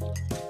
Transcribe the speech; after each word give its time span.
you 0.00 0.47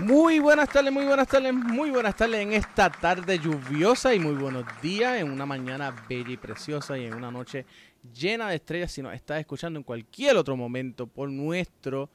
Muy 0.00 0.38
buenas 0.38 0.68
tardes, 0.68 0.92
muy 0.92 1.04
buenas 1.04 1.26
tardes, 1.26 1.52
muy 1.52 1.90
buenas 1.90 2.14
tardes 2.14 2.40
en 2.40 2.52
esta 2.52 2.88
tarde 2.88 3.36
lluviosa 3.40 4.14
y 4.14 4.20
muy 4.20 4.34
buenos 4.34 4.64
días, 4.80 5.20
en 5.20 5.28
una 5.28 5.44
mañana 5.44 6.06
bella 6.08 6.30
y 6.30 6.36
preciosa 6.36 6.96
y 6.96 7.06
en 7.06 7.14
una 7.14 7.32
noche 7.32 7.66
llena 8.14 8.48
de 8.48 8.56
estrellas 8.56 8.92
si 8.92 9.02
nos 9.02 9.12
estás 9.12 9.40
escuchando 9.40 9.76
en 9.76 9.82
cualquier 9.82 10.36
otro 10.36 10.56
momento 10.56 11.08
por 11.08 11.28
nuestro 11.28 12.10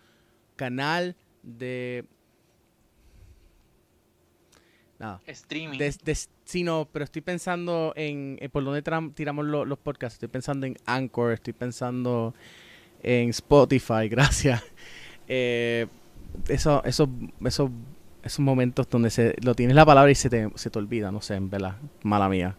canal 0.55 1.17
de... 1.41 2.05
Nada. 4.97 5.21
Streaming. 5.27 5.77
De, 5.77 6.17
sí, 6.45 6.63
no, 6.63 6.87
pero 6.89 7.03
estoy 7.03 7.21
pensando 7.21 7.91
en, 7.97 8.39
por 8.53 8.63
dónde 8.63 8.81
tiramos 9.13 9.45
los 9.45 9.77
podcasts. 9.77 10.15
Estoy 10.15 10.29
pensando 10.29 10.65
en 10.65 10.77
Anchor, 10.85 11.33
estoy 11.33 11.51
pensando 11.51 12.33
en 13.01 13.31
Spotify, 13.31 14.07
gracias. 14.09 14.63
Eh, 15.27 15.87
eso, 16.47 16.83
eso, 16.83 17.09
eso, 17.45 17.71
esos 18.23 18.39
momentos 18.39 18.89
donde 18.89 19.09
se, 19.09 19.35
lo 19.41 19.55
tienes 19.55 19.75
la 19.75 19.85
palabra 19.85 20.11
y 20.11 20.15
se 20.15 20.29
te, 20.29 20.49
se 20.55 20.69
te 20.69 20.79
olvida, 20.79 21.11
no 21.11 21.21
sé, 21.21 21.35
en 21.35 21.49
verdad, 21.49 21.77
mala 22.03 22.29
mía. 22.29 22.57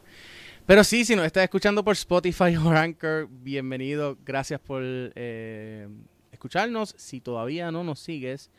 Pero 0.67 0.83
sí, 0.83 1.05
si 1.05 1.15
nos 1.15 1.27
estás 1.27 1.45
escuchando 1.45 1.85
por 1.85 1.93
Spotify 1.93 2.57
o 2.65 2.71
Anchor, 2.71 3.29
bienvenido, 3.31 4.17
gracias 4.25 4.61
por 4.61 4.83
eh, 4.83 5.89
escucharnos. 6.33 6.95
Si 6.97 7.21
todavía 7.21 7.71
no 7.71 7.85
nos 7.85 8.01
sigues 8.01 8.51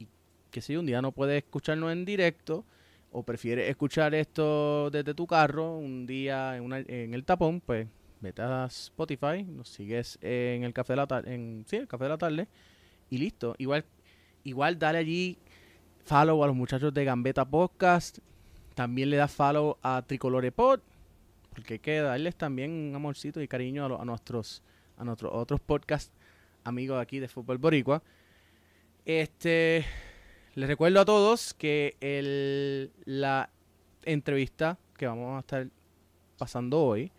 y 0.00 0.08
que 0.50 0.60
si 0.60 0.76
un 0.76 0.86
día 0.86 1.00
no 1.00 1.12
puedes 1.12 1.44
escucharnos 1.44 1.92
en 1.92 2.04
directo 2.04 2.64
o 3.12 3.22
prefieres 3.22 3.70
escuchar 3.70 4.14
esto 4.14 4.90
desde 4.90 5.14
tu 5.14 5.26
carro 5.26 5.76
un 5.76 6.06
día 6.06 6.56
en, 6.56 6.72
en 6.72 7.14
el 7.14 7.24
tapón, 7.24 7.60
pues 7.60 7.86
vete 8.20 8.42
a 8.42 8.66
Spotify, 8.66 9.44
nos 9.44 9.68
sigues 9.68 10.18
en 10.20 10.64
el 10.64 10.72
café 10.72 10.94
de 10.94 10.96
la 10.96 11.22
en, 11.24 11.64
sí, 11.68 11.76
el 11.76 11.88
café 11.88 12.04
de 12.04 12.10
la 12.10 12.18
tarde 12.18 12.48
y 13.10 13.18
listo. 13.18 13.54
Igual 13.58 13.84
Igual 14.44 14.78
dale 14.78 14.98
allí 14.98 15.38
follow 16.04 16.42
a 16.42 16.46
los 16.46 16.56
muchachos 16.56 16.92
de 16.94 17.04
Gambeta 17.04 17.44
Podcast. 17.44 18.18
También 18.74 19.10
le 19.10 19.16
da 19.16 19.28
follow 19.28 19.76
a 19.82 20.02
Tricolore 20.06 20.52
Pod. 20.52 20.80
Porque 21.54 21.74
hay 21.74 21.78
que 21.80 22.00
darles 22.00 22.36
también 22.36 22.70
un 22.70 22.94
amorcito 22.94 23.42
y 23.42 23.48
cariño 23.48 24.00
a, 24.00 24.04
nuestros 24.04 24.62
a 24.96 25.04
nuestros 25.04 25.32
otros 25.34 25.60
podcast 25.60 26.12
amigos 26.64 27.00
aquí 27.00 27.18
de 27.18 27.28
Fútbol 27.28 27.58
Boricua. 27.58 28.02
Este 29.04 29.84
les 30.54 30.68
recuerdo 30.68 31.00
a 31.00 31.04
todos 31.04 31.54
que 31.54 31.96
el, 32.00 32.90
la 33.04 33.50
entrevista 34.04 34.78
que 34.96 35.06
vamos 35.06 35.36
a 35.36 35.40
estar 35.40 35.68
pasando 36.36 36.80
hoy 36.80 37.12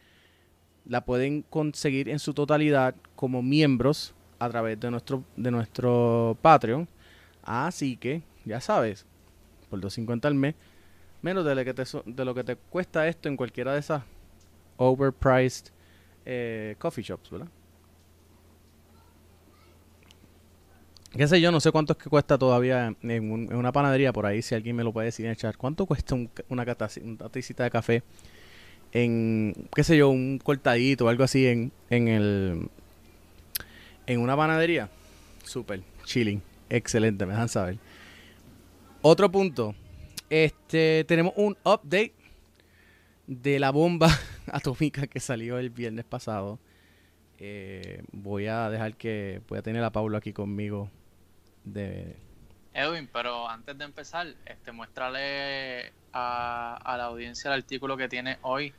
la 0.86 1.06
pueden 1.06 1.44
conseguir 1.44 2.10
en 2.10 2.20
su 2.20 2.34
totalidad 2.34 2.96
como 3.16 3.42
miembros 3.42 4.14
a 4.40 4.50
través 4.50 4.80
de 4.80 4.90
nuestro 4.90 5.24
de 5.38 5.52
nuestro 5.52 6.38
Patreon 6.42 6.88
Así 7.44 7.98
que, 7.98 8.22
ya 8.46 8.62
sabes, 8.62 9.06
por 9.70 9.80
250 9.80 10.28
al 10.28 10.36
mes, 10.36 10.56
menos 11.22 11.46
de 11.46 11.56
lo 11.56 11.66
que 11.66 11.74
te, 11.74 11.84
de 12.06 12.26
lo 12.26 12.34
que 12.34 12.44
te 12.44 12.56
cuesta 12.56 13.08
esto 13.08 13.30
en 13.30 13.38
cualquiera 13.38 13.74
de 13.74 13.80
esas 13.80 14.04
overpriced 14.78 15.72
eh, 16.26 16.76
coffee 16.78 17.04
shops, 17.04 17.30
¿verdad? 17.30 17.48
Qué 21.12 21.28
sé 21.28 21.42
yo, 21.42 21.52
no 21.52 21.60
sé 21.60 21.72
cuánto 21.72 21.94
es 21.94 21.98
que 21.98 22.10
cuesta 22.10 22.38
todavía 22.38 22.94
en, 23.02 23.54
una 23.56 23.72
panadería 23.72 24.14
por 24.14 24.28
ahí, 24.28 24.44
si 24.44 24.54
alguien 24.54 24.76
me 24.76 24.84
lo 24.84 24.94
puede 24.94 25.06
decir 25.06 25.26
en 25.26 25.32
echar. 25.32 25.58
¿Cuánto 25.58 25.88
cuesta 25.88 26.14
una, 26.14 26.30
una 26.50 26.76
tacita 26.76 27.64
de 27.64 27.72
café 27.72 28.04
en, 28.92 29.56
qué 29.74 29.84
sé 29.84 29.98
yo, 29.98 30.10
un 30.10 30.38
cortadito 30.38 31.06
o 31.06 31.10
algo 31.10 31.24
así 31.24 31.48
en, 31.48 31.72
en 31.90 32.08
el 32.08 32.70
en 34.06 34.20
una 34.20 34.38
panadería? 34.38 34.90
Super, 35.44 35.82
chilling. 36.06 36.44
Excelente, 36.70 37.26
me 37.26 37.34
dejan 37.34 37.50
saber. 37.50 37.78
Otro 39.02 39.32
punto. 39.32 39.76
Este, 40.30 41.04
tenemos 41.08 41.34
un 41.36 41.58
update 41.64 42.14
de 43.26 43.60
la 43.60 43.72
bomba 43.72 44.10
atómica 44.52 45.08
que 45.08 45.20
salió 45.20 45.58
el 45.58 45.70
viernes 45.70 46.06
pasado. 46.06 46.60
Eh, 47.40 48.04
voy 48.12 48.48
a 48.48 48.70
dejar 48.70 48.96
que 48.96 49.42
voy 49.48 49.60
a 49.60 49.62
tener 49.62 49.84
a 49.84 49.92
Paulo 49.92 50.18
aquí 50.18 50.34
conmigo 50.34 50.92
de 51.64 52.18
Edwin, 52.74 53.10
pero 53.12 53.50
antes 53.50 53.78
de 53.78 53.86
empezar, 53.86 54.28
este 54.46 54.72
muéstrale 54.72 55.92
a 56.12 56.96
la 56.98 57.06
audiencia 57.06 57.50
el 57.50 57.62
artículo 57.62 57.96
que 57.98 58.10
tiene 58.10 58.38
hoy 58.42 58.74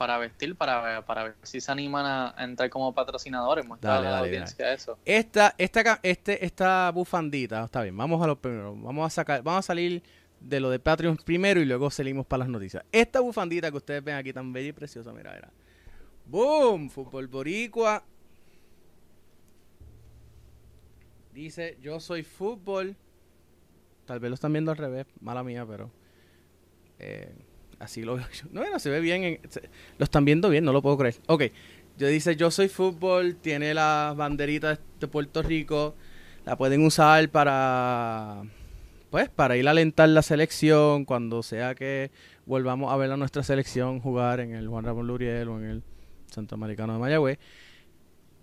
para 0.00 0.16
vestir, 0.16 0.56
para, 0.56 1.04
para 1.04 1.24
ver 1.24 1.34
si 1.42 1.60
se 1.60 1.70
animan 1.70 2.06
a, 2.06 2.34
entrar 2.42 2.70
como 2.70 2.94
patrocinadores, 2.94 3.66
mostrar 3.68 3.98
a 3.98 4.10
la 4.10 4.18
audiencia 4.20 4.72
eso. 4.72 4.98
Esta, 5.04 5.54
esta, 5.58 6.00
este, 6.02 6.42
esta 6.42 6.90
bufandita, 6.90 7.64
está 7.64 7.82
bien, 7.82 7.94
vamos 7.94 8.22
a 8.22 8.26
lo 8.26 8.40
primero, 8.40 8.74
vamos 8.74 9.04
a 9.06 9.10
sacar, 9.10 9.42
vamos 9.42 9.58
a 9.58 9.66
salir 9.66 10.02
de 10.40 10.58
lo 10.58 10.70
de 10.70 10.78
Patreon 10.78 11.18
primero 11.18 11.60
y 11.60 11.66
luego 11.66 11.90
salimos 11.90 12.24
para 12.24 12.38
las 12.38 12.48
noticias. 12.48 12.82
Esta 12.90 13.20
bufandita 13.20 13.70
que 13.70 13.76
ustedes 13.76 14.02
ven 14.02 14.14
aquí 14.14 14.32
tan 14.32 14.54
bella 14.54 14.70
y 14.70 14.72
preciosa, 14.72 15.12
mira, 15.12 15.34
mira. 15.34 15.50
¡Boom! 16.24 16.88
Fútbol 16.88 17.26
Boricua. 17.26 18.02
Dice, 21.34 21.76
yo 21.82 22.00
soy 22.00 22.22
fútbol. 22.22 22.96
Tal 24.06 24.18
vez 24.18 24.30
lo 24.30 24.34
están 24.34 24.54
viendo 24.54 24.70
al 24.70 24.78
revés, 24.78 25.04
mala 25.20 25.44
mía, 25.44 25.66
pero... 25.68 25.90
Eh, 26.98 27.34
Así 27.80 28.02
lo 28.02 28.14
veo 28.14 28.26
yo. 28.30 28.44
No, 28.52 28.60
bueno, 28.60 28.78
se 28.78 28.90
ve 28.90 29.00
bien. 29.00 29.40
lo 29.98 30.04
están 30.04 30.24
viendo 30.24 30.50
bien, 30.50 30.64
no 30.64 30.72
lo 30.72 30.82
puedo 30.82 30.98
creer. 30.98 31.16
Ok. 31.26 31.44
Yo 31.98 32.06
dice, 32.06 32.36
yo 32.36 32.50
soy 32.50 32.68
fútbol, 32.68 33.36
tiene 33.36 33.74
las 33.74 34.16
banderitas 34.16 34.78
de 35.00 35.08
Puerto 35.08 35.42
Rico. 35.42 35.94
La 36.44 36.56
pueden 36.56 36.84
usar 36.84 37.28
para, 37.30 38.42
pues, 39.10 39.28
para 39.28 39.56
ir 39.56 39.66
a 39.66 39.72
alentar 39.72 40.08
la 40.08 40.22
selección 40.22 41.04
cuando 41.04 41.42
sea 41.42 41.74
que 41.74 42.10
volvamos 42.46 42.92
a 42.92 42.96
ver 42.96 43.10
a 43.12 43.16
nuestra 43.16 43.42
selección 43.42 44.00
jugar 44.00 44.40
en 44.40 44.54
el 44.54 44.68
Juan 44.68 44.84
Ramón 44.84 45.06
Luriel 45.06 45.48
o 45.48 45.58
en 45.58 45.64
el 45.64 45.82
Centro 46.30 46.54
Americano 46.56 46.94
de 46.94 46.98
Mayagüez. 46.98 47.38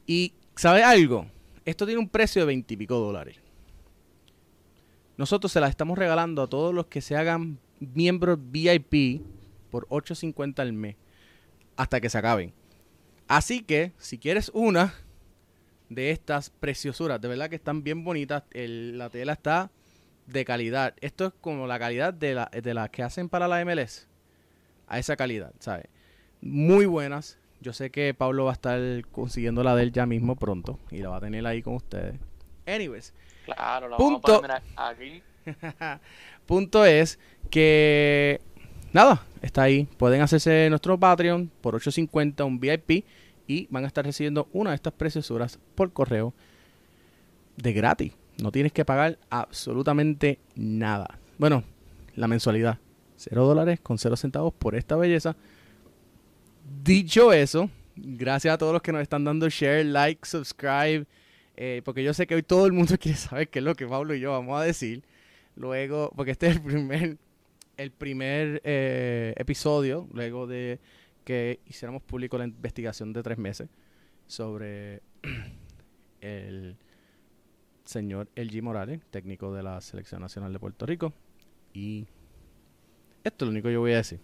Y, 0.05 0.33
¿sabe 0.55 0.83
algo? 0.83 1.27
Esto 1.65 1.85
tiene 1.85 1.99
un 1.99 2.09
precio 2.09 2.41
de 2.41 2.47
veintipico 2.47 2.97
dólares. 2.97 3.37
Nosotros 5.17 5.51
se 5.51 5.59
las 5.59 5.71
estamos 5.71 5.97
regalando 5.97 6.43
a 6.43 6.47
todos 6.47 6.73
los 6.73 6.87
que 6.87 7.01
se 7.01 7.15
hagan 7.15 7.59
miembros 7.79 8.39
VIP 8.41 9.21
por 9.71 9.87
8.50 9.89 10.59
al 10.59 10.73
mes 10.73 10.95
hasta 11.75 11.99
que 12.01 12.09
se 12.09 12.17
acaben. 12.17 12.53
Así 13.27 13.61
que 13.61 13.91
si 13.97 14.17
quieres 14.17 14.49
una 14.53 14.93
de 15.89 16.11
estas 16.11 16.49
preciosuras, 16.49 17.19
de 17.21 17.27
verdad 17.27 17.49
que 17.49 17.55
están 17.57 17.83
bien 17.83 18.03
bonitas, 18.03 18.43
la 18.53 19.09
tela 19.09 19.33
está 19.33 19.71
de 20.25 20.43
calidad. 20.45 20.95
Esto 21.01 21.27
es 21.27 21.33
como 21.41 21.67
la 21.67 21.79
calidad 21.79 22.13
de 22.13 22.33
las 22.35 22.51
de 22.51 22.73
la 22.73 22.89
que 22.89 23.03
hacen 23.03 23.29
para 23.29 23.47
la 23.47 23.63
MLS. 23.63 24.07
A 24.87 24.99
esa 24.99 25.17
calidad, 25.17 25.53
¿sabes? 25.59 25.85
Muy 26.41 26.85
buenas. 26.85 27.37
Yo 27.59 27.73
sé 27.73 27.89
que 27.89 28.13
Pablo 28.13 28.45
va 28.45 28.51
a 28.51 28.53
estar 28.53 28.79
consiguiendo 29.11 29.63
la 29.63 29.75
de 29.75 29.83
él 29.83 29.91
ya 29.91 30.05
mismo 30.05 30.35
pronto 30.35 30.79
y 30.91 30.99
la 30.99 31.09
va 31.09 31.17
a 31.17 31.21
tener 31.21 31.45
ahí 31.45 31.61
con 31.61 31.75
ustedes. 31.75 32.15
Anyways, 32.65 33.13
Claro, 33.45 33.87
lo 33.89 33.97
Punto. 33.97 34.41
vamos 34.41 34.43
a 34.43 34.59
poner 34.59 34.61
aquí. 34.75 35.23
Punto 36.45 36.85
es 36.85 37.19
que 37.49 38.41
nada, 38.93 39.23
está 39.41 39.63
ahí. 39.63 39.87
Pueden 39.97 40.21
hacerse 40.21 40.67
nuestro 40.69 40.99
Patreon 40.99 41.51
por 41.61 41.75
8.50 41.75 42.45
un 42.45 42.59
VIP 42.59 43.05
y 43.47 43.67
van 43.69 43.85
a 43.85 43.87
estar 43.87 44.05
recibiendo 44.05 44.47
una 44.51 44.71
de 44.71 44.75
estas 44.75 44.93
preciosuras 44.93 45.59
por 45.75 45.91
correo 45.93 46.33
de 47.55 47.73
gratis. 47.73 48.13
No 48.41 48.51
tienes 48.51 48.71
que 48.71 48.85
pagar 48.85 49.17
absolutamente 49.29 50.39
nada. 50.55 51.19
Bueno, 51.37 51.63
la 52.15 52.27
mensualidad. 52.27 52.77
0 53.15 53.45
dólares 53.45 53.79
con 53.79 53.97
0 53.97 54.15
centavos 54.15 54.53
por 54.53 54.75
esta 54.75 54.95
belleza. 54.95 55.35
Dicho 56.83 57.33
eso, 57.33 57.69
gracias 57.95 58.53
a 58.53 58.57
todos 58.57 58.73
los 58.73 58.81
que 58.81 58.91
nos 58.91 59.01
están 59.01 59.23
dando 59.23 59.49
share, 59.49 59.85
like, 59.85 60.27
subscribe. 60.27 61.05
eh, 61.55 61.81
porque 61.83 62.03
yo 62.03 62.13
sé 62.13 62.27
que 62.27 62.35
hoy 62.35 62.43
todo 62.43 62.67
el 62.67 62.73
mundo 62.73 62.95
quiere 62.99 63.17
saber 63.17 63.49
qué 63.49 63.59
es 63.59 63.65
lo 63.65 63.75
que 63.75 63.87
Pablo 63.87 64.13
y 64.13 64.19
yo 64.19 64.31
vamos 64.31 64.59
a 64.59 64.63
decir. 64.63 65.03
Luego, 65.57 66.11
porque 66.15 66.31
este 66.31 66.47
es 66.47 66.55
el 66.57 66.61
primer, 66.61 67.17
el 67.77 67.91
primer 67.91 68.61
eh, 68.63 69.33
episodio, 69.37 70.07
luego 70.13 70.45
de 70.45 70.79
que 71.23 71.59
hiciéramos 71.65 72.03
público 72.03 72.37
la 72.37 72.45
investigación 72.45 73.11
de 73.11 73.23
tres 73.23 73.39
meses 73.39 73.67
sobre 74.27 75.01
el 76.21 76.77
señor 77.85 78.29
LG 78.35 78.61
Morales, 78.61 79.01
técnico 79.09 79.53
de 79.53 79.63
la 79.63 79.81
Selección 79.81 80.21
Nacional 80.21 80.53
de 80.53 80.59
Puerto 80.59 80.85
Rico. 80.85 81.11
Y 81.73 82.05
esto 83.23 83.45
es 83.45 83.47
lo 83.47 83.51
único 83.51 83.67
que 83.67 83.73
yo 83.73 83.79
voy 83.79 83.93
a 83.93 83.97
decir. 83.97 84.19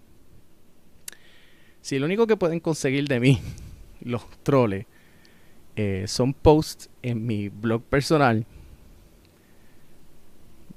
Si 1.81 1.97
lo 1.97 2.06
único 2.06 2.27
que 2.27 2.38
pueden 2.38 2.59
conseguir 2.59 3.07
de 3.07 3.19
mí, 3.19 3.41
los 4.01 4.29
troles, 4.44 4.86
eh, 5.75 6.06
son 6.07 6.33
posts 6.36 6.91
en 7.01 7.25
mi 7.25 7.50
blog 7.50 7.83
personal, 7.83 8.45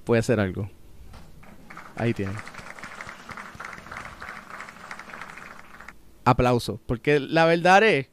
puede 0.06 0.20
hacer 0.20 0.41
algo. 0.41 0.70
Ahí 1.97 2.14
tienen. 2.14 2.37
Aplauso. 6.25 6.81
Porque 6.87 7.20
la 7.20 7.44
verdad 7.44 7.82
es 7.82 8.08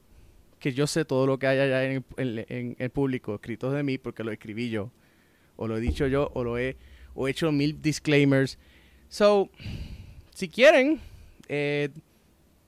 que 0.59 0.73
yo 0.73 0.87
sé 0.87 1.05
todo 1.05 1.25
lo 1.27 1.39
que 1.39 1.47
hay 1.47 1.59
allá 1.59 1.83
en 1.85 2.03
el, 2.17 2.45
en- 2.49 2.75
el 2.79 2.89
público 2.89 3.35
escrito 3.35 3.71
de 3.71 3.83
mí 3.83 3.97
porque 3.97 4.23
lo 4.23 4.31
escribí 4.31 4.69
yo. 4.69 4.91
O 5.55 5.67
lo 5.67 5.77
he 5.77 5.81
dicho 5.81 6.07
yo 6.07 6.31
o 6.33 6.43
lo 6.43 6.57
he, 6.57 6.77
o 7.13 7.27
he 7.27 7.31
hecho 7.31 7.51
mil 7.51 7.81
disclaimers. 7.81 8.57
So, 9.09 9.49
si 10.33 10.49
quieren 10.49 10.99
eh, 11.47 11.89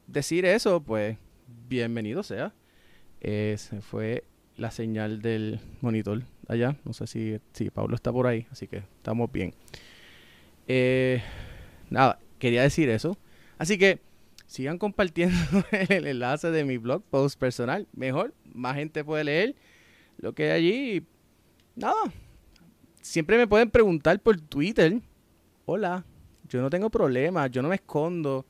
decir 0.08 0.46
eso, 0.46 0.82
pues 0.82 1.18
bienvenido 1.68 2.22
sea. 2.22 2.54
Eh, 3.22 3.56
se 3.58 3.82
fue 3.82 4.24
la 4.56 4.70
señal 4.72 5.22
del 5.22 5.60
monitor 5.82 6.22
allá. 6.48 6.78
No 6.84 6.94
sé 6.94 7.08
si, 7.08 7.40
si 7.54 7.70
Pablo 7.70 7.96
está 7.96 8.12
por 8.12 8.28
ahí, 8.28 8.48
así 8.52 8.68
que 8.68 8.78
estamos 8.78 9.32
bien. 9.32 9.54
Eh, 10.68 11.22
nada, 11.90 12.20
quería 12.40 12.62
decir 12.64 12.90
eso. 12.90 13.18
Así 13.58 13.78
que 13.78 14.00
sigan 14.48 14.78
compartiendo 14.78 15.36
el 15.90 16.08
enlace 16.08 16.52
de 16.52 16.64
mi 16.66 16.78
blog 16.78 17.04
post 17.04 17.40
personal. 17.40 17.88
Mejor, 17.94 18.34
más 18.54 18.76
gente 18.76 19.04
puede 19.04 19.24
leer 19.24 19.56
lo 20.18 20.34
que 20.34 20.52
hay 20.52 20.52
allí. 20.52 21.08
Nada, 21.76 21.96
siempre 23.02 23.38
me 23.38 23.48
pueden 23.48 23.70
preguntar 23.70 24.20
por 24.20 24.40
Twitter. 24.40 25.02
Hola, 25.66 26.06
yo 26.48 26.62
no 26.62 26.70
tengo 26.70 26.90
problema, 26.90 27.48
yo 27.48 27.62
no 27.62 27.70
me 27.70 27.76
escondo 27.76 28.46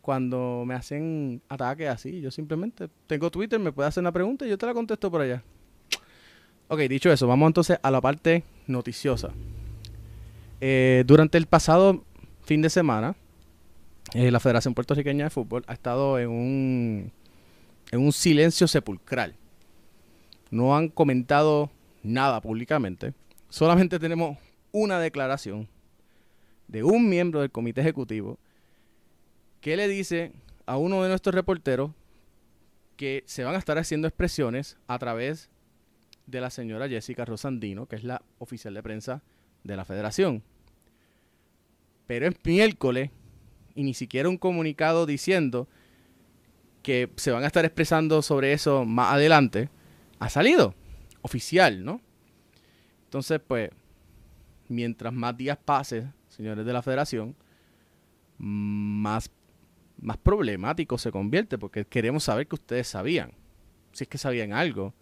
cuando 0.00 0.64
me 0.66 0.74
hacen 0.74 1.42
ataques 1.48 1.88
así. 1.88 2.20
Yo 2.20 2.30
simplemente 2.30 2.88
tengo 3.06 3.30
Twitter, 3.30 3.58
me 3.58 3.72
puede 3.72 3.88
hacer 3.88 4.02
una 4.02 4.12
pregunta 4.12 4.46
y 4.46 4.50
yo 4.50 4.58
te 4.58 4.66
la 4.66 4.74
contesto 4.74 5.10
por 5.10 5.20
allá. 5.20 5.42
Ok, 6.70 6.80
dicho 6.80 7.10
eso, 7.10 7.26
vamos 7.26 7.46
entonces 7.46 7.78
a 7.82 7.90
la 7.90 8.02
parte 8.02 8.44
noticiosa. 8.66 9.30
Eh, 10.60 11.02
durante 11.06 11.38
el 11.38 11.46
pasado 11.46 12.04
fin 12.42 12.60
de 12.60 12.68
semana, 12.68 13.16
eh, 14.12 14.30
la 14.30 14.38
Federación 14.38 14.74
Puertorriqueña 14.74 15.24
de 15.24 15.30
Fútbol 15.30 15.64
ha 15.66 15.72
estado 15.72 16.18
en 16.18 16.28
un, 16.28 17.12
en 17.90 18.00
un 18.00 18.12
silencio 18.12 18.68
sepulcral. 18.68 19.34
No 20.50 20.76
han 20.76 20.90
comentado 20.90 21.70
nada 22.02 22.42
públicamente. 22.42 23.14
Solamente 23.48 23.98
tenemos 23.98 24.36
una 24.70 25.00
declaración 25.00 25.68
de 26.66 26.84
un 26.84 27.08
miembro 27.08 27.40
del 27.40 27.50
comité 27.50 27.80
ejecutivo 27.80 28.38
que 29.62 29.74
le 29.74 29.88
dice 29.88 30.32
a 30.66 30.76
uno 30.76 31.02
de 31.02 31.08
nuestros 31.08 31.34
reporteros 31.34 31.92
que 32.96 33.24
se 33.24 33.44
van 33.44 33.54
a 33.54 33.58
estar 33.58 33.78
haciendo 33.78 34.06
expresiones 34.06 34.76
a 34.86 34.98
través 34.98 35.48
de 36.28 36.40
la 36.40 36.50
señora 36.50 36.88
Jessica 36.88 37.24
Rosandino, 37.24 37.86
que 37.86 37.96
es 37.96 38.04
la 38.04 38.22
oficial 38.38 38.74
de 38.74 38.82
prensa 38.82 39.22
de 39.64 39.76
la 39.76 39.84
federación. 39.84 40.42
Pero 42.06 42.28
es 42.28 42.36
miércoles 42.44 43.10
y 43.74 43.82
ni 43.82 43.94
siquiera 43.94 44.28
un 44.28 44.36
comunicado 44.36 45.06
diciendo 45.06 45.68
que 46.82 47.10
se 47.16 47.30
van 47.30 47.44
a 47.44 47.46
estar 47.46 47.64
expresando 47.64 48.22
sobre 48.22 48.52
eso 48.52 48.84
más 48.84 49.14
adelante 49.14 49.68
ha 50.18 50.28
salido 50.28 50.74
oficial, 51.22 51.84
¿no? 51.84 52.00
Entonces, 53.04 53.40
pues, 53.46 53.70
mientras 54.68 55.12
más 55.12 55.36
días 55.36 55.58
pasen, 55.64 56.12
señores 56.28 56.66
de 56.66 56.72
la 56.72 56.82
federación, 56.82 57.34
más, 58.36 59.30
más 60.00 60.18
problemático 60.18 60.98
se 60.98 61.10
convierte, 61.10 61.56
porque 61.56 61.86
queremos 61.86 62.24
saber 62.24 62.46
que 62.46 62.54
ustedes 62.54 62.88
sabían, 62.88 63.32
si 63.92 64.04
es 64.04 64.08
que 64.08 64.18
sabían 64.18 64.52
algo. 64.52 64.94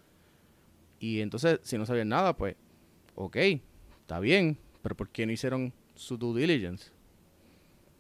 Y 1.07 1.21
entonces, 1.21 1.61
si 1.63 1.79
no 1.79 1.87
sabían 1.87 2.09
nada, 2.09 2.37
pues, 2.37 2.57
ok, 3.15 3.37
está 4.01 4.19
bien, 4.19 4.57
pero 4.83 4.97
¿por 4.97 5.09
qué 5.09 5.25
no 5.25 5.31
hicieron 5.31 5.73
su 5.95 6.17
due 6.17 6.41
diligence? 6.41 6.91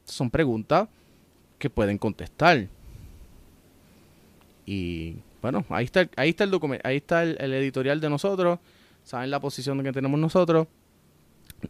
Son 0.04 0.28
preguntas 0.28 0.88
que 1.56 1.70
pueden 1.70 1.98
contestar. 1.98 2.66
Y 4.64 5.16
bueno, 5.40 5.64
ahí 5.68 5.84
está, 5.84 6.08
ahí 6.16 6.30
está 6.30 6.42
el 6.42 6.50
documento, 6.50 6.86
ahí 6.88 6.96
está 6.96 7.22
el, 7.22 7.52
editorial 7.54 8.00
de 8.00 8.10
nosotros, 8.10 8.58
saben 9.04 9.30
la 9.30 9.38
posición 9.38 9.80
que 9.84 9.92
tenemos 9.92 10.18
nosotros. 10.18 10.66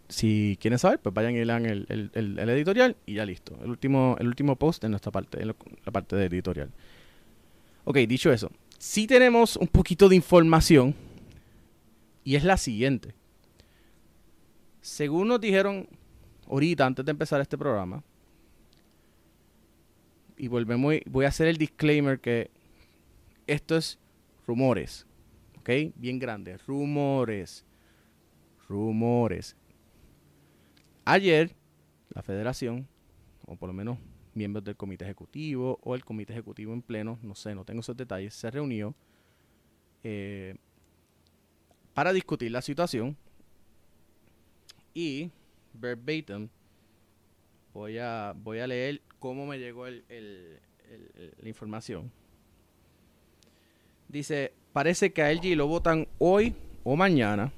Si 0.09 0.56
quieren 0.59 0.79
saber, 0.79 0.99
pues 1.00 1.15
vayan 1.15 1.37
y 1.37 1.44
lean 1.44 1.67
el, 1.67 1.85
el- 1.91 2.11
el- 2.38 2.49
editorial 2.49 2.97
y 3.05 3.15
ya 3.15 3.26
listo. 3.26 3.55
El 3.62 3.69
último, 3.71 4.16
el 4.19 4.26
último 4.26 4.57
post 4.57 4.83
en 4.85 4.90
nuestra 4.93 5.12
parte, 5.12 5.45
la 5.45 5.55
parte 5.93 6.16
de 6.16 6.25
editorial. 6.25 6.71
Ok, 7.85 7.99
dicho 7.99 8.33
eso, 8.33 8.50
sí 8.78 9.07
tenemos 9.07 9.57
un 9.57 9.69
poquito 9.69 10.09
de 10.09 10.16
información 10.16 10.95
y 12.26 12.35
es 12.35 12.42
la 12.42 12.56
siguiente. 12.56 13.14
Según 14.80 15.28
nos 15.28 15.40
dijeron 15.40 15.88
ahorita, 16.49 16.85
antes 16.85 17.04
de 17.04 17.12
empezar 17.12 17.40
este 17.40 17.56
programa, 17.56 18.02
y 20.37 20.49
volvemos, 20.49 20.97
voy 21.06 21.25
a 21.25 21.28
hacer 21.28 21.47
el 21.47 21.56
disclaimer 21.56 22.18
que 22.18 22.50
esto 23.47 23.76
es 23.76 24.00
rumores, 24.45 25.06
¿ok? 25.61 25.71
Bien 25.95 26.18
grande, 26.18 26.59
rumores, 26.59 27.64
rumores. 28.68 29.56
Ayer, 31.04 31.54
la 32.09 32.23
federación, 32.25 32.88
o 33.47 33.54
por 33.54 33.68
lo 33.68 33.73
menos 33.73 33.99
miembros 34.35 34.64
del 34.64 34.76
comité 34.76 35.04
ejecutivo 35.04 35.78
o 35.80 35.95
el 35.95 36.04
comité 36.04 36.33
ejecutivo 36.33 36.73
en 36.73 36.83
pleno, 36.83 37.21
no 37.23 37.37
sé, 37.37 37.54
no 37.54 37.64
tengo 37.64 37.80
esos 37.83 37.97
detalles, 37.97 38.35
se 38.35 38.50
reunió 38.50 38.97
eh, 40.02 40.56
para 41.97 42.12
discutir 42.12 42.50
la 42.53 42.61
situación 42.61 43.17
y 44.93 45.31
verbatim 45.73 46.47
voy 47.73 47.97
a, 47.97 48.35
voy 48.37 48.59
a 48.59 48.67
leer 48.67 49.00
cómo 49.19 49.47
me 49.47 49.59
llegó 49.59 49.87
el- 49.87 50.05
la 51.41 51.49
información. 51.49 52.12
Dice, 54.09 54.53
parece 54.75 55.11
que 55.11 55.23
a 55.23 55.33
LG 55.33 55.57
lo 55.57 55.67
votan 55.67 56.07
hoy 56.19 56.55
o 56.85 56.97
mañana. 56.97 57.50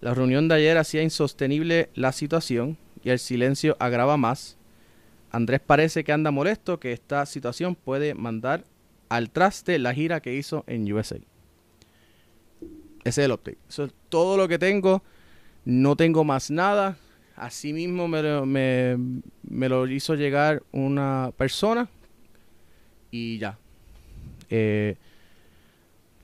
La 0.00 0.12
reunión 0.12 0.48
de 0.48 0.56
ayer 0.56 0.76
hacía 0.76 1.02
insostenible 1.04 1.90
la 1.94 2.10
situación 2.10 2.76
y 3.04 3.10
el 3.10 3.20
silencio 3.20 3.76
agrava 3.78 4.16
más. 4.16 4.56
Andrés 5.30 5.60
parece 5.60 6.02
que 6.02 6.12
anda 6.12 6.32
molesto 6.32 6.80
que 6.80 6.92
esta 6.92 7.24
situación 7.26 7.76
puede 7.76 8.14
mandar 8.14 8.64
al 9.08 9.30
traste 9.30 9.78
la 9.78 9.94
gira 9.94 10.20
que 10.20 10.34
hizo 10.34 10.64
en 10.66 10.92
USA. 10.92 11.18
Ese 13.04 13.22
es 13.22 13.26
el 13.26 13.32
update. 13.32 13.58
Eso 13.68 13.84
es 13.84 13.92
todo 14.08 14.36
lo 14.36 14.48
que 14.48 14.58
tengo. 14.58 15.02
No 15.64 15.96
tengo 15.96 16.24
más 16.24 16.50
nada. 16.50 16.96
Asimismo 17.36 18.08
me 18.08 18.22
lo, 18.22 18.46
me, 18.46 19.68
lo 19.68 19.86
hizo 19.86 20.14
llegar 20.14 20.62
una 20.72 21.32
persona 21.36 21.88
y 23.10 23.38
ya. 23.38 23.58
Eh, 24.50 24.96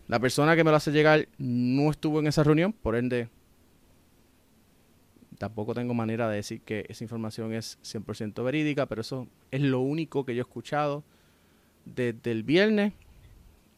la 0.09 0.19
persona 0.19 0.57
que 0.57 0.65
me 0.65 0.71
lo 0.71 0.77
hace 0.77 0.91
llegar 0.91 1.29
no 1.39 1.91
estuvo 1.91 2.19
en 2.21 2.27
esa 2.27 2.43
reunión, 2.43 2.73
por 2.73 2.97
ende 2.97 3.29
tampoco 5.39 5.75
tengo 5.75 5.95
manera 5.95 6.29
de 6.29 6.37
decir 6.37 6.61
que 6.63 6.87
esa 6.89 7.05
información 7.05 7.53
es 7.53 7.79
100% 7.83 8.43
verídica, 8.45 8.87
pero 8.87 9.01
eso 9.01 9.29
es 9.51 9.61
lo 9.61 9.81
único 9.81 10.25
que 10.25 10.35
yo 10.35 10.41
he 10.41 10.47
escuchado 10.47 11.05
desde 11.85 12.31
el 12.31 12.43
viernes 12.43 12.93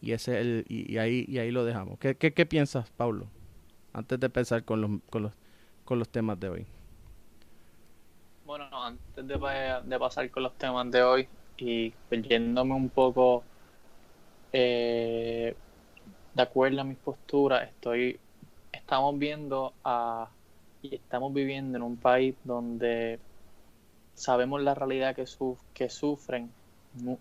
y 0.01 0.13
ese 0.13 0.33
es 0.33 0.41
el, 0.41 0.65
y, 0.69 0.99
ahí 0.99 1.25
y 1.29 1.39
ahí 1.39 1.51
lo 1.51 1.65
dejamos. 1.65 1.99
¿Qué, 1.99 2.17
qué, 2.17 2.33
qué 2.33 2.47
piensas, 2.47 2.91
Pablo? 2.91 3.29
antes 3.97 4.21
de 4.21 4.27
empezar 4.27 4.63
con 4.63 4.83
los, 4.83 4.91
con 5.09 5.23
los, 5.23 5.33
con 5.87 5.99
los 5.99 6.09
temas 6.11 6.39
de 6.39 6.51
hoy? 6.51 6.67
Bueno, 8.45 8.67
antes 8.73 9.27
de, 9.27 9.99
pasar 9.99 10.31
con 10.31 10.43
los 10.43 10.53
temas 10.55 10.91
de 10.91 11.03
hoy 11.03 11.29
y 11.57 11.95
yéndome 12.11 12.75
un 12.75 12.91
poco 12.91 13.43
eh, 14.53 15.57
de 16.35 16.43
acuerdo 16.43 16.83
a 16.83 16.85
mis 16.85 16.99
posturas, 16.99 17.67
estoy, 17.67 18.21
estamos 18.71 19.19
viendo 19.19 19.73
a, 19.83 20.29
y 20.83 20.95
estamos 20.95 21.33
viviendo 21.33 21.79
en 21.79 21.83
un 21.83 21.97
país 21.97 22.35
donde 22.45 23.19
sabemos 24.15 24.61
la 24.61 24.75
realidad 24.75 25.17
que, 25.17 25.25
que 25.73 25.89
sufren 25.89 26.51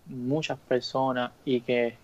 muchas 0.06 0.58
personas 0.58 1.32
y 1.46 1.62
que 1.62 1.96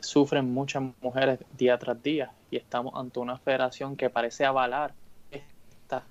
sufren 0.00 0.52
muchas 0.52 0.82
mujeres 1.00 1.38
día 1.56 1.78
tras 1.78 2.02
día 2.02 2.32
y 2.50 2.56
estamos 2.56 2.94
ante 2.96 3.18
una 3.18 3.38
federación 3.38 3.96
que 3.96 4.10
parece 4.10 4.44
avalar 4.44 4.94
estas, 5.30 6.02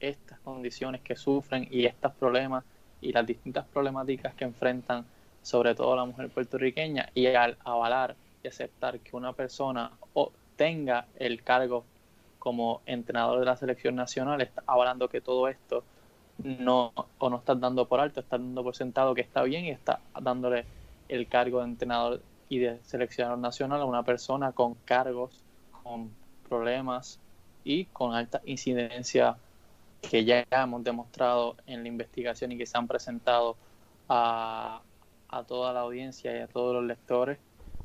estas 0.00 0.38
condiciones 0.40 1.00
que 1.00 1.16
sufren 1.16 1.66
y 1.70 1.86
estos 1.86 2.12
problemas 2.14 2.64
y 3.00 3.12
las 3.12 3.26
distintas 3.26 3.66
problemáticas 3.66 4.34
que 4.34 4.44
enfrentan 4.44 5.04
sobre 5.42 5.74
todo 5.74 5.96
la 5.96 6.04
mujer 6.04 6.28
puertorriqueña 6.28 7.10
y 7.14 7.26
al 7.26 7.56
avalar 7.64 8.16
y 8.42 8.48
aceptar 8.48 9.00
que 9.00 9.16
una 9.16 9.32
persona 9.32 9.90
tenga 10.56 11.06
el 11.16 11.42
cargo 11.44 11.84
como 12.38 12.82
entrenador 12.84 13.38
de 13.38 13.46
la 13.46 13.56
selección 13.56 13.94
nacional, 13.94 14.40
está 14.40 14.62
avalando 14.66 15.08
que 15.08 15.20
todo 15.20 15.48
esto 15.48 15.84
no 16.38 16.92
o 17.18 17.30
no 17.30 17.38
estás 17.38 17.58
dando 17.60 17.86
por 17.86 18.00
alto, 18.00 18.20
estás 18.20 18.40
dando 18.40 18.62
por 18.62 18.74
sentado 18.74 19.14
que 19.14 19.20
está 19.20 19.42
bien 19.44 19.64
y 19.64 19.70
está 19.70 20.00
dándole 20.20 20.64
el 21.08 21.28
cargo 21.28 21.60
de 21.60 21.64
entrenador 21.66 22.20
y 22.48 22.58
de 22.58 22.78
seleccionador 22.84 23.38
nacional 23.38 23.80
a 23.80 23.84
una 23.84 24.02
persona 24.02 24.52
con 24.52 24.74
cargos, 24.84 25.42
con 25.82 26.10
problemas 26.48 27.18
y 27.64 27.84
con 27.86 28.14
alta 28.14 28.40
incidencia 28.46 29.36
que 30.00 30.24
ya 30.24 30.44
hemos 30.50 30.84
demostrado 30.84 31.56
en 31.66 31.82
la 31.82 31.88
investigación 31.88 32.52
y 32.52 32.58
que 32.58 32.66
se 32.66 32.78
han 32.78 32.86
presentado 32.86 33.56
a, 34.08 34.80
a 35.28 35.42
toda 35.44 35.72
la 35.72 35.80
audiencia 35.80 36.36
y 36.36 36.40
a 36.40 36.46
todos 36.46 36.74
los 36.74 36.84
lectores, 36.84 37.38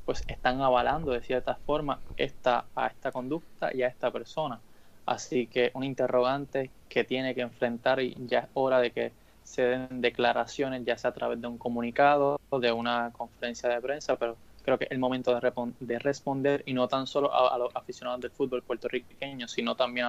pues 0.05 0.23
están 0.27 0.61
avalando 0.61 1.11
de 1.11 1.21
cierta 1.21 1.55
forma 1.55 1.99
esta, 2.17 2.65
a 2.75 2.87
esta 2.87 3.11
conducta 3.11 3.73
y 3.73 3.83
a 3.83 3.87
esta 3.87 4.11
persona. 4.11 4.59
Así 5.05 5.47
que 5.47 5.71
un 5.73 5.83
interrogante 5.83 6.71
que 6.87 7.03
tiene 7.03 7.35
que 7.35 7.41
enfrentar 7.41 7.99
y 8.01 8.15
ya 8.27 8.39
es 8.39 8.49
hora 8.53 8.79
de 8.79 8.91
que 8.91 9.11
se 9.43 9.63
den 9.63 10.01
declaraciones, 10.01 10.85
ya 10.85 10.97
sea 10.97 11.09
a 11.11 11.13
través 11.13 11.41
de 11.41 11.47
un 11.47 11.57
comunicado, 11.57 12.39
de 12.51 12.71
una 12.71 13.11
conferencia 13.11 13.69
de 13.69 13.81
prensa, 13.81 14.15
pero 14.17 14.37
creo 14.63 14.77
que 14.77 14.85
es 14.85 14.91
el 14.91 14.99
momento 14.99 15.37
de, 15.37 15.53
de 15.79 15.99
responder 15.99 16.63
y 16.65 16.73
no 16.73 16.87
tan 16.87 17.05
solo 17.05 17.33
a, 17.33 17.57
los 17.57 17.75
aficionados 17.75 18.21
del 18.21 18.31
fútbol 18.31 18.63
puertorriqueño, 18.63 19.47
sino 19.47 19.75
también, 19.75 20.07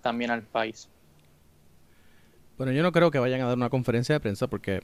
también 0.00 0.30
al 0.30 0.42
país. 0.42 0.88
Bueno, 2.56 2.72
yo 2.72 2.82
no 2.82 2.92
creo 2.92 3.10
que 3.10 3.18
vayan 3.18 3.40
a 3.40 3.46
dar 3.46 3.56
una 3.56 3.70
conferencia 3.70 4.14
de 4.14 4.20
prensa 4.20 4.46
porque, 4.46 4.82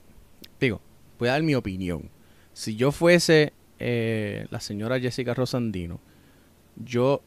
digo, 0.59 0.81
voy 1.17 1.29
a 1.29 1.33
dar 1.33 1.43
mi 1.43 1.55
opinión. 1.55 2.09
Si 2.53 2.75
yo 2.75 2.91
fuese 2.91 3.53
eh, 3.79 4.47
la 4.49 4.59
señora 4.59 4.99
Jessica 4.99 5.33
Rosandino, 5.33 5.99
yo 6.75 7.21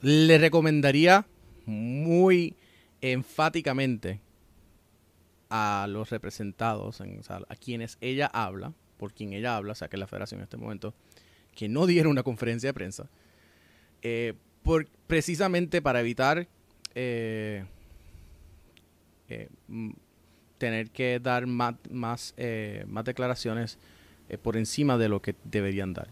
le 0.00 0.38
recomendaría 0.38 1.26
muy 1.66 2.56
enfáticamente 3.00 4.20
a 5.50 5.86
los 5.88 6.10
representados, 6.10 7.02
a 7.02 7.56
quienes 7.56 7.98
ella 8.00 8.30
habla, 8.32 8.72
por 9.02 9.12
quien 9.12 9.32
ella 9.32 9.56
habla, 9.56 9.72
o 9.72 9.74
sea, 9.74 9.88
que 9.88 9.96
es 9.96 10.00
la 10.00 10.06
federación 10.06 10.38
en 10.38 10.44
este 10.44 10.56
momento, 10.56 10.94
que 11.56 11.68
no 11.68 11.86
diera 11.86 12.08
una 12.08 12.22
conferencia 12.22 12.68
de 12.68 12.74
prensa, 12.74 13.10
eh, 14.00 14.34
por, 14.62 14.86
precisamente 15.08 15.82
para 15.82 15.98
evitar 16.00 16.46
eh, 16.94 17.64
tener 20.58 20.90
que 20.90 21.18
dar 21.18 21.48
más, 21.48 21.74
más, 21.90 22.32
más 22.86 23.04
declaraciones 23.04 23.78
por 24.42 24.56
encima 24.56 24.96
de 24.98 25.08
lo 25.08 25.20
que 25.20 25.34
deberían 25.44 25.94
dar. 25.94 26.08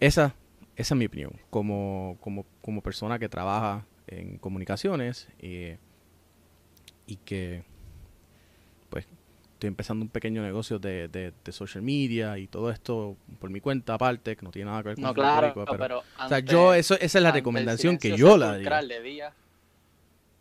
esa 0.00 0.34
esa 0.76 0.94
es 0.94 0.98
mi 0.98 1.06
opinión, 1.06 1.32
como, 1.48 2.18
como, 2.20 2.44
como 2.60 2.82
persona 2.82 3.18
que 3.18 3.30
trabaja 3.30 3.86
en 4.06 4.36
comunicaciones 4.36 5.26
eh, 5.38 5.78
y 7.06 7.16
que 7.16 7.64
estoy 9.66 9.72
empezando 9.72 10.04
un 10.04 10.08
pequeño 10.08 10.42
negocio 10.42 10.78
de, 10.78 11.08
de, 11.08 11.52
social 11.52 11.82
media 11.82 12.38
y 12.38 12.46
todo 12.46 12.70
esto 12.70 13.16
por 13.40 13.50
mi 13.50 13.60
cuenta 13.60 13.94
aparte, 13.94 14.36
que 14.36 14.44
no 14.44 14.50
tiene 14.50 14.70
nada 14.70 14.82
que 14.82 14.88
ver 14.90 14.94
con 14.96 15.04
no, 15.04 15.14
claro, 15.14 15.64
pero, 15.78 16.02
o 16.24 16.28
sea, 16.28 16.38
yo 16.40 16.74
eso, 16.74 16.94
esa 16.94 17.18
es 17.18 17.22
la 17.22 17.32
recomendación 17.32 17.98
que 17.98 18.16
yo 18.16 18.36
la 18.36 18.56
diría. 18.56 19.32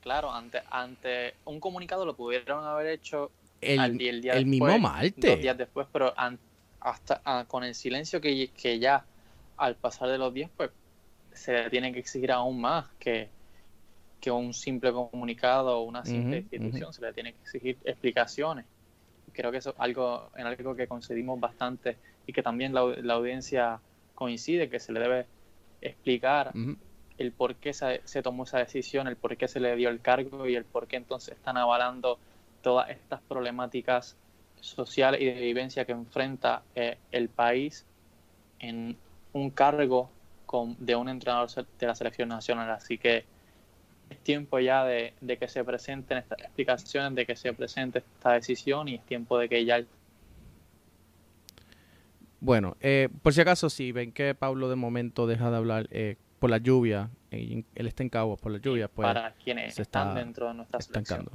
claro, 0.02 0.32
ante, 0.32 0.62
ante 0.70 1.36
un 1.46 1.60
comunicado 1.60 2.06
lo 2.06 2.16
pudieron 2.16 2.64
haber 2.66 2.88
hecho 2.88 3.32
el, 3.62 3.98
día 3.98 4.34
el 4.34 4.46
mismo 4.46 4.78
martes. 4.78 5.16
Dos 5.18 5.42
días 5.42 5.58
después, 5.58 5.88
pero 5.92 6.14
hasta 6.80 7.22
ah, 7.26 7.46
con 7.48 7.64
el 7.64 7.74
silencio 7.74 8.22
que, 8.22 8.50
que 8.50 8.78
ya 8.80 9.06
al 9.58 9.76
pasar 9.76 10.10
de 10.10 10.18
los 10.18 10.34
días, 10.34 10.52
pues 10.56 10.70
se 11.34 11.54
le 11.54 11.70
tiene 11.70 11.92
que 11.92 12.00
exigir 12.00 12.32
aún 12.32 12.62
más 12.62 12.86
que, 13.00 13.30
que 14.22 14.30
un 14.30 14.54
simple 14.54 14.92
comunicado 14.92 15.80
o 15.80 15.84
una 15.84 16.06
simple 16.06 16.40
institución, 16.40 16.94
se 16.94 17.02
le 17.02 17.14
tiene 17.14 17.34
que 17.34 17.40
exigir 17.42 17.78
explicaciones. 17.84 18.66
Creo 19.36 19.52
que 19.52 19.58
eso 19.58 19.72
es 19.72 19.76
algo, 19.78 20.30
en 20.36 20.48
algo 20.48 20.76
que 20.76 20.88
concedimos 20.88 21.40
bastante 21.40 21.98
y 22.26 22.34
que 22.34 22.42
también 22.42 22.74
la, 22.74 22.82
audiencia 23.14 23.80
coincide, 24.14 24.70
que 24.70 24.80
se 24.80 24.94
le 24.94 25.00
debe 25.00 25.26
explicar 25.82 26.54
el 27.18 27.32
por 27.32 27.56
qué 27.56 27.74
se, 27.74 28.22
tomó 28.24 28.44
esa 28.44 28.60
decisión, 28.60 29.08
el 29.08 29.16
por 29.16 29.36
qué 29.38 29.48
se 29.48 29.60
le 29.60 29.76
dio 29.76 29.90
el 29.90 30.02
cargo 30.02 30.48
y 30.48 30.56
el 30.56 30.66
por 30.66 30.88
qué 30.88 30.98
entonces 30.98 31.36
están 31.36 31.58
avalando 31.58 32.18
todas 32.62 32.90
estas 32.90 33.22
problemáticas 33.22 34.16
sociales 34.60 35.22
y 35.22 35.26
de 35.26 35.40
vivencia 35.40 35.86
que 35.86 35.92
enfrenta 35.92 36.64
eh, 36.74 36.98
el 37.12 37.30
país 37.30 37.86
en 38.60 38.98
un 39.34 39.50
cargo 39.52 40.10
con, 40.46 40.76
de 40.80 40.96
un 40.96 41.10
entrenador 41.10 41.50
de 41.52 41.88
la 41.88 41.94
selección 41.94 42.30
nacional. 42.30 42.72
Así 42.72 42.98
que 42.98 43.26
es 44.10 44.20
tiempo 44.20 44.60
ya 44.60 44.84
de, 44.84 45.14
que 45.40 45.48
se 45.48 45.64
presenten 45.64 46.20
estas 46.20 46.40
explicaciones, 46.40 47.16
de 47.16 47.26
que 47.26 47.36
se 47.36 47.54
presente 47.54 48.00
esta 48.00 48.34
decisión 48.34 48.88
y 48.88 48.96
es 48.96 49.06
tiempo 49.06 49.38
de 49.38 49.50
que 49.50 49.66
ya... 49.66 49.84
Bueno, 52.40 52.78
eh, 52.82 53.10
por 53.22 53.34
si 53.34 53.42
acaso, 53.42 53.70
si 53.70 53.92
ven 53.92 54.12
que 54.12 54.36
Pablo 54.36 54.70
de 54.70 54.76
momento 54.76 55.26
deja 55.26 55.50
de 55.50 55.58
hablar 55.58 55.88
eh, 55.90 56.18
por 56.40 56.50
la 56.50 56.58
lluvia, 56.58 57.10
eh, 57.32 57.64
él 57.74 57.88
está 57.88 58.04
en 58.04 58.10
Cabo 58.10 58.38
por 58.38 58.52
la 58.52 58.60
lluvia, 58.60 58.88
pues... 58.88 59.08
Para 59.08 59.32
quienes 59.34 59.80
están 59.80 60.14
dentro 60.16 60.48
de 60.48 60.54
nuestra 60.54 60.80
estancando. 60.80 61.32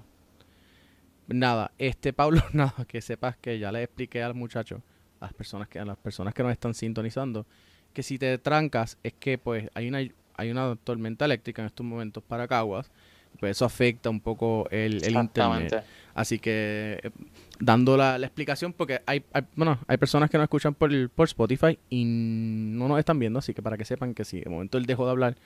Nada, 1.27 1.73
este 1.79 2.13
Pablo, 2.13 2.43
nada, 2.53 2.75
que 2.87 3.01
sepas 3.01 3.37
que 3.37 3.59
ya 3.59 3.73
le 3.73 3.83
expliqué 3.83 4.23
al 4.23 4.35
muchacho, 4.35 4.83
a 5.21 5.27
las 5.27 5.35
personas 5.35 5.69
que, 5.69 5.79
a 5.79 5.85
las 5.85 5.97
personas 5.97 6.35
que 6.35 6.43
nos 6.43 6.53
están 6.53 6.75
sintonizando, 6.75 7.47
que 7.93 8.03
si 8.03 8.19
te 8.19 8.39
trancas 8.39 8.99
es 9.03 9.15
que 9.15 9.39
pues 9.39 9.69
hay 9.75 9.89
una, 9.89 10.01
hay 10.41 10.51
una 10.51 10.75
tormenta 10.77 11.27
eléctrica 11.27 11.61
en 11.61 11.67
estos 11.67 11.85
momentos 11.85 12.23
para 12.27 12.49
Caguas, 12.49 12.91
pues 13.39 13.53
eso 13.53 13.67
afecta 13.67 14.09
un 14.09 14.21
poco 14.21 14.67
el, 14.71 14.95
internet. 15.15 15.85
Así 16.15 16.39
que 16.39 16.99
eh, 17.03 17.11
dando 17.59 17.97
la, 17.97 18.17
explicación, 18.17 18.73
porque 18.73 19.03
hay, 19.05 19.23
bueno, 19.55 19.79
hay 19.87 19.99
personas 19.99 20.31
que 20.31 20.39
nos 20.39 20.45
escuchan 20.45 20.75
por, 20.75 21.11
por 21.11 21.27
Spotify 21.27 21.79
y 21.91 22.05
no 22.05 22.89
nos 22.89 22.99
están 22.99 23.19
viendo, 23.19 23.39
así 23.39 23.53
que 23.53 23.63
para 23.63 23.77
que 23.77 23.85
sepan 23.85 24.15
que 24.15 24.25
si 24.25 24.41
de 24.41 24.49
momento 24.49 24.79
él 24.79 24.87
dejó 24.87 25.05
de 25.05 25.11
hablar 25.11 25.37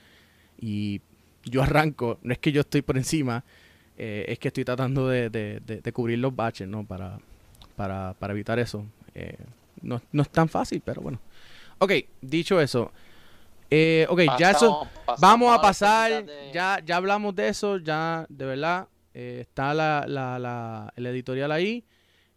y 0.59 1.01
yo 1.43 1.61
arranco, 1.61 2.17
no 2.23 2.31
es 2.31 2.39
que 2.39 2.53
yo 2.53 2.61
estoy 2.61 2.81
por 2.81 2.97
encima, 2.97 3.43
eh, 3.97 4.25
es 4.29 4.39
que 4.39 4.47
estoy 4.47 4.63
tratando 4.63 5.09
de, 5.09 5.29
de, 5.29 5.91
cubrir 5.93 6.19
los 6.19 6.33
baches, 6.33 6.67
¿no? 6.67 6.85
Para, 6.85 7.19
para, 7.75 8.15
para 8.17 8.33
evitar 8.33 8.59
eso. 8.59 8.85
Eh, 9.13 9.37
no, 9.81 10.01
no 10.13 10.21
es 10.21 10.29
tan 10.29 10.47
fácil, 10.47 10.81
pero 10.83 11.01
bueno. 11.01 11.19
Ok, 11.79 11.91
dicho 12.21 12.59
eso. 12.61 12.91
Eh, 13.69 14.05
ok, 14.09 14.21
ya 14.39 14.51
eso. 14.51 14.87
Vamos 15.19 15.57
a 15.57 15.61
pasar. 15.61 16.25
Ya, 16.53 16.81
ya 16.85 16.97
hablamos 16.97 17.35
de 17.35 17.49
eso. 17.49 17.77
Ya, 17.77 18.25
de 18.29 18.45
verdad. 18.45 18.87
Eh, 19.13 19.39
está 19.41 19.73
la, 19.73 20.05
la, 20.07 20.39
la, 20.39 20.93
el 20.95 21.05
editorial 21.07 21.51
ahí. 21.51 21.85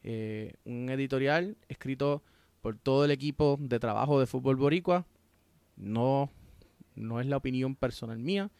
Eh, 0.02 0.54
un 0.64 0.88
editorial 0.90 1.56
escrito 1.68 2.22
por 2.60 2.76
todo 2.76 3.04
el 3.04 3.10
equipo 3.10 3.56
de 3.60 3.78
trabajo 3.78 4.20
de 4.20 4.26
Fútbol 4.26 4.56
Boricua. 4.56 5.06
No, 5.76 6.30
no 6.94 7.20
es 7.20 7.26
la 7.26 7.36
opinión 7.36 7.74
personal 7.74 8.18
mía. 8.18 8.50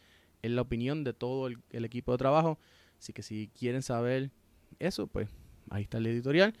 Es 0.41 0.51
la 0.51 0.61
opinión 0.61 1.03
de 1.03 1.13
todo 1.13 1.47
el, 1.47 1.57
el 1.69 1.85
equipo 1.85 2.11
de 2.11 2.17
trabajo. 2.17 2.59
Así 2.97 3.13
que 3.13 3.23
si 3.23 3.49
quieren 3.57 3.81
saber 3.81 4.31
eso, 4.79 5.07
pues 5.07 5.29
ahí 5.69 5.83
está 5.83 5.97
el 5.97 6.07
editorial. 6.07 6.53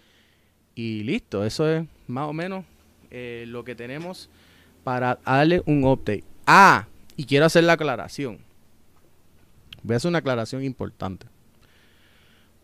Y 0.75 1.03
listo, 1.03 1.43
eso 1.43 1.69
es 1.69 1.85
más 2.07 2.29
o 2.29 2.33
menos 2.33 2.63
eh, 3.11 3.43
lo 3.47 3.63
que 3.63 3.75
tenemos 3.75 4.29
para 4.89 5.19
darle 5.23 5.61
un 5.67 5.83
update. 5.83 6.23
Ah, 6.47 6.87
y 7.15 7.25
quiero 7.25 7.45
hacer 7.45 7.63
la 7.63 7.73
aclaración. 7.73 8.39
Voy 9.83 9.93
a 9.93 9.97
hacer 9.97 10.09
una 10.09 10.17
aclaración 10.17 10.63
importante. 10.63 11.27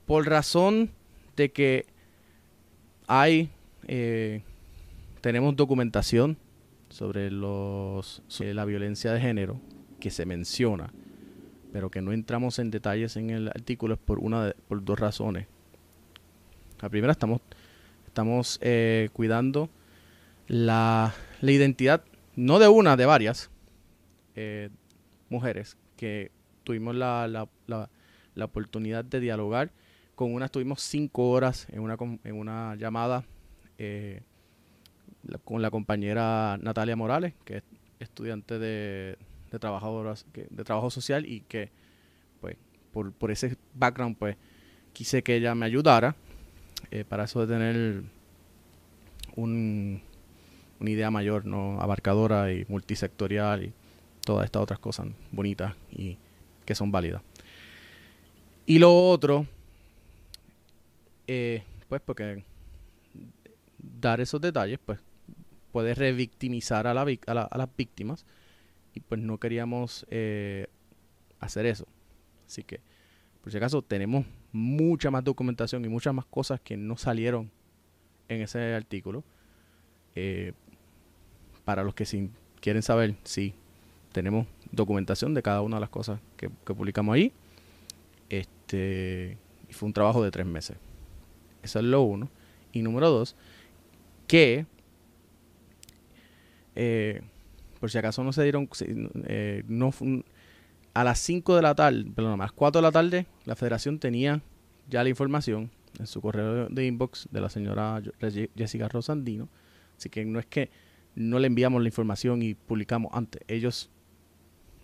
Por 0.08 0.25
razón 0.25 0.89
de 1.36 1.51
que 1.51 1.86
hay, 3.05 3.51
eh, 3.88 4.41
tenemos 5.22 5.55
documentación 5.55 6.36
sobre, 6.89 7.29
los, 7.29 8.24
la 8.39 8.65
violencia 8.65 9.13
de 9.13 9.22
género 9.22 9.62
que 10.00 10.10
se 10.10 10.25
menciona, 10.25 10.91
pero 11.72 11.91
que 11.91 12.01
no 12.01 12.12
entramos 12.12 12.58
en 12.58 12.72
detalles 12.72 13.17
en 13.17 13.29
el 13.29 13.50
artículo 13.50 13.94
es 13.94 14.00
por, 14.00 14.17
una 14.17 14.55
por 14.67 14.84
dos 14.84 15.00
razones. 15.00 15.46
La 16.82 16.89
primera, 16.89 17.12
estamos, 17.12 17.41
estamos 18.08 18.58
eh, 18.63 19.10
cuidando 19.13 19.70
la, 20.48 21.13
la, 21.39 21.51
identidad, 21.51 22.03
no 22.36 22.60
de 22.60 22.68
una, 22.68 22.98
de 22.98 23.06
varias 23.06 23.50
eh, 24.36 24.70
mujeres 25.30 25.77
que 25.98 26.32
tuvimos 26.63 26.96
la, 26.96 27.27
la, 27.27 27.48
la, 28.36 28.46
oportunidad 28.46 29.06
de 29.06 29.20
dialogar. 29.20 29.72
Con 30.15 30.34
una 30.34 30.46
estuvimos 30.46 30.82
cinco 30.82 31.30
horas 31.30 31.68
en 31.70 31.82
una, 31.82 31.98
en 32.24 32.36
una 32.36 32.75
llamada 32.75 33.25
eh, 33.77 34.22
con 35.44 35.62
la 35.62 35.72
compañera 35.72 36.58
Natalia 36.62 36.96
Morales, 36.96 37.34
que 37.44 37.58
es 37.58 37.63
estudiante 38.00 38.60
de, 38.60 39.18
de, 39.51 39.60
trabajadoras, 39.60 40.25
de 40.34 40.63
trabajo 40.63 40.89
social 40.89 41.25
y 41.25 41.42
que, 41.42 41.72
pues, 42.39 42.56
por, 42.92 43.12
por 43.12 43.32
ese 43.32 43.58
background, 43.74 44.18
pues, 44.18 44.38
quise 44.94 45.24
que 45.24 45.36
ella 45.36 45.56
me 45.56 45.65
ayudara 45.65 46.15
eh, 46.92 47.04
para 47.04 47.25
eso 47.25 47.46
de 47.46 47.54
tener 47.54 48.04
un, 49.36 50.01
una 50.79 50.89
idea 50.89 51.12
mayor, 51.12 51.46
no 51.46 51.79
abarcadora 51.82 52.51
y 52.51 52.65
multisectorial 52.67 53.63
y 53.63 53.74
todas 54.25 54.46
estas 54.46 54.62
otras 54.62 54.79
cosas 54.79 55.08
bonitas 55.32 55.75
y 55.91 56.17
que 56.65 56.75
son 56.75 56.91
válidas. 56.91 57.22
Y 58.65 58.79
lo 58.79 58.94
otro, 59.10 59.46
eh, 61.27 61.63
pues 61.88 62.01
porque 62.01 62.44
dar 63.77 64.20
esos 64.20 64.41
detalles, 64.41 64.79
pues 64.84 65.00
puede 65.72 65.94
revictimizar 65.94 66.88
a, 66.88 66.94
la, 66.94 67.05
las 67.05 67.70
víctimas 67.77 68.25
y 68.94 69.01
pues 69.01 69.22
no 69.22 69.38
queríamos 69.38 70.05
eh, 70.10 70.67
hacer 71.39 71.65
eso. 71.65 71.86
Así 72.48 72.63
que, 72.63 72.79
por 73.41 73.51
si 73.51 73.58
acaso, 73.58 73.82
tenemos 73.82 74.25
mucha 74.51 75.12
más 75.12 75.24
documentación 75.24 75.84
y 75.86 75.89
muchas 75.89 76.13
más 76.13 76.25
cosas 76.25 76.62
que 76.62 76.77
no 76.77 76.98
salieron 76.98 77.51
en 78.29 78.41
ese 78.41 78.74
artículo. 78.74 79.24
Eh, 80.15 80.53
para 81.65 81.84
los 81.84 81.95
que 81.95 82.29
quieren 82.62 82.81
saber, 82.81 83.15
sí, 83.24 83.53
tenemos 84.12 84.48
documentación 84.72 85.34
de 85.34 85.41
cada 85.41 85.62
una 85.62 85.77
de 85.77 85.81
las 85.81 85.89
cosas 85.89 86.19
que, 86.38 86.50
publicamos 86.50 87.15
ahí. 87.15 87.34
Este, 88.29 89.38
y 89.69 89.74
fue 89.74 89.88
un 89.88 89.93
trabajo 89.93 90.24
de 90.24 90.31
tres 90.31 90.45
meses. 90.45 90.77
Eso 91.63 91.79
es 91.79 91.86
lo 91.86 92.03
uno. 92.03 92.29
Y 92.72 92.81
número 92.81 93.10
dos, 93.10 93.36
que 94.27 94.65
eh, 96.75 97.22
por 97.79 97.89
si 97.89 97.98
acaso 97.98 98.24
no 98.24 98.34
se 98.34 98.43
dieron, 98.43 98.69
eh, 99.27 99.63
a 100.93 101.03
las 101.03 101.19
5 101.19 101.55
de 101.55 101.62
la 101.62 101.75
tarde, 101.75 102.05
perdón, 102.15 102.34
a 102.41 102.45
las 102.45 102.51
4 102.51 102.79
de 102.79 102.84
la 102.84 102.91
tarde, 102.91 103.25
la 103.45 103.55
federación 103.55 104.00
tenía 104.00 104.41
ya 104.89 105.03
la 105.03 105.10
información 105.10 105.69
en 106.00 106.07
su 106.07 106.22
correo 106.22 106.67
de 106.67 106.86
inbox 106.86 107.27
de 107.31 107.41
la 107.41 107.50
señora 107.50 108.01
Jessica 108.55 108.88
Rosandino. 108.88 109.50
Así 109.98 110.10
que 110.10 110.25
no 110.25 110.39
es 110.39 110.45
que 110.45 110.69
no 111.15 111.39
le 111.39 111.48
enviamos 111.48 111.81
la 111.81 111.88
información 111.88 112.41
y 112.41 112.53
publicamos 112.53 113.12
antes, 113.13 113.41
ellos 113.48 113.89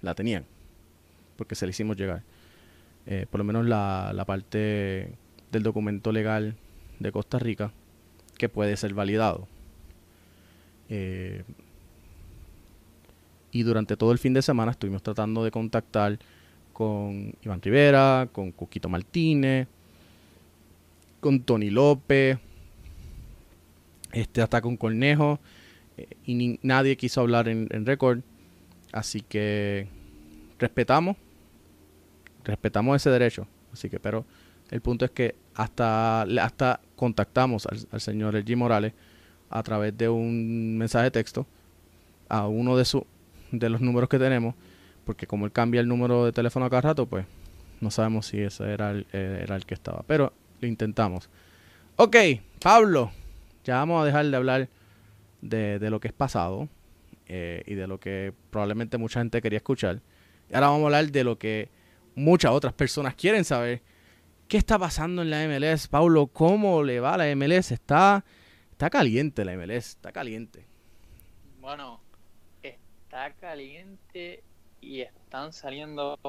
la 0.01 0.15
tenían, 0.15 0.45
porque 1.35 1.55
se 1.55 1.65
la 1.65 1.71
hicimos 1.71 1.97
llegar. 1.97 2.23
Eh, 3.05 3.25
por 3.29 3.39
lo 3.39 3.43
menos 3.43 3.65
la, 3.65 4.11
la 4.13 4.25
parte 4.25 5.13
del 5.51 5.63
documento 5.63 6.11
legal 6.11 6.55
de 6.99 7.11
Costa 7.11 7.39
Rica 7.39 7.71
que 8.37 8.49
puede 8.49 8.75
ser 8.77 8.93
validado. 8.93 9.47
Eh, 10.89 11.43
y 13.51 13.63
durante 13.63 13.97
todo 13.97 14.11
el 14.11 14.17
fin 14.17 14.33
de 14.33 14.41
semana 14.41 14.71
estuvimos 14.71 15.03
tratando 15.03 15.43
de 15.43 15.51
contactar 15.51 16.17
con 16.73 17.35
Iván 17.43 17.61
Rivera, 17.61 18.27
con 18.31 18.51
Cuquito 18.51 18.89
Martínez, 18.89 19.67
con 21.19 21.41
Tony 21.41 21.69
López, 21.69 22.39
este 24.11 24.41
hasta 24.41 24.61
con 24.61 24.75
Cornejo, 24.77 25.39
eh, 26.09 26.17
y 26.25 26.59
nadie 26.63 26.97
quiso 26.97 27.21
hablar 27.21 27.47
en, 27.47 27.67
en 27.71 27.85
récord. 27.85 28.19
Así 28.91 29.21
que 29.21 29.87
respetamos, 30.59 31.17
respetamos 32.43 32.95
ese 32.95 33.09
derecho. 33.09 33.47
Así 33.73 33.89
que, 33.89 33.99
pero 33.99 34.25
el 34.69 34.81
punto 34.81 35.05
es 35.05 35.11
que 35.11 35.35
hasta, 35.55 36.21
hasta 36.21 36.79
contactamos 36.95 37.67
al, 37.67 38.01
señor 38.01 38.35
Elgi 38.35 38.55
Morales 38.55 38.93
a 39.49 39.61
través 39.63 39.97
de 39.97 40.07
un 40.07 40.77
mensaje 40.77 41.05
de 41.05 41.11
texto 41.11 41.45
a 42.29 42.47
uno 42.47 42.77
de, 42.77 42.85
su, 42.85 43.05
de 43.51 43.69
los 43.69 43.81
números 43.81 44.07
que 44.07 44.17
tenemos, 44.17 44.55
porque 45.05 45.27
como 45.27 45.45
él 45.45 45.51
cambia 45.51 45.81
el 45.81 45.87
número 45.87 46.25
de 46.25 46.31
teléfono 46.31 46.69
cada 46.69 46.81
rato, 46.81 47.05
pues 47.05 47.25
no 47.81 47.91
sabemos 47.91 48.27
si 48.27 48.39
ese 48.39 48.71
era 48.71 48.91
el, 48.91 49.05
eh, 49.11 49.41
era 49.43 49.55
el 49.55 49.65
que 49.65 49.73
estaba. 49.73 50.03
Pero 50.07 50.31
lo 50.61 50.67
intentamos. 50.67 51.29
Ok, 51.97 52.15
Pablo, 52.61 53.11
ya 53.65 53.75
vamos 53.75 54.01
a 54.01 54.05
dejar 54.05 54.25
de 54.25 54.37
hablar 54.37 54.69
de, 55.41 55.79
de 55.79 55.89
lo 55.89 55.99
que 55.99 56.09
es 56.09 56.13
pasado 56.13 56.69
eh, 57.27 57.63
y 57.65 57.75
de 57.75 57.87
lo 57.87 57.99
que 57.99 58.33
probablemente 58.49 58.97
mucha 58.97 59.19
gente 59.19 59.41
quería 59.41 59.57
escuchar. 59.57 60.01
Ahora 60.53 60.67
vamos 60.67 60.83
a 60.83 60.85
hablar 60.87 61.11
de 61.11 61.23
lo 61.23 61.37
que 61.37 61.69
muchas 62.13 62.51
otras 62.51 62.73
personas 62.73 63.15
quieren 63.15 63.45
saber. 63.45 63.81
¿Qué 64.47 64.57
está 64.57 64.77
pasando 64.77 65.21
en 65.21 65.29
la 65.29 65.47
MLS, 65.47 65.87
Paulo? 65.87 66.27
¿Cómo 66.27 66.83
le 66.83 66.99
va 66.99 67.13
a 67.13 67.17
la 67.17 67.35
MLS? 67.35 67.71
Está, 67.71 68.25
está 68.71 68.89
caliente 68.89 69.45
la 69.45 69.55
MLS, 69.55 69.91
está 69.91 70.11
caliente. 70.11 70.65
Bueno, 71.61 72.01
está 72.61 73.31
caliente 73.33 74.43
y 74.81 74.99
están 74.99 75.53
saliendo 75.53 76.19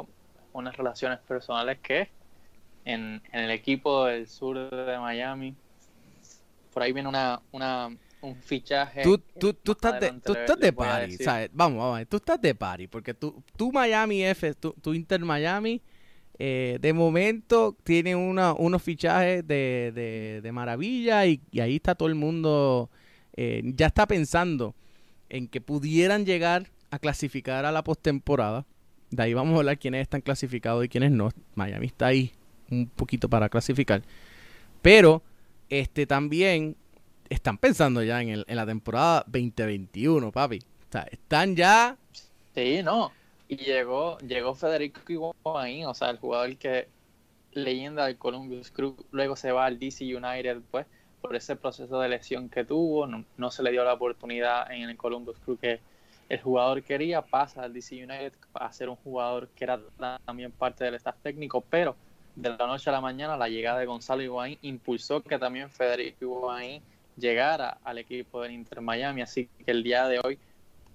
unas 0.53 0.77
relaciones 0.77 1.19
personales 1.19 1.79
que 1.81 2.11
en, 2.85 3.21
en 3.33 3.41
el 3.41 3.51
equipo 3.51 4.07
del 4.07 4.29
sur 4.29 4.71
de 4.71 4.99
Miami, 5.01 5.57
por 6.73 6.85
ahí 6.85 6.93
viene 6.93 7.09
una, 7.09 7.41
una 7.51 7.91
un 8.23 8.37
fichaje. 8.37 9.03
Tú, 9.03 9.19
tú, 9.19 9.53
tú 9.53 9.73
estás 9.73 10.01
de, 10.01 10.13
tú 10.25 10.33
estás 10.33 10.59
de 10.59 10.73
party, 10.73 11.17
¿sabes? 11.17 11.51
Vamos, 11.53 11.79
vamos, 11.79 12.09
tú 12.09 12.17
estás 12.17 12.41
de 12.41 12.55
party, 12.55 12.87
porque 12.87 13.15
tú, 13.15 13.43
tú 13.57 13.73
Miami 13.73 14.25
F, 14.25 14.55
tú, 14.55 14.95
Inter 14.95 15.21
Miami, 15.21 15.83
eh, 16.39 16.79
de 16.81 16.93
momento 16.93 17.77
tiene 17.83 18.17
una, 18.17 18.53
unos 18.55 18.83
fichajes 18.83 19.47
de, 19.47 19.93
de, 19.95 20.41
de 20.43 20.53
maravilla 20.53 21.27
y, 21.27 21.41
ahí 21.61 21.77
está 21.77 21.95
todo 21.95 22.09
el 22.09 22.15
mundo, 22.15 22.91
eh, 23.37 23.63
ya 23.65 23.89
está 23.89 24.07
pensando 24.07 24.75
en 25.29 25.49
que 25.49 25.61
pudieran 25.61 26.25
llegar 26.25 26.71
a 26.91 26.99
clasificar 26.99 27.65
a 27.65 27.73
la 27.73 27.83
postemporada. 27.83 28.67
De 29.11 29.23
ahí 29.23 29.35
vamos 29.35 29.55
a 29.55 29.59
hablar 29.59 29.79
quiénes 29.79 30.03
están 30.03 30.21
clasificados 30.21 30.85
y 30.85 30.89
quiénes 30.89 31.11
no. 31.11 31.31
Miami 31.55 31.87
está 31.87 32.07
ahí 32.07 32.33
un 32.71 32.87
poquito 32.87 33.29
para 33.29 33.49
clasificar. 33.49 34.03
Pero 34.81 35.23
este 35.69 36.07
también 36.07 36.77
están 37.33 37.59
pensando 37.59 38.03
ya 38.03 38.21
en, 38.21 38.29
el, 38.29 38.45
en 38.47 38.57
la 38.57 38.67
temporada 38.67 39.25
2021, 39.27 40.31
papi. 40.33 40.59
O 40.95 40.99
están 41.11 41.57
ya. 41.57 41.97
Sí, 42.55 42.83
no. 42.83 43.13
Y 43.49 43.57
llegó, 43.57 44.19
llegó 44.19 44.55
Federico 44.55 45.01
Higuaín, 45.09 45.87
o 45.87 45.95
sea, 45.95 46.11
el 46.11 46.19
jugador 46.19 46.57
que 46.57 46.89
leyenda 47.53 48.07
del 48.07 48.17
Columbus 48.17 48.71
Crew, 48.71 48.97
luego 49.11 49.37
se 49.37 49.53
va 49.53 49.67
al 49.67 49.79
DC 49.79 50.05
United, 50.05 50.63
pues, 50.71 50.87
por 51.21 51.37
ese 51.37 51.57
proceso 51.57 52.01
de 52.01 52.09
lesión 52.09 52.49
que 52.49 52.65
tuvo, 52.65 53.07
no, 53.07 53.25
no 53.37 53.51
se 53.51 53.63
le 53.63 53.71
dio 53.71 53.85
la 53.85 53.95
oportunidad 53.95 54.71
en 54.73 54.89
el 54.89 54.97
Columbus 54.97 55.39
Crew 55.45 55.59
que 55.59 55.81
el 56.29 56.41
jugador 56.41 56.83
quería, 56.83 57.23
pasa 57.23 57.63
al 57.63 57.75
DC 57.75 57.95
United 57.97 58.33
a 58.55 58.73
ser 58.73 58.89
un 58.89 58.97
jugador 58.97 59.49
que 59.49 59.65
era 59.65 59.81
también 60.25 60.51
parte 60.51 60.85
del 60.85 60.95
staff 60.95 61.17
técnico, 61.23 61.63
pero 61.69 61.95
de 62.37 62.49
la 62.49 62.67
noche 62.67 62.89
a 62.89 62.93
la 62.93 63.03
mañana 63.03 63.37
la 63.37 63.49
llegada 63.49 63.79
de 63.79 63.87
Gonzalo 63.87 64.23
Higuaín 64.23 64.59
impulsó 64.63 65.23
que 65.23 65.39
también 65.39 65.69
Federico 65.69 66.25
Higuaín 66.25 66.83
llegara 67.17 67.79
al 67.85 67.99
equipo 67.99 68.43
del 68.43 68.53
Inter 68.53 68.81
Miami. 68.81 69.23
Así 69.23 69.49
que 69.65 69.71
el 69.71 69.83
día 69.83 70.07
de 70.07 70.21
hoy 70.23 70.39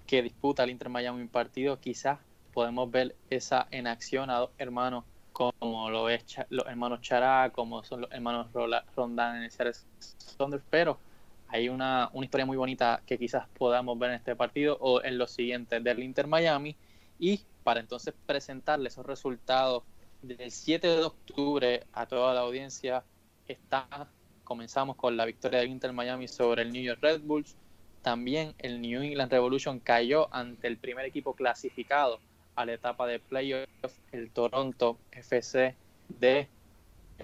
que 0.06 0.22
disputa 0.22 0.64
el 0.64 0.70
Inter 0.70 0.88
Miami 0.88 1.22
un 1.22 1.28
partido, 1.28 1.78
quizás 1.80 2.18
podemos 2.52 2.90
ver 2.90 3.14
esa 3.30 3.68
en 3.70 3.86
acción 3.86 4.30
a 4.30 4.38
dos 4.38 4.50
hermanos 4.58 5.04
como 5.32 5.88
lo 5.88 6.08
es 6.08 6.24
los 6.50 6.66
hermanos 6.66 7.00
Chará, 7.00 7.50
como 7.50 7.84
son 7.84 8.00
los 8.00 8.10
hermanos 8.10 8.48
Rondán 8.96 9.36
en 9.36 9.42
el 9.44 9.50
Saunders, 9.52 10.64
pero 10.68 10.98
hay 11.46 11.68
una, 11.68 12.10
una 12.12 12.24
historia 12.24 12.44
muy 12.44 12.56
bonita 12.56 13.02
que 13.06 13.18
quizás 13.18 13.46
podamos 13.56 13.96
ver 13.98 14.10
en 14.10 14.16
este 14.16 14.34
partido 14.34 14.76
o 14.80 15.00
en 15.02 15.16
los 15.16 15.30
siguientes 15.30 15.84
del 15.84 16.02
Inter 16.02 16.26
Miami 16.26 16.76
y 17.20 17.40
para 17.62 17.80
entonces 17.80 18.14
presentarle 18.26 18.88
esos 18.88 19.06
resultados 19.06 19.84
del 20.22 20.50
7 20.50 20.88
de 20.88 21.02
octubre 21.04 21.84
a 21.92 22.06
toda 22.06 22.34
la 22.34 22.40
audiencia 22.40 23.04
está 23.46 24.08
comenzamos 24.48 24.96
con 24.96 25.14
la 25.18 25.26
victoria 25.26 25.58
del 25.58 25.68
Inter 25.68 25.92
Miami 25.92 26.26
sobre 26.26 26.62
el 26.62 26.72
New 26.72 26.82
York 26.82 27.00
Red 27.02 27.20
Bulls. 27.20 27.54
También 28.00 28.54
el 28.58 28.80
New 28.80 29.02
England 29.02 29.30
Revolution 29.30 29.78
cayó 29.78 30.34
ante 30.34 30.68
el 30.68 30.78
primer 30.78 31.04
equipo 31.04 31.34
clasificado 31.34 32.18
a 32.56 32.64
la 32.64 32.72
etapa 32.72 33.06
de 33.06 33.18
playoff, 33.18 33.68
el 34.10 34.30
Toronto 34.30 34.98
FC 35.12 35.76
de 36.08 36.48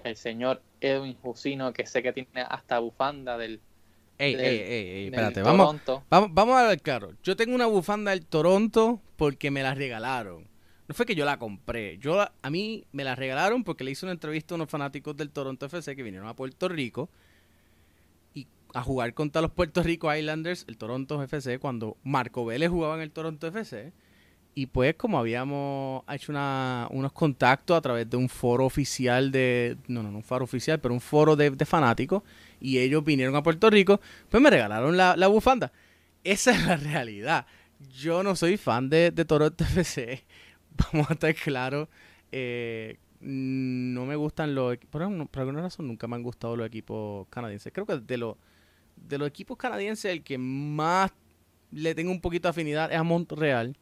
el 0.04 0.16
señor 0.16 0.60
Edwin 0.82 1.16
Jusino, 1.22 1.72
que 1.72 1.86
sé 1.86 2.02
que 2.02 2.12
tiene 2.12 2.42
hasta 2.46 2.78
bufanda 2.78 3.38
del, 3.38 3.60
Ey, 4.18 4.34
ey, 4.34 4.58
ey, 4.58 5.04
espérate, 5.06 5.42
vamos, 5.42 5.80
vamos, 6.10 6.56
a 6.56 6.68
ver 6.68 6.80
claro. 6.80 7.14
Yo 7.22 7.36
tengo 7.36 7.54
una 7.54 7.66
bufanda 7.66 8.10
del 8.10 8.26
Toronto 8.26 9.00
porque 9.16 9.50
me 9.50 9.62
la 9.62 9.74
regalaron. 9.74 10.46
No 10.86 10.94
fue 10.94 11.06
que 11.06 11.14
yo 11.14 11.24
la 11.24 11.38
compré. 11.38 11.98
Yo 11.98 12.20
a 12.20 12.50
mí 12.50 12.84
me 12.92 13.04
la 13.04 13.14
regalaron 13.14 13.64
porque 13.64 13.84
le 13.84 13.90
hice 13.90 14.04
una 14.04 14.12
entrevista 14.12 14.54
a 14.54 14.56
unos 14.56 14.68
fanáticos 14.68 15.16
del 15.16 15.30
Toronto 15.30 15.66
FC 15.66 15.96
que 15.96 16.02
vinieron 16.02 16.28
a 16.28 16.36
Puerto 16.36 16.68
Rico 16.68 17.08
y 18.34 18.46
a 18.74 18.82
jugar 18.82 19.14
contra 19.14 19.40
los 19.40 19.50
Puerto 19.50 19.82
Rico 19.82 20.14
Islanders, 20.14 20.64
el 20.68 20.76
Toronto 20.76 21.22
FC, 21.22 21.58
cuando 21.58 21.96
Marco 22.04 22.44
Vélez 22.44 22.68
jugaba 22.68 22.96
en 22.96 23.00
el 23.00 23.10
Toronto 23.10 23.46
FC. 23.46 23.92
Y 24.56 24.66
pues 24.66 24.94
como 24.94 25.18
habíamos 25.18 26.04
hecho 26.12 26.32
unos 26.32 27.12
contactos 27.12 27.76
a 27.76 27.80
través 27.80 28.08
de 28.08 28.16
un 28.16 28.28
foro 28.28 28.66
oficial 28.66 29.32
de... 29.32 29.76
No, 29.88 30.02
no, 30.02 30.12
no 30.12 30.18
un 30.18 30.22
foro 30.22 30.44
oficial, 30.44 30.80
pero 30.80 30.94
un 30.94 31.00
foro 31.00 31.34
de, 31.34 31.50
fanáticos. 31.64 32.22
Y 32.60 32.78
ellos 32.78 33.02
vinieron 33.02 33.34
a 33.34 33.42
Puerto 33.42 33.68
Rico, 33.70 34.00
pues 34.28 34.42
me 34.42 34.50
regalaron 34.50 34.96
la, 34.96 35.16
la 35.16 35.26
bufanda. 35.26 35.72
Esa 36.22 36.52
es 36.52 36.64
la 36.64 36.76
realidad. 36.76 37.46
Yo 37.98 38.22
no 38.22 38.36
soy 38.36 38.56
fan 38.56 38.88
de, 38.88 39.10
de 39.10 39.24
Toronto 39.24 39.64
FC. 39.64 40.24
Vamos 40.92 41.10
a 41.10 41.14
estar 41.14 41.34
claros. 41.34 41.88
Eh, 42.32 42.98
no 43.20 44.04
me 44.06 44.16
gustan 44.16 44.54
los... 44.54 44.76
Por, 44.90 45.28
por 45.28 45.40
alguna 45.40 45.62
razón 45.62 45.86
nunca 45.86 46.06
me 46.06 46.16
han 46.16 46.22
gustado 46.22 46.56
los 46.56 46.66
equipos 46.66 47.26
canadienses. 47.30 47.72
Creo 47.72 47.86
que 47.86 47.98
de, 47.98 48.18
los 48.18 48.36
de 48.96 49.18
los 49.18 49.28
equipos 49.28 49.56
canadienses 49.56 50.12
el 50.12 50.22
que 50.22 50.38
más 50.38 51.12
le 51.70 51.94
tengo 51.94 52.10
un 52.10 52.20
poquito 52.20 52.48
de 52.48 52.50
afinidad 52.50 52.92
es 52.92 52.98
a 52.98 53.02
Montreal 53.02 53.76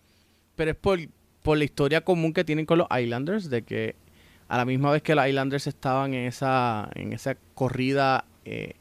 pero 0.57 0.71
es 0.71 0.77
por, 0.77 0.99
por 1.43 1.59
la 1.59 1.65
historia 1.65 2.03
común 2.03 2.33
que 2.33 2.45
tienen 2.45 2.67
con 2.67 2.79
los 2.79 2.89
Islanders, 2.97 3.51
de 3.51 3.63
que 3.63 3.97
a 4.49 4.57
la 4.57 4.65
misma 4.65 4.91
vez 4.93 5.03
que 5.03 5.15
los 5.15 5.27
Islanders 5.27 5.67
estaban 5.67 6.15
en 6.15 6.27
esa, 6.27 6.91
en 6.95 7.13
esa 7.13 7.37
corrida 7.55 8.25
eh, 8.45 8.75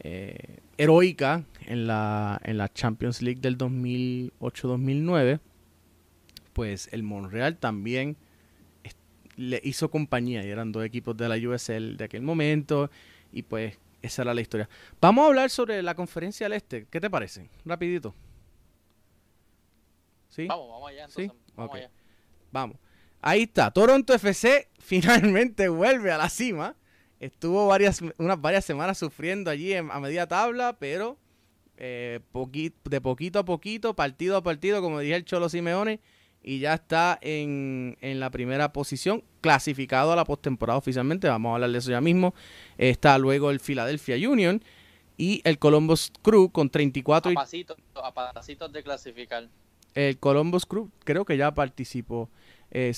eh, 0.00 0.58
heroica 0.78 1.44
en 1.66 1.86
la, 1.86 2.40
en 2.44 2.58
la 2.58 2.72
Champions 2.72 3.22
League 3.22 3.40
del 3.40 3.58
2008-2009, 3.58 5.40
pues 6.52 6.88
el 6.92 7.02
Montreal 7.02 7.56
también 7.56 8.16
le 9.36 9.60
hizo 9.64 9.90
compañía 9.90 10.44
y 10.44 10.50
eran 10.50 10.72
dos 10.72 10.84
equipos 10.84 11.16
de 11.16 11.28
la 11.28 11.36
USL 11.36 11.96
de 11.96 12.04
aquel 12.04 12.22
momento 12.22 12.90
y 13.32 13.42
pues 13.42 13.78
esa 14.02 14.22
era 14.22 14.34
la 14.34 14.40
historia. 14.40 14.68
Vamos 15.00 15.24
a 15.24 15.28
hablar 15.28 15.50
sobre 15.50 15.82
la 15.82 15.94
conferencia 15.94 16.46
del 16.46 16.54
Este, 16.54 16.86
¿qué 16.90 17.00
te 17.00 17.08
parece? 17.08 17.48
Rapidito. 17.64 18.14
Vamos, 20.48 20.68
vamos 20.70 20.90
allá. 20.90 21.06
vamos, 21.54 21.78
vamos. 22.50 22.76
Ahí 23.20 23.42
está. 23.42 23.70
Toronto 23.70 24.14
FC 24.14 24.68
finalmente 24.78 25.68
vuelve 25.68 26.10
a 26.10 26.18
la 26.18 26.28
cima. 26.28 26.74
Estuvo 27.20 27.68
varias, 27.68 28.00
unas 28.18 28.40
varias 28.40 28.64
semanas 28.64 28.98
sufriendo 28.98 29.50
allí 29.50 29.74
a 29.74 29.82
media 29.82 30.26
tabla, 30.26 30.76
pero 30.78 31.18
eh, 31.76 32.20
de 32.84 33.00
poquito 33.00 33.38
a 33.38 33.44
poquito, 33.44 33.94
partido 33.94 34.36
a 34.36 34.42
partido, 34.42 34.82
como 34.82 34.98
dije 34.98 35.14
el 35.14 35.24
Cholo 35.24 35.48
Simeone, 35.48 36.00
y 36.42 36.58
ya 36.58 36.74
está 36.74 37.18
en, 37.20 37.96
la 38.00 38.30
primera 38.30 38.72
posición, 38.72 39.22
clasificado 39.40 40.12
a 40.12 40.16
la 40.16 40.24
postemporada 40.24 40.78
oficialmente. 40.78 41.28
Vamos 41.28 41.50
a 41.50 41.54
hablar 41.54 41.70
de 41.70 41.78
eso 41.78 41.90
ya 41.90 42.00
mismo. 42.00 42.34
Está 42.78 43.18
luego 43.18 43.50
el 43.50 43.60
Philadelphia 43.60 44.16
Union 44.28 44.62
y 45.16 45.40
el 45.44 45.58
Columbus 45.58 46.12
Crew 46.22 46.50
con 46.50 46.70
34 46.70 47.32
a 47.32 47.34
pasitos, 47.34 47.76
a 47.94 48.12
pasitos 48.32 48.72
de 48.72 48.82
clasificar. 48.82 49.48
El 49.94 50.18
Columbus 50.18 50.66
Crew 50.66 50.90
creo 51.04 51.24
que 51.24 51.36
ya 51.36 51.52
participó. 51.52 52.30
Eh, 52.74 52.94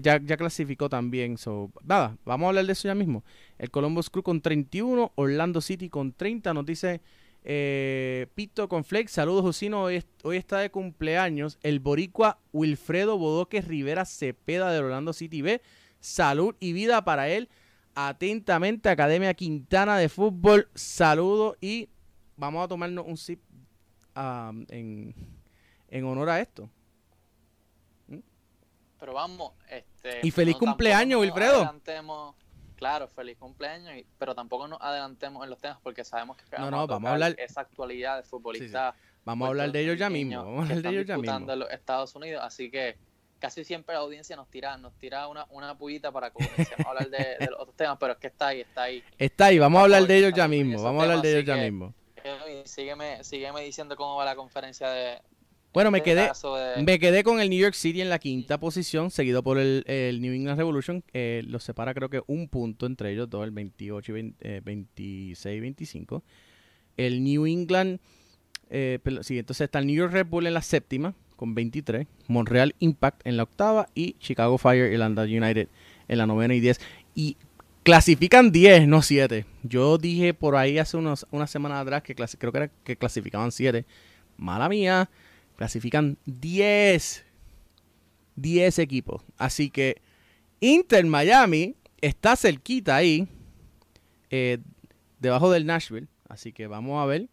ya, 0.00 0.18
ya, 0.18 0.36
clasificó 0.38 0.88
también. 0.88 1.36
So, 1.36 1.70
nada, 1.84 2.16
vamos 2.24 2.46
a 2.46 2.48
hablar 2.48 2.64
de 2.64 2.72
eso 2.72 2.88
ya 2.88 2.94
mismo. 2.94 3.22
El 3.58 3.70
Columbus 3.70 4.08
Crew 4.08 4.22
con 4.22 4.40
31, 4.40 5.12
Orlando 5.16 5.60
City 5.60 5.90
con 5.90 6.12
30. 6.12 6.54
Nos 6.54 6.64
dice 6.64 7.02
eh, 7.44 8.26
Pito 8.34 8.68
con 8.68 8.84
Flex. 8.84 9.12
Saludos, 9.12 9.42
Josino. 9.42 9.82
Hoy, 9.82 10.02
hoy, 10.22 10.36
está 10.36 10.58
de 10.58 10.70
cumpleaños 10.70 11.58
el 11.62 11.80
boricua 11.80 12.38
Wilfredo 12.52 13.18
Bodoque 13.18 13.60
Rivera 13.60 14.04
Cepeda 14.04 14.72
de 14.72 14.78
Orlando 14.80 15.12
City 15.12 15.42
B. 15.42 15.62
Salud 16.00 16.54
y 16.60 16.72
vida 16.72 17.04
para 17.04 17.28
él. 17.28 17.48
Atentamente, 17.94 18.88
Academia 18.88 19.34
Quintana 19.34 19.98
de 19.98 20.08
Fútbol. 20.08 20.68
Saludos 20.74 21.56
y 21.60 21.88
vamos 22.36 22.64
a 22.64 22.68
tomarnos 22.68 23.04
un 23.06 23.16
sip 23.16 23.40
um, 24.14 24.64
en 24.68 25.38
en 25.88 26.04
honor 26.04 26.30
a 26.30 26.40
esto. 26.40 26.70
¿Mm? 28.06 28.18
Pero 28.98 29.14
vamos, 29.14 29.52
este... 29.68 30.20
Y 30.22 30.30
feliz 30.30 30.56
cumpleaños, 30.56 31.20
Wilfredo. 31.20 31.74
Claro, 32.78 33.08
feliz 33.08 33.36
cumpleaños, 33.36 34.04
pero 34.20 34.36
tampoco 34.36 34.68
nos 34.68 34.80
adelantemos 34.80 35.42
en 35.42 35.50
los 35.50 35.58
temas 35.58 35.78
porque 35.82 36.04
sabemos 36.04 36.36
que 36.36 36.44
no, 36.56 36.70
no, 36.70 36.86
vamos 36.86 37.08
a 37.08 37.12
hablar 37.14 37.34
esa 37.36 37.62
actualidad 37.62 38.18
de 38.18 38.22
futbolistas. 38.22 38.94
Vamos 39.24 39.46
a 39.46 39.48
hablar 39.48 39.72
de 39.72 39.80
ellos 39.80 39.98
ya 39.98 40.08
mismo. 40.08 40.44
Vamos 40.44 40.58
a 40.60 40.62
hablar 40.62 40.82
de 40.82 40.88
ellos 40.90 41.06
ya 41.06 41.18
mismo. 41.18 41.52
En 41.52 41.58
los 41.58 41.70
Estados 41.70 42.14
Unidos, 42.14 42.40
así 42.44 42.70
que 42.70 42.96
casi 43.40 43.64
siempre 43.64 43.96
la 43.96 44.00
audiencia 44.02 44.36
nos 44.36 44.48
tira, 44.48 44.76
nos 44.76 44.94
tira 44.94 45.26
una, 45.26 45.44
una 45.50 45.76
pullita 45.76 46.12
para 46.12 46.30
que 46.30 46.44
comencemos 46.44 46.86
a 46.86 46.88
hablar 46.88 47.10
de, 47.10 47.36
los 47.50 47.58
otros 47.58 47.76
temas, 47.76 47.96
pero 47.98 48.12
es 48.12 48.18
que 48.20 48.28
está 48.28 48.46
ahí, 48.46 48.60
está 48.60 48.82
ahí. 48.84 49.02
Está 49.18 49.46
ahí, 49.46 49.58
vamos 49.58 49.80
a 49.80 49.82
hablar 49.82 50.06
de 50.06 50.16
ellos 50.16 50.32
ya 50.32 50.46
mismo. 50.46 50.80
Vamos 50.80 51.00
a 51.00 51.04
hablar 51.04 51.20
de 51.20 51.32
ellos 51.32 51.44
ya 51.44 51.56
mismo. 51.56 51.92
Sígueme, 52.64 53.24
sígueme 53.24 53.62
diciendo 53.62 53.96
cómo 53.96 54.14
va 54.14 54.24
la 54.24 54.36
conferencia 54.36 54.88
de, 54.90 55.20
bueno, 55.72 55.90
me 55.90 56.02
quedé, 56.02 56.30
me 56.82 56.98
quedé 56.98 57.22
con 57.22 57.40
el 57.40 57.50
New 57.50 57.58
York 57.58 57.74
City 57.74 58.00
en 58.00 58.08
la 58.08 58.18
quinta 58.18 58.58
posición, 58.58 59.10
seguido 59.10 59.42
por 59.42 59.58
el, 59.58 59.84
New 60.20 60.32
England 60.32 60.58
Revolution. 60.58 61.04
Eh, 61.12 61.42
los 61.46 61.62
separa 61.62 61.94
creo 61.94 62.08
que 62.08 62.22
un 62.26 62.48
punto 62.48 62.86
entre 62.86 63.12
ellos 63.12 63.28
dos, 63.28 63.44
el 63.44 63.50
28 63.50 64.16
y 64.16 64.34
26 64.64 65.60
25. 65.60 66.22
El 66.96 67.22
New 67.22 67.46
England, 67.46 68.00
eh, 68.70 68.98
sí, 69.20 69.38
entonces 69.38 69.66
está 69.66 69.78
el 69.78 69.86
New 69.86 69.94
York 69.96 70.12
Red 70.12 70.26
Bull 70.26 70.46
en 70.46 70.54
la 70.54 70.62
séptima 70.62 71.14
con 71.36 71.54
23, 71.54 72.06
Montreal 72.26 72.74
Impact 72.80 73.24
en 73.24 73.36
la 73.36 73.44
octava 73.44 73.88
y 73.94 74.14
Chicago 74.14 74.58
Fire 74.58 74.92
Irlanda 74.92 75.22
United 75.22 75.68
en 76.08 76.18
la 76.18 76.26
novena 76.26 76.54
y 76.54 76.60
10. 76.60 76.80
Y 77.14 77.36
clasifican 77.84 78.50
10, 78.50 78.88
no 78.88 79.02
7. 79.02 79.44
Yo 79.62 79.98
dije 79.98 80.34
por 80.34 80.56
ahí 80.56 80.78
hace 80.78 80.96
unos, 80.96 81.26
una 81.30 81.46
semana 81.46 81.78
atrás 81.78 82.02
que 82.02 82.14
creo 82.14 82.50
que, 82.52 82.58
era, 82.58 82.70
que 82.82 82.96
clasificaban 82.96 83.52
7. 83.52 83.84
Mala 84.36 84.68
mía 84.68 85.08
clasifican 85.58 86.18
10. 86.24 87.24
10 88.36 88.78
equipos. 88.78 89.22
Así 89.36 89.70
que 89.70 90.00
Inter 90.60 91.04
Miami 91.04 91.74
está 92.00 92.36
cerquita 92.36 92.94
ahí, 92.94 93.26
eh, 94.30 94.58
debajo 95.18 95.50
del 95.50 95.66
Nashville. 95.66 96.06
Así 96.28 96.52
que 96.52 96.68
vamos 96.68 97.02
a 97.02 97.06
ver. 97.06 97.28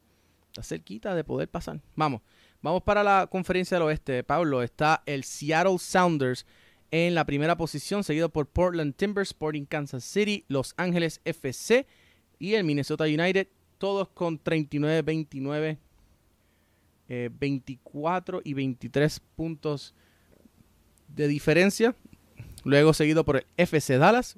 Está 0.47 0.63
cerquita 0.63 1.13
de 1.13 1.23
poder 1.23 1.49
pasar. 1.49 1.79
Vamos. 1.95 2.21
Vamos 2.63 2.81
para 2.81 3.03
la 3.03 3.27
conferencia 3.29 3.77
del 3.77 3.83
oeste. 3.88 4.23
Pablo, 4.23 4.63
está 4.63 5.03
el 5.05 5.23
Seattle 5.23 5.77
Sounders 5.77 6.47
en 6.89 7.13
la 7.13 7.25
primera 7.25 7.55
posición, 7.55 8.03
seguido 8.03 8.29
por 8.29 8.47
Portland 8.47 8.95
Timbers, 8.95 9.29
Sporting 9.29 9.65
Kansas 9.65 10.03
City, 10.03 10.45
Los 10.47 10.73
Ángeles 10.77 11.21
FC 11.25 11.85
y 12.39 12.55
el 12.55 12.63
Minnesota 12.63 13.03
United, 13.03 13.49
todos 13.77 14.09
con 14.09 14.43
39-29 14.43 15.77
24 17.07 18.39
eh, 18.39 18.41
y 18.43 18.53
23 18.53 19.19
puntos 19.35 19.93
de 21.07 21.27
diferencia. 21.27 21.95
Luego 22.63 22.93
seguido 22.93 23.23
por 23.23 23.37
el 23.37 23.45
FC 23.57 23.97
Dallas, 23.97 24.37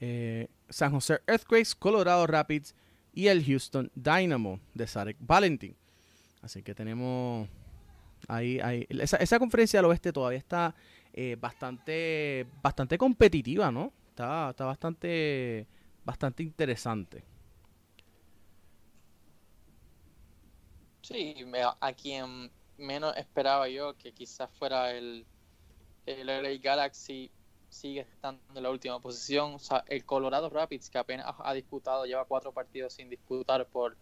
eh, 0.00 0.48
San 0.68 0.92
Jose 0.92 1.20
Earthquakes, 1.26 1.74
Colorado 1.78 2.26
Rapids 2.26 2.74
y 3.12 3.26
el 3.26 3.44
Houston 3.44 3.90
Dynamo 3.94 4.60
de 4.74 4.86
Sarek 4.86 5.16
Valentin. 5.20 5.74
Así 6.42 6.62
que 6.62 6.74
tenemos 6.74 7.48
ahí, 8.28 8.60
ahí 8.60 8.86
esa, 8.88 9.38
conferencia 9.38 9.78
del 9.78 9.86
oeste 9.86 10.12
todavía 10.12 10.38
está 10.38 10.74
eh, 11.12 11.36
bastante, 11.38 12.46
bastante 12.62 12.96
competitiva, 12.96 13.70
¿no? 13.72 13.92
Está, 14.10 14.50
está 14.50 14.64
bastante, 14.64 15.66
bastante 16.04 16.44
interesante. 16.44 17.24
Sí, 21.02 21.34
a 21.80 21.92
quien 21.92 22.50
menos 22.76 23.16
esperaba 23.16 23.68
yo 23.68 23.96
que 23.96 24.12
quizás 24.12 24.50
fuera 24.58 24.92
el, 24.92 25.26
el 26.06 26.26
LA 26.26 26.60
Galaxy 26.62 27.30
sigue 27.68 28.00
estando 28.00 28.42
en 28.54 28.62
la 28.62 28.70
última 28.70 29.00
posición. 29.00 29.54
O 29.54 29.58
sea, 29.58 29.84
el 29.86 30.04
Colorado 30.04 30.50
Rapids, 30.50 30.90
que 30.90 30.98
apenas 30.98 31.26
ha 31.38 31.54
disputado, 31.54 32.04
lleva 32.04 32.24
cuatro 32.24 32.52
partidos 32.52 32.94
sin 32.94 33.08
disputar 33.08 33.66
por 33.66 33.96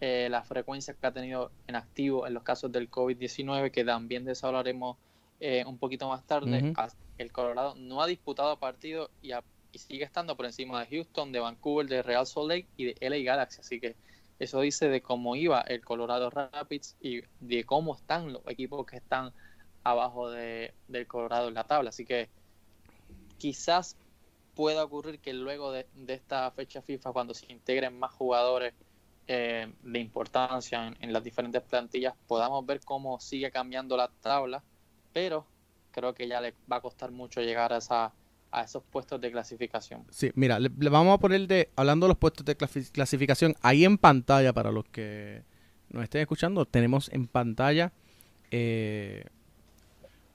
eh, 0.00 0.28
la 0.30 0.42
frecuencia 0.42 0.94
que 0.94 1.06
ha 1.06 1.12
tenido 1.12 1.52
en 1.66 1.76
activo 1.76 2.26
en 2.26 2.34
los 2.34 2.42
casos 2.42 2.72
del 2.72 2.90
COVID-19, 2.90 3.70
que 3.70 3.84
también 3.84 4.24
de 4.24 4.32
eso 4.32 4.46
hablaremos 4.46 4.96
eh, 5.38 5.64
un 5.66 5.78
poquito 5.78 6.08
más 6.08 6.26
tarde. 6.26 6.72
El 7.18 7.32
Colorado 7.32 7.74
no 7.76 8.02
ha 8.02 8.06
disputado 8.06 8.58
partido 8.58 9.10
y, 9.20 9.32
y, 9.72 9.78
sigue 9.78 10.04
estando 10.04 10.36
por 10.36 10.46
encima 10.46 10.80
de 10.80 10.86
Houston, 10.86 11.32
de 11.32 11.40
Vancouver, 11.40 11.86
de 11.86 12.02
Real 12.02 12.26
Salt 12.26 12.48
Lake 12.48 12.66
y 12.78 12.86
de 12.86 12.96
LA 13.00 13.18
Galaxy. 13.18 13.60
Así 13.60 13.78
que 13.78 13.94
eso 14.40 14.62
dice 14.62 14.88
de 14.88 15.02
cómo 15.02 15.36
iba 15.36 15.60
el 15.60 15.84
Colorado 15.84 16.30
Rapids 16.30 16.96
y 16.98 17.20
de 17.40 17.64
cómo 17.64 17.94
están 17.94 18.32
los 18.32 18.42
equipos 18.48 18.86
que 18.86 18.96
están 18.96 19.32
abajo 19.84 20.30
de, 20.30 20.72
del 20.88 21.06
Colorado 21.06 21.48
en 21.48 21.54
la 21.54 21.64
tabla. 21.64 21.90
Así 21.90 22.06
que 22.06 22.30
quizás 23.36 23.98
pueda 24.54 24.82
ocurrir 24.82 25.20
que 25.20 25.34
luego 25.34 25.72
de, 25.72 25.86
esta 26.08 26.50
fecha 26.52 26.80
FIFA, 26.80 27.12
cuando 27.12 27.34
se 27.34 27.52
integren 27.52 27.98
más 27.98 28.12
jugadores 28.12 28.72
eh, 29.26 29.70
de 29.82 29.98
importancia 29.98 30.94
en, 30.98 31.12
las 31.12 31.22
diferentes 31.22 31.62
plantillas, 31.62 32.14
podamos 32.26 32.64
ver 32.64 32.80
cómo 32.80 33.20
sigue 33.20 33.50
cambiando 33.50 33.94
la 33.94 34.08
tabla, 34.22 34.62
pero 35.12 35.46
creo 35.90 36.14
que 36.14 36.26
ya 36.26 36.40
le 36.40 36.54
va 36.70 36.76
a 36.76 36.80
costar 36.80 37.10
mucho 37.10 37.42
llegar 37.42 37.74
a, 37.74 37.76
esa, 37.76 38.14
a 38.52 38.62
esos 38.62 38.82
puestos 38.82 39.20
de 39.20 39.30
clasificación. 39.30 40.04
Sí, 40.10 40.32
mira, 40.34 40.58
le, 40.58 40.68
vamos 40.68 41.14
a 41.14 41.18
poner 41.18 41.46
de, 41.46 41.70
hablando 41.76 42.06
de 42.06 42.08
los 42.08 42.18
puestos 42.18 42.44
de 42.44 42.56
clasificación, 42.56 43.54
ahí 43.62 43.84
en 43.84 43.98
pantalla 43.98 44.52
para 44.52 44.72
los 44.72 44.84
que 44.86 45.42
nos 45.90 46.04
estén 46.04 46.22
escuchando, 46.22 46.66
tenemos 46.66 47.08
en 47.12 47.26
pantalla 47.26 47.92
eh, 48.50 49.24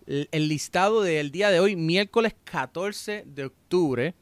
el, 0.05 0.47
listado 0.47 1.01
del 1.01 1.31
día 1.31 1.49
de 1.49 1.59
hoy, 1.59 1.75
miércoles 1.75 2.35
14 2.43 3.23
de 3.25 3.45
octubre, 3.45 4.15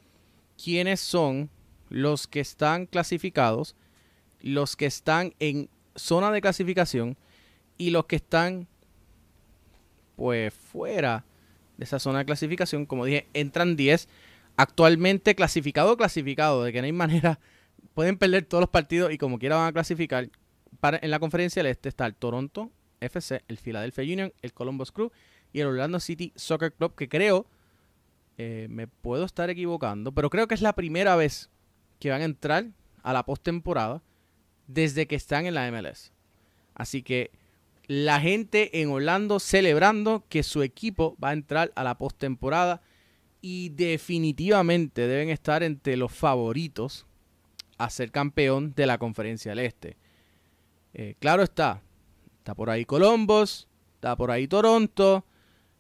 quiénes 0.64 1.00
son 1.00 1.50
los 1.90 2.28
que 2.28 2.40
están 2.40 2.86
clasificados 2.86 3.76
los 4.44 4.76
que 4.76 4.86
están 4.86 5.34
en 5.40 5.70
zona 5.96 6.30
de 6.32 6.42
clasificación 6.42 7.18
y 7.78 7.90
los 7.90 8.06
que 8.06 8.18
están 8.18 8.68
pues 10.16 10.54
fuera 10.54 11.26
de 11.78 11.86
esa 11.86 12.00
zona 12.00 12.20
de 12.20 12.26
clasificación, 12.26 12.86
como 12.86 13.06
dije, 13.06 13.28
entran 13.34 13.76
10 13.76 14.08
actualmente 14.56 15.36
clasificado 15.36 15.98
clasificado, 15.98 16.64
de 16.64 16.72
que 16.72 16.82
no 16.82 16.86
hay 16.86 16.92
manera, 16.94 17.40
pueden 17.94 18.18
perder 18.18 18.46
todos 18.46 18.62
los 18.62 18.70
partidos 18.70 19.12
y 19.12 19.18
como 19.18 19.40
quiera 19.40 19.58
van 19.58 19.68
a 19.68 19.74
clasificar. 19.74 20.30
Para, 20.80 21.00
en 21.02 21.12
la 21.12 21.20
conferencia 21.20 21.62
del 21.62 21.72
este 21.72 21.90
está 21.90 22.06
el 22.06 22.16
Toronto 22.16 22.72
FC, 23.00 23.44
el 23.48 23.58
Philadelphia 23.58 24.04
Union, 24.04 24.34
el 24.42 24.54
Columbus 24.54 24.92
Crew 24.92 25.12
y 25.52 25.60
el 25.60 25.68
Orlando 25.68 26.00
City 26.00 26.34
Soccer 26.36 26.74
Club, 26.74 26.96
que 26.96 27.08
creo, 27.08 27.46
eh, 28.38 28.68
me 28.70 28.88
puedo 28.88 29.26
estar 29.26 29.50
equivocando, 29.50 30.12
pero 30.12 30.30
creo 30.30 30.48
que 30.48 30.56
es 30.56 30.62
la 30.62 30.74
primera 30.74 31.16
vez 31.16 31.50
que 32.00 32.10
van 32.10 32.22
a 32.22 32.26
entrar 32.26 32.66
a 33.04 33.14
la 33.14 33.24
postemporada 33.24 34.02
desde 34.68 35.08
que 35.08 35.16
están 35.16 35.46
en 35.46 35.54
la 35.54 35.70
MLS. 35.72 36.12
Así 36.74 37.04
que 37.04 37.32
la 37.88 38.20
gente 38.20 38.82
en 38.82 38.90
Orlando 38.90 39.40
celebrando 39.40 40.24
que 40.30 40.44
su 40.44 40.64
equipo 40.64 41.18
va 41.24 41.30
a 41.30 41.34
entrar 41.34 41.72
a 41.76 41.84
la 41.84 41.98
postemporada 41.98 42.82
y 43.42 43.70
definitivamente 43.70 45.08
deben 45.08 45.30
estar 45.30 45.64
entre 45.64 45.98
los 45.98 46.12
favoritos 46.12 47.06
a 47.78 47.90
ser 47.90 48.12
campeón 48.12 48.74
de 48.76 48.86
la 48.86 48.98
Conferencia 48.98 49.52
del 49.52 49.66
Este. 49.66 49.98
Eh, 50.94 51.16
claro 51.20 51.44
está, 51.44 51.82
está 52.38 52.56
por 52.56 52.70
ahí 52.70 52.86
Columbus, 52.86 53.68
está 53.96 54.16
por 54.16 54.32
ahí 54.32 54.48
Toronto 54.48 55.26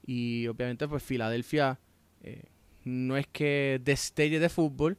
y 0.05 0.47
obviamente 0.47 0.87
pues 0.87 1.03
Filadelfia 1.03 1.79
eh, 2.23 2.43
no 2.83 3.15
es 3.15 3.27
que 3.27 3.79
destelle 3.83 4.39
de 4.39 4.49
fútbol, 4.49 4.97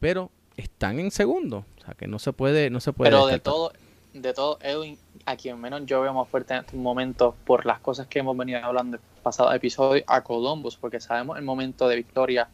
pero 0.00 0.32
están 0.56 0.98
en 0.98 1.10
segundo. 1.10 1.66
O 1.78 1.84
sea, 1.84 1.94
que 1.94 2.06
no 2.08 2.18
se 2.18 2.32
puede, 2.32 2.70
no 2.70 2.80
se 2.80 2.92
puede. 2.92 3.10
Pero 3.10 3.26
de 3.26 3.38
todo, 3.38 3.72
de 4.12 4.32
todo, 4.34 4.58
Edwin, 4.62 4.98
a 5.26 5.36
quien 5.36 5.60
menos 5.60 5.84
yo 5.84 6.00
veo 6.00 6.14
más 6.14 6.28
fuerte 6.28 6.54
en 6.54 6.60
este 6.60 6.76
momento 6.76 7.34
por 7.44 7.66
las 7.66 7.80
cosas 7.80 8.06
que 8.06 8.20
hemos 8.20 8.36
venido 8.36 8.64
hablando 8.64 8.96
en 8.96 9.02
pasado 9.22 9.52
episodio, 9.52 10.04
a 10.06 10.22
Columbus, 10.22 10.76
porque 10.76 11.00
sabemos 11.00 11.36
el 11.36 11.44
momento 11.44 11.88
de 11.88 11.96
victoria, 11.96 12.48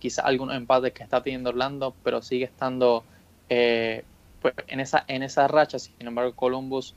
quizás 0.00 0.24
algunos 0.24 0.56
empates 0.56 0.92
que 0.92 1.04
está 1.04 1.22
teniendo 1.22 1.50
Orlando, 1.50 1.94
pero 2.02 2.20
sigue 2.20 2.44
estando 2.44 3.04
eh, 3.48 4.04
pues, 4.42 4.52
en, 4.66 4.80
esa, 4.80 5.04
en 5.06 5.22
esa 5.22 5.46
racha. 5.46 5.78
Sin 5.78 5.94
embargo, 6.00 6.34
Columbus 6.34 6.96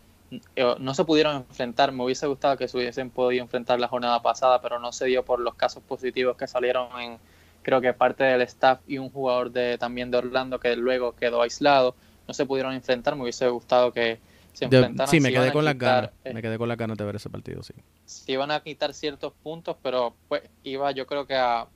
eh, 0.56 0.76
no 0.80 0.94
se 0.96 1.06
pudieron 1.06 1.36
enfrentar. 1.36 1.92
Me 1.92 2.04
hubiese 2.04 2.26
gustado 2.26 2.58
que 2.58 2.68
se 2.68 2.78
hubiesen 2.78 3.12
podido 3.12 3.44
enfrentar 3.44 3.80
la 3.80 3.88
jornada 3.88 4.24
pasada, 4.24 4.60
pero 4.60 4.80
no 4.80 4.92
se 4.92 5.06
dio 5.06 5.24
por 5.24 5.40
los 5.40 5.54
casos 5.54 5.84
positivos 5.84 6.36
que 6.36 6.48
salieron 6.48 7.00
en 7.00 7.20
creo 7.62 7.80
que 7.80 7.94
parte 7.94 8.24
del 8.24 8.42
staff 8.42 8.80
y 8.88 8.98
un 8.98 9.12
jugador 9.12 9.52
de 9.52 9.78
también 9.78 10.10
de 10.10 10.18
Orlando 10.18 10.60
que 10.60 10.76
luego 10.76 11.14
quedó 11.16 11.44
aislado, 11.44 11.96
no 12.28 12.34
se 12.34 12.46
pudieron 12.46 12.74
enfrentar, 12.74 13.16
me 13.16 13.22
hubiese 13.22 13.48
gustado 13.50 13.92
que 13.92 14.20
se 14.54 14.66
enfrentaran. 14.66 15.08
sí, 15.08 15.20
me 15.20 15.32
quedé 15.32 15.52
con 15.52 15.66
las 15.66 15.78
ganas, 15.78 16.12
me 16.24 16.40
eh, 16.40 16.42
quedé 16.42 16.58
con 16.58 16.68
las 16.68 16.78
ganas 16.78 16.98
de 16.98 17.06
ver 17.06 17.16
ese 17.16 17.30
partido, 17.30 17.64
sí. 17.64 17.74
Se 18.06 18.32
iban 18.32 18.52
a 18.52 18.62
quitar 18.62 18.94
ciertos 18.94 19.34
puntos, 19.44 19.78
pero 19.82 20.16
pues 20.28 20.44
iba 20.64 20.92
yo 20.92 21.06
creo 21.06 21.26
que 21.26 21.36
a, 21.36 21.68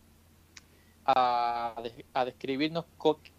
a, 1.06 2.24
describirnos 2.26 2.86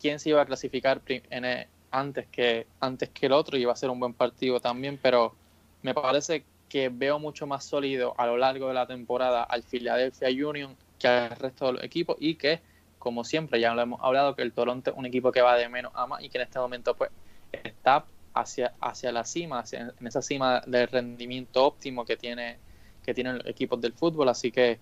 quién 0.01 0.19
se 0.19 0.31
iba 0.31 0.43
a 0.43 0.47
clasificar 0.47 1.03
en, 1.07 1.45
e, 1.45 1.69
antes, 1.91 2.27
que, 2.29 2.67
antes 2.81 3.11
que 3.11 3.27
el 3.27 3.33
otro 3.33 3.57
y 3.57 3.63
iba 3.63 3.73
a 3.73 3.77
ser 3.77 3.91
un 3.91 4.01
buen 4.01 4.15
partido 4.15 4.61
también, 4.61 4.99
pero 5.01 5.35
me 5.83 5.95
parece 5.95 6.45
que 6.69 6.89
veo 6.89 7.19
mucho 7.19 7.47
más 7.47 7.65
sólido 7.65 8.15
a 8.19 8.27
lo 8.27 8.37
largo 8.37 8.69
de 8.69 8.75
la 8.75 8.87
temporada 8.87 9.43
al 9.43 9.63
Philadelphia 9.63 10.29
Union 10.49 10.77
que 10.99 11.09
al 11.09 11.31
resto 11.31 11.67
de 11.67 11.73
los 11.75 11.85
equipos 11.85 12.17
y 12.19 12.37
que, 12.37 12.61
como 12.99 13.25
siempre, 13.25 13.61
ya 13.61 13.75
lo 13.75 13.83
hemos 13.83 14.01
hablado, 14.03 14.35
que 14.35 14.43
el 14.43 14.53
Toronto 14.53 14.91
es 14.91 14.97
un 14.97 15.07
equipo 15.07 15.31
que 15.31 15.43
va 15.43 15.57
de 15.57 15.69
menos 15.69 15.93
a 15.95 16.07
más 16.07 16.23
y 16.23 16.29
que 16.29 16.39
en 16.39 16.45
este 16.45 16.59
momento 16.59 16.95
pues 16.97 17.11
está 17.53 18.05
hacia, 18.37 18.75
hacia 18.81 19.11
la 19.13 19.25
cima, 19.25 19.65
en 19.73 20.07
esa 20.07 20.21
cima 20.21 20.61
del 20.67 20.87
rendimiento 20.89 21.65
óptimo 21.65 22.05
que 22.05 22.17
tiene 22.17 22.59
que 23.03 23.15
tienen 23.15 23.39
los 23.39 23.47
equipos 23.47 23.81
del 23.81 23.93
fútbol, 23.93 24.29
así 24.29 24.51
que 24.51 24.81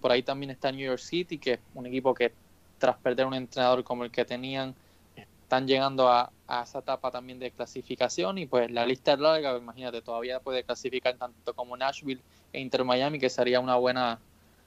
por 0.00 0.12
ahí 0.12 0.22
también 0.22 0.50
está 0.52 0.70
New 0.70 0.86
York 0.86 1.00
City, 1.00 1.38
que 1.38 1.54
es 1.54 1.60
un 1.74 1.86
equipo 1.86 2.14
que 2.14 2.32
tras 2.78 2.96
perder 2.98 3.26
un 3.26 3.34
entrenador 3.34 3.82
como 3.82 4.04
el 4.04 4.12
que 4.12 4.24
tenían, 4.24 4.76
están 5.16 5.66
llegando 5.66 6.08
a, 6.08 6.30
esa 6.62 6.78
etapa 6.78 7.10
también 7.10 7.40
de 7.40 7.50
clasificación 7.50 8.38
y 8.38 8.46
pues 8.46 8.70
la 8.70 8.86
lista 8.86 9.14
es 9.14 9.18
larga, 9.18 9.56
imagínate, 9.56 10.02
todavía 10.02 10.38
puede 10.38 10.62
clasificar 10.62 11.16
tanto 11.16 11.52
como 11.54 11.76
Nashville 11.76 12.20
e 12.52 12.60
Inter 12.60 12.84
Miami, 12.84 13.18
que 13.18 13.28
sería 13.28 13.60
una 13.60 13.76
buena 13.76 14.20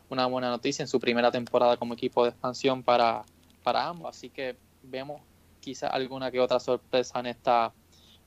una 0.09 0.25
buena 0.25 0.49
noticia 0.49 0.83
en 0.83 0.87
su 0.87 0.99
primera 0.99 1.31
temporada 1.31 1.77
como 1.77 1.93
equipo 1.93 2.23
de 2.23 2.29
expansión 2.29 2.81
para, 2.81 3.23
para 3.63 3.87
ambos. 3.87 4.15
Así 4.15 4.29
que 4.29 4.55
vemos 4.83 5.21
quizá 5.59 5.87
alguna 5.87 6.31
que 6.31 6.39
otra 6.39 6.59
sorpresa 6.59 7.19
en 7.19 7.25
esta, 7.27 7.73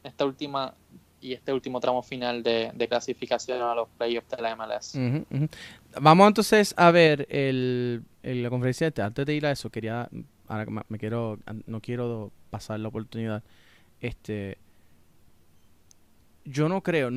esta 0.03 0.25
última 0.25 0.75
y 1.21 1.35
este 1.35 1.53
último 1.53 1.81
tramo 1.81 2.03
final 2.03 2.43
de, 2.43 2.87
clasificación 2.89 3.61
a 3.61 3.75
los 3.75 3.89
playoffs 3.91 4.31
de 4.31 4.43
la 4.43 4.57
MLS. 4.57 4.99
Vamos 6.01 6.29
entonces 6.29 6.75
a 6.77 6.91
ver 6.91 7.27
el, 7.31 8.03
la 8.23 8.49
conferencia 8.51 8.91
de 8.91 9.03
antes 9.03 9.27
de 9.27 9.35
ir 9.35 9.47
a 9.47 9.51
eso 9.51 9.71
quería 9.71 10.09
ahora 10.49 10.67
me 10.89 10.99
quiero 10.99 11.39
no 11.67 11.81
quiero 11.81 12.33
pasar 12.51 12.81
la 12.81 12.89
oportunidad 12.89 13.45
este 14.01 14.59
yo 16.45 16.69
no 16.69 16.83
creo 16.83 17.11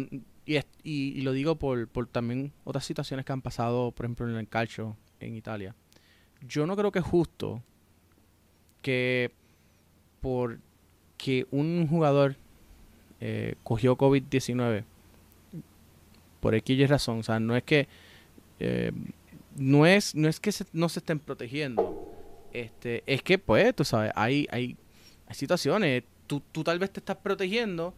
y, 0.46 0.60
y, 0.84 1.22
lo 1.22 1.32
digo 1.32 1.56
por, 1.56 1.88
por, 1.88 2.08
también 2.08 2.52
otras 2.66 2.84
situaciones 2.84 3.26
que 3.26 3.32
han 3.32 3.42
pasado, 3.42 3.92
por 3.92 4.06
ejemplo, 4.06 4.30
en 4.30 4.36
el 4.36 4.50
calcio 4.50 4.98
en 5.22 5.36
Italia. 5.36 5.74
Yo 6.42 6.68
no 6.68 6.76
creo 6.76 6.92
que 6.92 7.00
es 7.00 7.06
justo 7.06 7.64
que 8.82 9.32
por 10.20 10.60
que 11.16 11.48
un 11.52 11.88
jugador 11.88 12.36
eh, 13.26 13.56
cogió 13.64 13.96
COVID-19 13.96 14.84
por 16.42 16.56
X 16.56 16.90
razón, 16.90 17.20
o 17.20 17.24
sea, 17.24 17.40
no 17.40 17.56
es 17.56 17.64
que 17.64 17.88
eh, 18.60 18.92
no 19.56 19.86
es 19.86 20.14
no 20.14 20.28
es 20.28 20.42
que 20.42 20.52
no 20.74 20.90
se 20.90 21.00
estén 21.00 21.20
protegiendo. 21.20 22.12
Este, 22.52 23.02
es 23.06 23.24
que 23.24 23.38
pues, 23.38 23.74
tú 23.74 23.86
sabes, 23.86 24.12
hay 24.14 24.46
hay, 24.52 24.76
hay 25.26 25.36
situaciones, 25.36 26.04
tú, 26.28 26.42
tú 26.52 26.66
tal 26.66 26.80
vez 26.80 26.92
te 26.92 27.00
estás 27.00 27.16
protegiendo, 27.16 27.94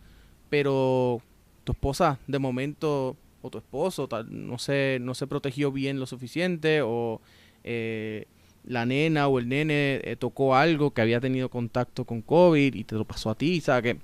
pero 0.51 1.23
tu 1.63 1.71
esposa 1.71 2.19
de 2.27 2.37
momento 2.37 3.17
o 3.41 3.49
tu 3.49 3.57
esposo 3.57 4.07
tal, 4.07 4.27
no 4.29 4.59
se 4.59 4.99
no 5.01 5.15
se 5.15 5.25
protegió 5.25 5.71
bien 5.71 5.99
lo 5.99 6.05
suficiente 6.05 6.83
o 6.83 7.19
eh, 7.63 8.27
la 8.63 8.85
nena 8.85 9.27
o 9.27 9.39
el 9.39 9.49
nene 9.49 10.01
eh, 10.03 10.17
tocó 10.19 10.55
algo 10.55 10.91
que 10.91 11.01
había 11.01 11.19
tenido 11.19 11.49
contacto 11.49 12.05
con 12.05 12.21
COVID 12.21 12.75
y 12.75 12.83
te 12.83 12.93
lo 12.93 13.05
pasó 13.05 13.31
a 13.31 13.35
ti, 13.35 13.59
sea 13.59 13.81
que 13.81 13.97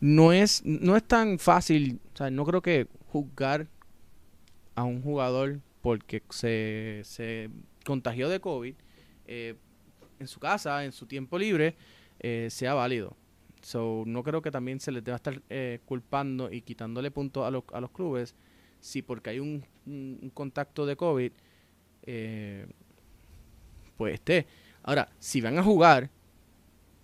no 0.00 0.32
es 0.32 0.64
no 0.64 0.96
es 0.96 1.04
tan 1.04 1.38
fácil, 1.38 2.00
o 2.12 2.16
sea, 2.16 2.30
no 2.30 2.44
creo 2.44 2.62
que 2.62 2.88
juzgar 3.06 3.68
a 4.74 4.84
un 4.84 5.02
jugador 5.02 5.60
porque 5.80 6.22
se, 6.30 7.02
se 7.04 7.50
contagió 7.84 8.28
de 8.28 8.40
COVID 8.40 8.74
eh, 9.26 9.54
en 10.18 10.26
su 10.26 10.40
casa, 10.40 10.84
en 10.84 10.92
su 10.92 11.06
tiempo 11.06 11.38
libre, 11.38 11.76
sea 12.48 12.74
válido. 12.74 13.16
So, 13.64 14.04
no 14.06 14.22
creo 14.22 14.42
que 14.42 14.50
también 14.50 14.78
se 14.78 14.92
les 14.92 15.02
deba 15.02 15.16
estar 15.16 15.40
eh, 15.48 15.80
culpando 15.86 16.52
y 16.52 16.60
quitándole 16.60 17.10
puntos 17.10 17.46
a, 17.46 17.50
los, 17.50 17.64
a 17.72 17.80
los 17.80 17.90
clubes 17.90 18.34
si 18.84 19.00
porque 19.00 19.30
hay 19.30 19.40
un, 19.40 19.64
contacto 20.34 20.84
de 20.84 20.96
COVID, 20.96 21.32
eh, 22.02 22.66
pues 23.96 24.14
esté. 24.14 24.46
Ahora, 24.82 25.08
si 25.18 25.40
van 25.40 25.56
a 25.56 25.62
jugar, 25.62 26.10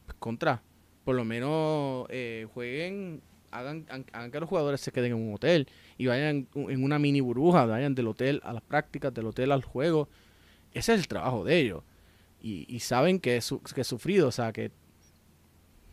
pues 0.04 0.18
contra, 0.18 0.62
por 1.04 1.16
lo 1.16 1.24
menos 1.24 2.06
eh, 2.10 2.46
jueguen, 2.52 3.22
hagan, 3.50 3.86
hagan, 3.88 4.30
que 4.30 4.40
los 4.40 4.48
jugadores 4.48 4.80
se 4.80 4.92
queden 4.92 5.12
en 5.12 5.18
un 5.18 5.34
hotel 5.34 5.66
y 5.98 6.06
vayan 6.06 6.48
en 6.54 6.84
una 6.84 6.98
mini 6.98 7.20
burbuja, 7.20 7.66
vayan 7.66 7.94
del 7.94 8.08
hotel 8.08 8.40
a 8.44 8.52
las 8.52 8.62
prácticas, 8.62 9.12
del 9.12 9.26
hotel 9.26 9.52
al 9.52 9.64
juego. 9.64 10.08
Ese 10.72 10.94
es 10.94 11.00
el 11.00 11.08
trabajo 11.08 11.44
de 11.44 11.58
ellos. 11.58 11.82
Y, 12.42 12.80
saben 12.80 13.20
que 13.20 13.36
es, 13.36 13.52
que 13.74 13.84
sufrido, 13.84 14.28
o 14.28 14.32
sea, 14.32 14.50
que 14.52 14.70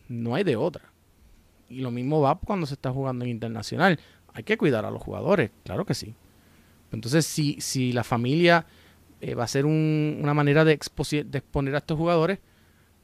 no 0.08 0.34
hay 0.34 0.46
de 0.46 0.56
otra. 0.56 0.94
Y 1.68 1.82
lo 1.82 1.92
mismo 1.92 2.22
va 2.22 2.40
cuando 2.40 2.66
se 2.66 2.76
está 2.76 2.90
jugando 2.92 3.26
en 3.26 3.32
internacional. 3.32 4.00
Hay 4.34 4.44
que 4.44 4.58
cuidar 4.58 4.86
a 4.86 4.92
los 4.92 5.02
jugadores, 5.02 5.52
claro 5.66 5.86
que 5.86 5.94
sí. 5.94 6.16
Entonces, 6.94 7.26
si, 7.26 7.60
si 7.60 7.92
la 7.92 8.06
familia 8.06 8.66
eh, 9.20 9.36
va 9.36 9.44
a 9.44 9.48
ser 9.48 9.66
una 9.66 10.34
manera 10.34 10.64
de, 10.64 10.74
exponer 10.74 11.76
a 11.76 11.80
estos 11.80 11.98
jugadores, 11.98 12.40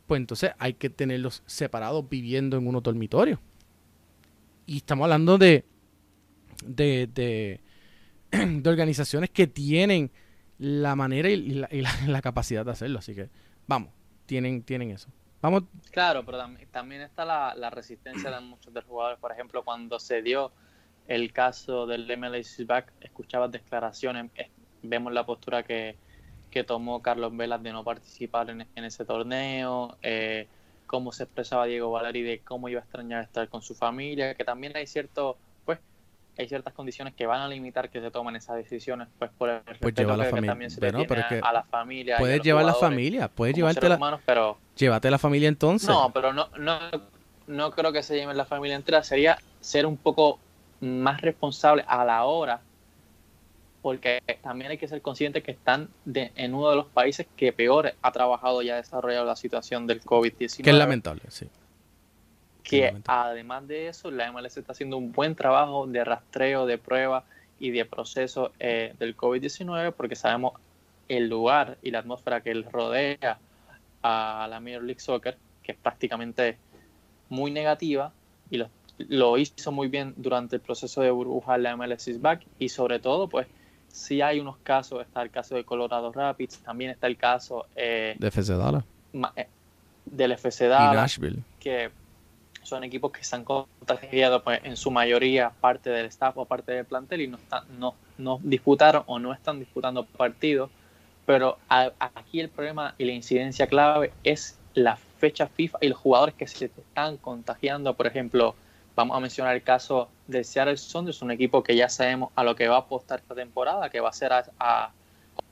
pues 0.08 0.20
entonces 0.20 0.52
hay 0.60 0.74
que 0.74 0.90
tenerlos 0.90 1.44
separados 1.46 2.08
viviendo 2.10 2.58
en 2.58 2.68
unos 2.68 2.84
dormitorios. 2.84 3.40
Y 4.66 4.78
estamos 4.78 5.06
hablando 5.06 5.38
de, 5.38 5.66
de, 6.66 7.08
de, 8.32 8.70
organizaciones 8.70 9.30
que 9.30 9.48
tienen 9.48 10.12
la 10.58 10.96
manera 10.96 11.30
y, 11.30 11.38
la, 11.38 11.70
la, 12.08 12.22
capacidad 12.22 12.66
de 12.66 12.72
hacerlo. 12.72 13.00
Así 13.00 13.16
que, 13.16 13.30
vamos, 13.68 13.92
tienen, 14.26 14.64
tienen 14.64 14.92
eso. 14.92 15.10
Vamos. 15.42 15.64
Claro, 15.92 16.26
pero 16.26 16.38
también, 16.72 17.02
está 17.02 17.26
la, 17.26 17.54
la, 17.56 17.70
resistencia 17.70 18.32
de 18.32 18.40
muchos 18.40 18.74
de 18.74 18.80
los 18.80 18.90
jugadores. 18.90 19.20
Por 19.20 19.32
ejemplo, 19.32 19.64
cuando 19.64 20.00
se 20.00 20.22
dio 20.22 20.54
el 21.08 21.34
caso 21.34 21.86
del 21.86 22.06
MLS 22.18 22.66
back, 22.66 22.94
escuchabas 23.02 23.52
declaraciones, 23.52 24.32
vemos 24.82 25.12
la 25.12 25.26
postura 25.26 25.64
que, 25.64 25.98
que 26.54 26.64
tomó 26.64 27.02
Carlos 27.02 27.36
Velas 27.36 27.64
de 27.64 27.72
no 27.72 27.84
participar 27.84 28.52
en, 28.52 28.68
en 28.76 28.84
ese 28.84 29.06
torneo, 29.06 29.98
eh, 30.04 30.48
cómo 30.86 31.12
se 31.12 31.24
expresaba 31.24 31.66
Diego 31.66 31.90
Valeri 31.90 32.22
de 32.22 32.40
cómo 32.40 32.70
iba 32.70 32.80
a 32.80 32.84
extrañar 32.84 33.24
estar 33.24 33.50
con 33.50 33.64
su 33.64 33.74
familia, 33.74 34.36
que 34.36 34.44
también 34.44 34.78
hay 34.78 34.86
cierto 34.86 35.38
hay 36.36 36.48
ciertas 36.48 36.74
condiciones 36.74 37.14
que 37.14 37.28
van 37.28 37.42
a 37.42 37.48
limitar 37.48 37.92
que 37.92 38.02
se 38.02 38.10
tomen 38.10 38.36
esas 38.36 38.56
decisiones 38.56 39.08
pues 39.20 39.30
por 39.38 39.50
el 39.50 39.64
respeto 39.66 40.04
pues 40.04 40.18
la 40.18 40.26
familia. 40.26 40.52
también 40.52 40.72
se 40.72 40.80
bueno, 40.80 41.06
pero 41.08 41.24
a 41.46 41.54
la 41.54 41.62
familia 41.62 42.18
puedes 42.18 42.42
llevar 42.42 42.66
la 42.66 42.74
familia 42.74 43.28
puedes 43.28 43.56
llevarte 43.56 43.88
la 43.88 43.98
humanos, 43.98 44.22
pero 44.26 44.58
llévate 44.76 45.12
la 45.12 45.20
familia 45.20 45.48
entonces 45.48 45.88
no 45.88 46.12
pero 46.12 46.34
no 46.34 46.50
no 46.58 46.80
no 47.46 47.70
creo 47.70 47.92
que 47.92 48.02
se 48.02 48.16
lleven 48.16 48.36
la 48.36 48.46
familia 48.46 48.76
entera 48.76 49.04
sería 49.04 49.38
ser 49.62 49.86
un 49.86 49.96
poco 49.96 50.40
más 50.82 51.22
responsable 51.22 51.86
a 51.88 52.04
la 52.04 52.26
hora 52.26 52.62
porque 53.84 54.24
también 54.42 54.72
hay 54.72 54.80
que 54.80 54.88
ser 54.88 55.04
consciente 55.04 55.44
que 55.44 55.52
están 55.52 55.90
de, 56.06 56.32
en 56.36 56.56
uno 56.56 56.72
de 56.72 56.78
los 56.78 56.88
países 56.88 57.28
que 57.38 57.54
peor 57.54 57.94
ha 58.02 58.12
trabajado 58.12 58.64
y 58.64 58.72
ha 58.72 58.78
desarrollado 58.78 59.26
la 59.26 59.36
situación 59.36 59.86
del 59.86 60.02
COVID-19. 60.02 60.64
Que 60.64 60.70
es 60.72 60.76
lamentable, 60.76 61.22
sí 61.30 61.48
que 62.64 62.96
además 63.06 63.68
de 63.68 63.90
eso, 63.90 64.10
la 64.10 64.32
MLS 64.32 64.58
está 64.58 64.72
haciendo 64.72 64.98
un 64.98 65.12
buen 65.12 65.36
trabajo 65.36 65.86
de 65.86 66.04
rastreo, 66.04 66.66
de 66.66 66.78
prueba 66.78 67.26
y 67.60 67.72
de 67.72 67.86
proceso 67.86 68.52
eh, 68.60 68.96
del 69.00 69.16
COVID-19 69.16 69.94
porque 69.94 70.16
sabemos 70.16 70.54
el 71.10 71.28
lugar 71.30 71.78
y 71.82 71.92
la 71.92 72.00
atmósfera 72.00 72.42
que 72.42 72.54
rodea 72.54 73.38
a 74.02 74.48
la 74.50 74.60
Major 74.60 74.84
League 74.84 75.02
Soccer, 75.02 75.38
que 75.62 75.74
es 75.74 75.78
prácticamente 75.78 76.58
muy 77.30 77.52
negativa 77.52 78.14
y 78.50 78.58
lo, 78.58 78.70
lo 78.98 79.38
hizo 79.38 79.72
muy 79.72 79.90
bien 79.90 80.14
durante 80.18 80.56
el 80.56 80.62
proceso 80.62 81.02
de 81.02 81.12
burbuja 81.12 81.58
la 81.58 81.76
MLS 81.76 82.08
is 82.08 82.22
back 82.22 82.46
y 82.60 82.70
sobre 82.70 83.00
todo 83.00 83.28
pues 83.28 83.48
si 83.94 84.22
hay 84.24 84.40
unos 84.40 84.58
casos, 84.58 85.02
está 85.02 85.22
el 85.22 85.30
caso 85.30 85.54
de 85.54 85.64
Colorado 85.64 86.12
Rapids, 86.12 86.58
también 86.58 86.90
está 86.90 87.06
el 87.06 87.16
caso 87.16 87.68
eh, 87.76 88.16
de 88.18 88.28
FC 88.28 88.58
Dallas. 88.58 88.84
Eh, 89.36 89.48
del 90.04 90.32
FC 90.32 90.68
Dallas, 90.68 90.94
y 90.94 91.22
Nashville. 91.22 91.44
que 91.60 91.92
son 92.64 92.84
equipos 92.84 93.12
que 93.12 93.24
se 93.24 93.36
han 93.36 93.44
contagiado 93.44 94.44
pues, 94.44 94.62
en 94.64 94.78
su 94.78 94.90
mayoría 94.90 95.52
parte 95.52 95.92
del 95.92 96.08
staff 96.08 96.36
o 96.38 96.46
parte 96.46 96.72
del 96.72 96.86
plantel 96.86 97.22
y 97.22 97.28
no, 97.28 97.38
están, 97.38 97.66
no, 97.78 97.94
no 98.18 98.40
disputaron 98.42 99.04
o 99.06 99.20
no 99.20 99.32
están 99.32 99.60
disputando 99.60 100.06
partidos. 100.06 100.72
Pero 101.28 101.60
aquí 101.70 102.40
el 102.40 102.50
problema 102.50 102.96
y 102.98 103.06
la 103.06 103.12
incidencia 103.12 103.68
clave 103.68 104.12
es 104.24 104.58
la 104.74 104.98
fecha 105.20 105.46
FIFA 105.46 105.78
y 105.82 105.90
los 105.90 106.00
jugadores 106.00 106.34
que 106.34 106.48
se 106.48 106.66
están 106.66 107.18
contagiando. 107.18 107.94
Por 107.94 108.08
ejemplo, 108.08 108.56
vamos 108.96 109.16
a 109.16 109.20
mencionar 109.20 109.56
el 109.56 109.62
caso 109.62 110.10
de 110.28 110.44
Seattle 110.44 110.78
Sounders, 110.78 111.22
un 111.22 111.32
equipo 111.32 111.64
que 111.64 111.76
ya 111.76 111.90
sabemos 111.90 112.32
a 112.36 112.44
lo 112.44 112.56
que 112.56 112.68
va 112.68 112.76
a 112.76 112.80
apostar 112.80 113.20
esta 113.20 113.36
temporada, 113.36 113.90
que 113.90 114.00
va 114.00 114.10
a 114.10 114.14
ser 114.14 114.32
a, 114.34 114.92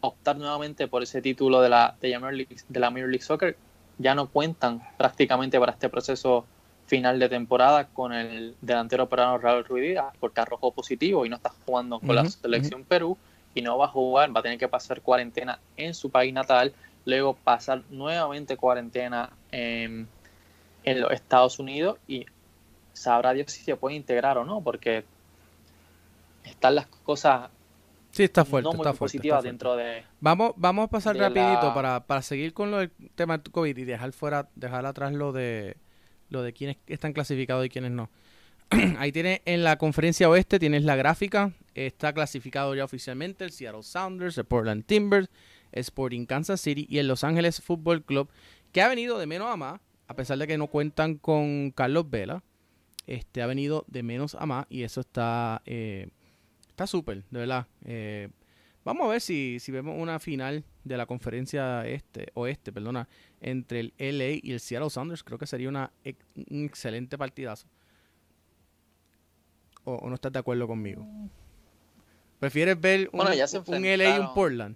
optar 0.02 0.38
nuevamente 0.38 0.88
por 0.88 1.04
ese 1.04 1.22
título 1.22 1.62
de 1.62 1.70
la, 1.70 1.96
de, 2.02 2.10
la 2.10 2.90
Major 2.90 3.10
League 3.10 3.24
Soccer. 3.24 3.58
Ya 3.98 4.16
no 4.16 4.30
cuentan 4.30 4.82
prácticamente 4.98 5.60
para 5.60 5.74
este 5.74 5.90
proceso 5.90 6.46
final 6.88 7.20
de 7.20 7.30
temporada 7.30 7.88
con 7.88 8.12
el 8.12 8.56
delantero 8.62 9.08
peruano 9.08 9.38
Raúl 9.38 9.64
Ruiz 9.64 9.98
porque 10.20 10.42
arrojó 10.42 10.72
positivo 10.72 11.26
y 11.26 11.30
no 11.30 11.38
está 11.38 11.52
jugando 11.66 12.00
con 12.00 12.16
la 12.16 12.26
selección 12.26 12.84
Perú 12.84 13.18
y 13.54 13.62
no 13.62 13.78
va 13.78 13.86
a 13.86 13.90
jugar, 13.90 14.36
va 14.36 14.40
a 14.40 14.44
tener 14.44 14.58
que 14.58 14.68
pasar 14.68 15.02
cuarentena 15.02 15.60
en 15.78 15.94
su 15.94 16.10
país 16.10 16.34
natal, 16.34 16.74
luego 17.06 17.34
pasar 17.34 17.84
nuevamente 17.90 18.58
cuarentena 18.58 19.32
en, 19.52 20.08
los 20.84 21.12
Estados 21.12 21.60
Unidos 21.60 21.98
y 22.08 22.26
sabrá 22.94 23.34
Dios 23.34 23.52
si 23.52 23.64
se 23.64 23.76
puede 23.76 23.96
integrar 23.96 24.38
o 24.38 24.46
no, 24.46 24.62
porque 24.62 25.04
están 26.44 26.76
las 26.76 26.88
cosas 26.88 27.50
Sí, 28.12 28.24
está 28.24 28.44
fuerte, 28.44 28.70
no 28.70 28.76
está 28.76 28.94
fuerte, 28.94 29.20
dentro 29.42 29.78
de... 29.78 30.04
Vamos, 30.20 30.52
vamos 30.58 30.86
a 30.86 30.88
pasar 30.90 31.16
rapidito 31.16 31.74
para, 31.74 32.06
para 32.06 32.22
seguir 32.22 32.54
con 32.54 32.70
lo 32.70 32.80
del 32.80 32.92
tema 33.16 33.38
del 33.38 33.50
COVID 33.50 33.78
y 33.78 33.86
dejar 33.86 34.12
fuera, 34.12 34.50
dejar 34.56 34.86
atrás 34.86 35.14
lo 35.14 35.32
de 35.32 35.78
lo 36.30 36.44
de 36.44 36.54
quiénes 36.54 36.78
están 36.88 37.14
clasificados 37.14 37.66
y 37.66 37.70
quiénes 37.70 37.92
no. 37.92 38.10
Ahí 38.98 39.12
tienes 39.12 39.42
en 39.46 39.64
la 39.64 39.78
conferencia 39.78 40.30
oeste, 40.30 40.60
tienes 40.60 40.84
la 40.84 40.96
gráfica. 40.96 41.52
Está 41.76 42.14
clasificado 42.14 42.74
ya 42.74 42.84
oficialmente 42.84 43.44
el 43.44 43.52
Seattle 43.52 43.84
Sounders, 43.84 44.38
el 44.38 44.46
Portland 44.46 44.86
Timbers, 44.86 45.30
Sporting 45.72 46.26
Kansas 46.26 46.60
City 46.60 46.88
y 46.90 46.98
el 46.98 47.08
Los 47.08 47.24
Ángeles 47.24 47.62
Football 47.62 48.04
Club, 48.04 48.30
que 48.72 48.82
ha 48.82 48.88
venido 48.88 49.20
de 49.20 49.28
menos 49.28 49.50
a 49.50 49.58
más, 49.58 49.80
a 50.08 50.16
pesar 50.16 50.38
de 50.38 50.48
que 50.48 50.58
no 50.58 50.68
cuentan 50.68 51.16
con 51.16 51.72
Carlos 51.72 52.10
Vela. 52.10 52.44
Este 53.08 53.42
ha 53.42 53.48
venido 53.48 53.86
de 53.88 54.04
menos 54.04 54.36
a 54.36 54.46
más 54.46 54.66
y 54.70 54.84
eso 54.84 55.02
está 55.02 55.62
eh, 55.66 56.10
está 56.72 56.88
súper, 56.88 57.24
de 57.30 57.40
verdad. 57.40 57.68
Eh, 57.86 58.30
vamos 58.84 59.06
a 59.06 59.10
ver 59.12 59.22
si, 59.22 59.60
si 59.60 59.72
vemos 59.72 59.96
una 59.98 60.20
final 60.20 60.64
de 60.84 60.98
la 60.98 61.06
conferencia 61.06 61.86
este, 61.86 62.32
oeste, 62.34 62.72
perdona, 62.72 63.08
entre 63.40 63.80
el 63.80 63.94
LA 63.98 64.40
y 64.42 64.52
el 64.52 64.60
Seattle 64.60 64.90
Sounders, 64.90 65.24
creo 65.24 65.38
que 65.38 65.46
sería 65.46 65.70
una, 65.70 65.92
un 66.50 66.66
excelente 66.66 67.18
partidazo. 67.18 67.68
O, 69.84 70.08
no 70.08 70.16
estás 70.16 70.32
de 70.32 70.40
acuerdo 70.40 70.68
conmigo? 70.68 71.06
¿Prefieres 72.40 72.80
ver 72.80 73.10
un, 73.12 73.22
un 73.22 73.84
LA 73.84 74.18
y 74.18 74.20
un 74.20 74.34
Portland? 74.34 74.76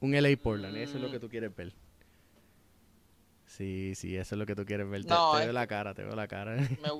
Un 0.00 0.12
LA 0.12 0.30
y 0.30 0.36
Portland, 0.36 0.76
eso 0.76 0.96
es 0.96 1.02
lo 1.02 1.10
que 1.10 1.18
tú 1.18 1.28
quieres 1.28 1.54
ver. 1.54 1.72
Sí, 3.56 3.94
sí, 3.94 4.16
eso 4.16 4.34
es 4.34 4.38
lo 4.38 4.44
que 4.44 4.54
tú 4.54 4.66
quieres 4.66 4.88
ver. 4.88 5.04
te, 5.04 5.14
veo 5.14 5.52
la 5.52 5.66
cara, 5.66 5.94
te 5.94 6.02
veo 6.02 6.14
la 6.14 6.28
cara. 6.28 6.56
Me 6.82 6.90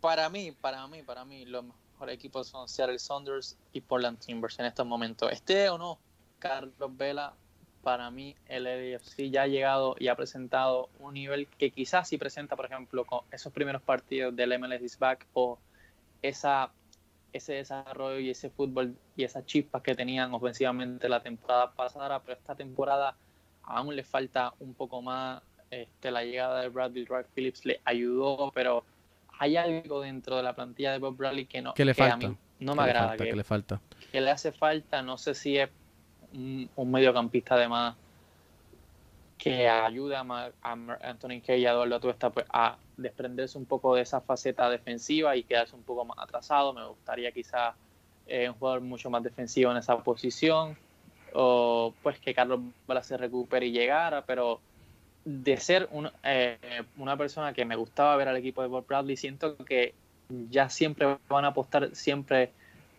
para 0.00 0.30
mí, 0.30 0.52
para 0.52 0.86
mí, 0.86 1.02
para 1.02 1.24
mí, 1.24 1.44
lo 1.44 1.62
mejores 1.62 2.14
equipos 2.14 2.48
son 2.48 2.68
Seattle 2.68 2.98
Sounders 2.98 3.58
y 3.72 3.82
Portland 3.82 4.18
Timbers 4.18 4.58
en 4.58 4.66
estos 4.66 4.86
momentos. 4.86 5.30
Esté 5.30 5.68
o 5.68 5.76
no 5.76 5.98
Carlos 6.38 6.96
Vela, 6.96 7.34
para 7.82 8.10
mí 8.10 8.34
el 8.46 8.64
LAFC 8.64 9.30
ya 9.30 9.42
ha 9.42 9.46
llegado 9.46 9.94
y 9.98 10.08
ha 10.08 10.16
presentado 10.16 10.88
un 11.00 11.14
nivel 11.14 11.48
que 11.58 11.70
quizás 11.70 12.08
sí 12.08 12.16
presenta, 12.16 12.56
por 12.56 12.64
ejemplo, 12.64 13.04
con 13.04 13.20
esos 13.30 13.52
primeros 13.52 13.82
partidos 13.82 14.34
del 14.34 14.58
MLS 14.58 14.82
is 14.82 14.98
back 14.98 15.26
o 15.34 15.58
esa, 16.22 16.70
ese 17.34 17.54
desarrollo 17.54 18.20
y 18.20 18.30
ese 18.30 18.48
fútbol 18.48 18.96
y 19.16 19.24
esas 19.24 19.44
chispas 19.44 19.82
que 19.82 19.94
tenían 19.94 20.32
ofensivamente 20.32 21.10
la 21.10 21.22
temporada 21.22 21.72
pasada, 21.72 22.20
pero 22.20 22.38
esta 22.38 22.54
temporada 22.54 23.16
aún 23.62 23.94
le 23.94 24.04
falta 24.04 24.54
un 24.60 24.72
poco 24.74 25.02
más. 25.02 25.42
Este, 25.82 26.10
la 26.10 26.22
llegada 26.22 26.60
de 26.62 26.68
Bradley 26.68 27.04
Wright 27.04 27.26
Phillips 27.34 27.64
le 27.64 27.80
ayudó, 27.84 28.52
pero 28.54 28.84
hay 29.38 29.56
algo 29.56 30.00
dentro 30.00 30.36
de 30.36 30.44
la 30.44 30.54
plantilla 30.54 30.92
de 30.92 30.98
Bob 30.98 31.16
Bradley 31.16 31.46
que 31.46 31.60
no 31.60 31.74
le 31.76 31.94
falta? 31.94 32.14
a 32.14 32.30
mí 32.30 32.36
no 32.60 32.74
me 32.76 32.82
agrada. 32.84 33.16
que, 33.16 33.34
le 33.34 33.42
falta? 33.42 33.80
Que 34.12 34.20
le 34.20 34.30
hace 34.30 34.52
falta, 34.52 35.02
no 35.02 35.18
sé 35.18 35.34
si 35.34 35.58
es 35.58 35.68
un, 36.32 36.70
mediocampista 36.90 37.56
además 37.56 37.96
que 39.36 39.68
ayuda 39.68 40.24
a, 40.62 40.72
Anthony 40.72 41.40
Kay 41.44 41.62
y 41.62 41.66
a 41.66 41.72
Eduardo 41.72 41.98
Tuesta 41.98 42.30
pues, 42.30 42.46
a 42.50 42.76
desprenderse 42.96 43.58
un 43.58 43.66
poco 43.66 43.96
de 43.96 44.02
esa 44.02 44.20
faceta 44.20 44.70
defensiva 44.70 45.34
y 45.36 45.42
quedarse 45.42 45.74
un 45.74 45.82
poco 45.82 46.04
más 46.04 46.18
atrasado. 46.18 46.72
Me 46.72 46.86
gustaría 46.86 47.32
quizá 47.32 47.74
eh, 48.28 48.48
un 48.48 48.54
jugador 48.54 48.80
mucho 48.80 49.10
más 49.10 49.24
defensivo 49.24 49.72
en 49.72 49.78
esa 49.78 49.98
posición 49.98 50.78
o 51.32 51.92
pues 52.00 52.20
que 52.20 52.32
Carlos 52.32 52.60
Bala 52.86 53.02
se 53.02 53.16
recupere 53.16 53.66
y 53.66 53.72
llegara, 53.72 54.24
pero 54.24 54.60
de 55.24 55.56
ser 55.56 55.88
eh, 56.22 56.58
una 56.98 57.16
persona 57.16 57.52
que 57.52 57.64
me 57.64 57.76
gustaba 57.76 58.16
ver 58.16 58.28
al 58.28 58.36
equipo 58.36 58.62
de 58.62 58.68
Bob 58.68 58.86
Bradley, 58.86 59.16
siento 59.16 59.56
que 59.56 59.94
ya 60.50 60.68
siempre 60.68 61.18
van 61.28 61.44
a 61.44 61.48
apostar 61.48 61.94
siempre 61.94 62.50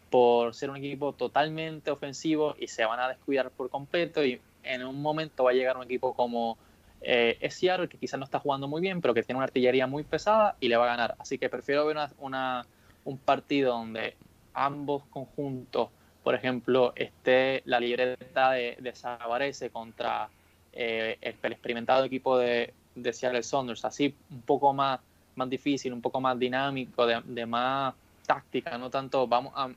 por 0.09 0.53
ser 0.53 0.69
un 0.69 0.77
equipo 0.77 1.13
totalmente 1.13 1.91
ofensivo 1.91 2.55
y 2.59 2.67
se 2.67 2.85
van 2.85 2.99
a 2.99 3.09
descuidar 3.09 3.51
por 3.51 3.69
completo 3.69 4.23
y 4.23 4.39
en 4.63 4.85
un 4.85 5.01
momento 5.01 5.43
va 5.43 5.51
a 5.51 5.53
llegar 5.53 5.77
un 5.77 5.83
equipo 5.83 6.13
como 6.13 6.57
eh, 7.01 7.37
que 7.39 7.97
quizás 7.99 8.19
no 8.19 8.25
está 8.25 8.39
jugando 8.39 8.67
muy 8.67 8.81
bien 8.81 9.01
pero 9.01 9.13
que 9.13 9.21
tiene 9.23 9.37
una 9.37 9.45
artillería 9.45 9.87
muy 9.87 10.03
pesada 10.03 10.55
y 10.59 10.69
le 10.69 10.77
va 10.77 10.85
a 10.85 10.87
ganar. 10.87 11.15
Así 11.19 11.37
que 11.37 11.49
prefiero 11.49 11.85
ver 11.85 11.97
una, 12.19 12.65
un 13.03 13.17
partido 13.17 13.73
donde 13.73 14.15
ambos 14.53 15.03
conjuntos 15.09 15.89
por 16.23 16.33
ejemplo 16.33 16.93
esté 16.95 17.61
la 17.65 17.79
libreta 17.79 18.51
de, 18.51 18.77
de 18.79 19.69
contra 19.69 20.29
eh, 20.75 21.17
el, 21.21 21.51
experimentado 21.51 22.03
equipo 22.03 22.37
de, 22.37 22.73
de 22.93 23.13
Seattle 23.13 23.43
Saunders 23.43 23.85
así 23.85 24.13
un 24.29 24.41
poco 24.41 24.73
más 24.73 24.99
más 25.35 25.49
difícil 25.49 25.91
un 25.91 26.01
poco 26.01 26.21
más 26.21 26.37
dinámico 26.37 27.05
de, 27.05 27.45
más 27.45 27.93
táctica 28.25 28.77
no 28.77 28.89
tanto 28.89 29.27
vamos 29.27 29.53
a 29.55 29.69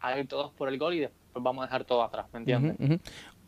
a 0.00 0.18
ir 0.18 0.26
todos 0.28 0.52
por 0.52 0.68
el 0.68 0.78
gol 0.78 0.94
y 0.94 1.00
después 1.00 1.42
vamos 1.42 1.62
a 1.62 1.66
dejar 1.66 1.84
todo 1.84 2.02
atrás, 2.02 2.26
¿me 2.32 2.40
entiendes? 2.40 3.00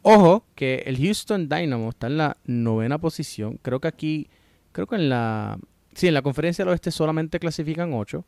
Ojo 0.03 0.45
que 0.55 0.83
el 0.87 0.97
Houston 0.97 1.49
Dynamo 1.49 1.91
está 1.91 2.07
en 2.07 2.17
la 2.19 2.37
novena 2.45 2.99
posición. 2.99 3.59
Creo 3.63 3.81
que 3.81 3.89
aquí, 3.89 4.29
creo 4.73 4.87
que 4.87 4.97
en 4.97 5.09
la, 5.09 5.59
sí, 5.95 6.09
en 6.09 6.15
la 6.15 6.23
conferencia 6.23 6.65
del 6.65 6.73
oeste 6.73 6.91
solamente 6.91 7.39
clasifican 7.39 7.93
ocho. 7.93 8.25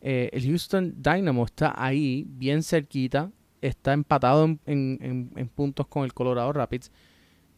Eh, 0.00 0.30
el 0.32 0.44
Houston 0.44 0.94
Dynamo 0.96 1.44
está 1.44 1.74
ahí, 1.76 2.24
bien 2.26 2.62
cerquita. 2.62 3.30
Está 3.60 3.92
empatado 3.92 4.58
en, 4.66 5.50
puntos 5.54 5.86
con 5.86 6.04
el 6.04 6.12
Colorado 6.12 6.52
Rapids. 6.52 6.90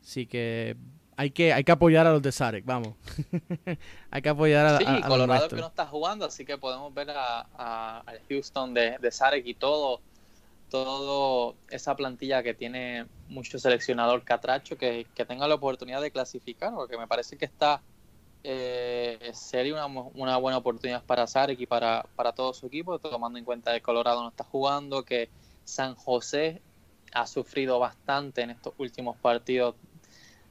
Así 0.05 0.27
que 0.27 0.77
hay 1.17 1.31
que, 1.31 1.53
hay 1.53 1.65
que 1.65 1.73
apoyar 1.73 2.07
a 2.07 2.13
los 2.13 2.23
de 2.23 2.31
Sarek, 2.31 2.65
vamos. 2.65 2.95
hay 4.11 4.23
que 4.23 4.29
apoyar 4.29 4.67
a, 4.67 4.79
sí, 4.79 4.85
a, 4.87 5.01
Colorado 5.09 5.49
que 5.49 5.57
no 5.57 5.69
está 5.69 5.87
jugando, 5.87 6.27
así 6.27 6.45
que 6.45 6.59
podemos 6.59 6.93
ver 6.93 7.11
a, 7.11 8.01
al 8.01 8.21
Houston 8.29 8.75
de, 8.75 8.99
de 8.99 9.11
Sarek 9.11 9.47
y 9.47 9.55
todo 9.55 10.01
todo 10.71 11.55
esa 11.71 11.95
plantilla 11.95 12.43
que 12.43 12.53
tiene 12.53 13.07
mucho 13.29 13.61
seleccionador 13.61 14.25
catracho 14.25 14.77
que, 14.77 15.07
tenga 15.29 15.47
la 15.47 15.55
oportunidad 15.55 16.03
de 16.03 16.11
clasificar, 16.11 16.75
porque 16.75 16.99
me 16.99 17.07
parece 17.07 17.37
que 17.37 17.45
está 17.45 17.81
eh, 18.43 19.31
sería 19.35 19.87
una, 19.87 20.37
buena 20.37 20.59
oportunidad 20.59 21.05
para 21.05 21.29
Sarek 21.29 21.61
y 21.61 21.67
para, 21.67 22.05
para 22.17 22.33
todo 22.33 22.53
su 22.53 22.67
equipo, 22.67 22.99
tomando 22.99 23.39
en 23.39 23.45
cuenta 23.45 23.73
que 23.73 23.81
Colorado 23.81 24.23
no 24.23 24.31
está 24.31 24.43
jugando, 24.43 25.05
que 25.05 25.31
San 25.65 25.95
José 25.95 26.61
ha 27.13 27.29
sufrido 27.29 27.79
bastante 27.79 28.43
en 28.43 28.51
estos 28.51 28.75
últimos 28.77 29.17
partidos, 29.17 29.77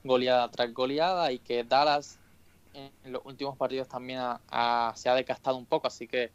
goleada 0.04 0.50
tras 0.50 0.74
goleada, 0.74 1.32
y 1.32 1.40
que 1.40 1.64
Dallas 1.64 2.20
en 2.74 2.92
los 3.12 3.22
últimos 3.26 3.56
partidos 3.56 3.88
también 3.88 4.20
se 4.96 5.10
ha 5.10 5.16
decastado 5.16 5.58
un 5.58 5.66
poco, 5.66 5.88
así 5.88 6.08
que 6.08 6.32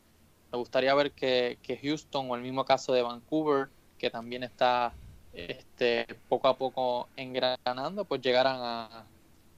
me 0.53 0.59
gustaría 0.59 0.95
ver 0.95 1.13
que, 1.13 1.59
que 1.63 1.77
Houston 1.79 2.31
o 2.31 2.37
el 2.37 2.43
mismo 2.43 2.65
caso 2.65 2.93
de 2.93 3.03
Vancouver 3.03 3.69
que 3.99 4.11
también 4.11 4.45
está 4.45 4.95
este, 5.33 6.07
poco 6.29 6.49
a 6.49 6.57
poco 6.57 7.09
engranando, 7.17 8.05
pues 8.05 8.23
llegaran 8.23 8.57
a, 8.61 9.05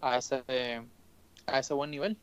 a, 0.00 0.16
ese, 0.16 0.42
a 1.46 1.58
ese 1.58 1.74
buen 1.74 1.90
nivel. 1.90 2.16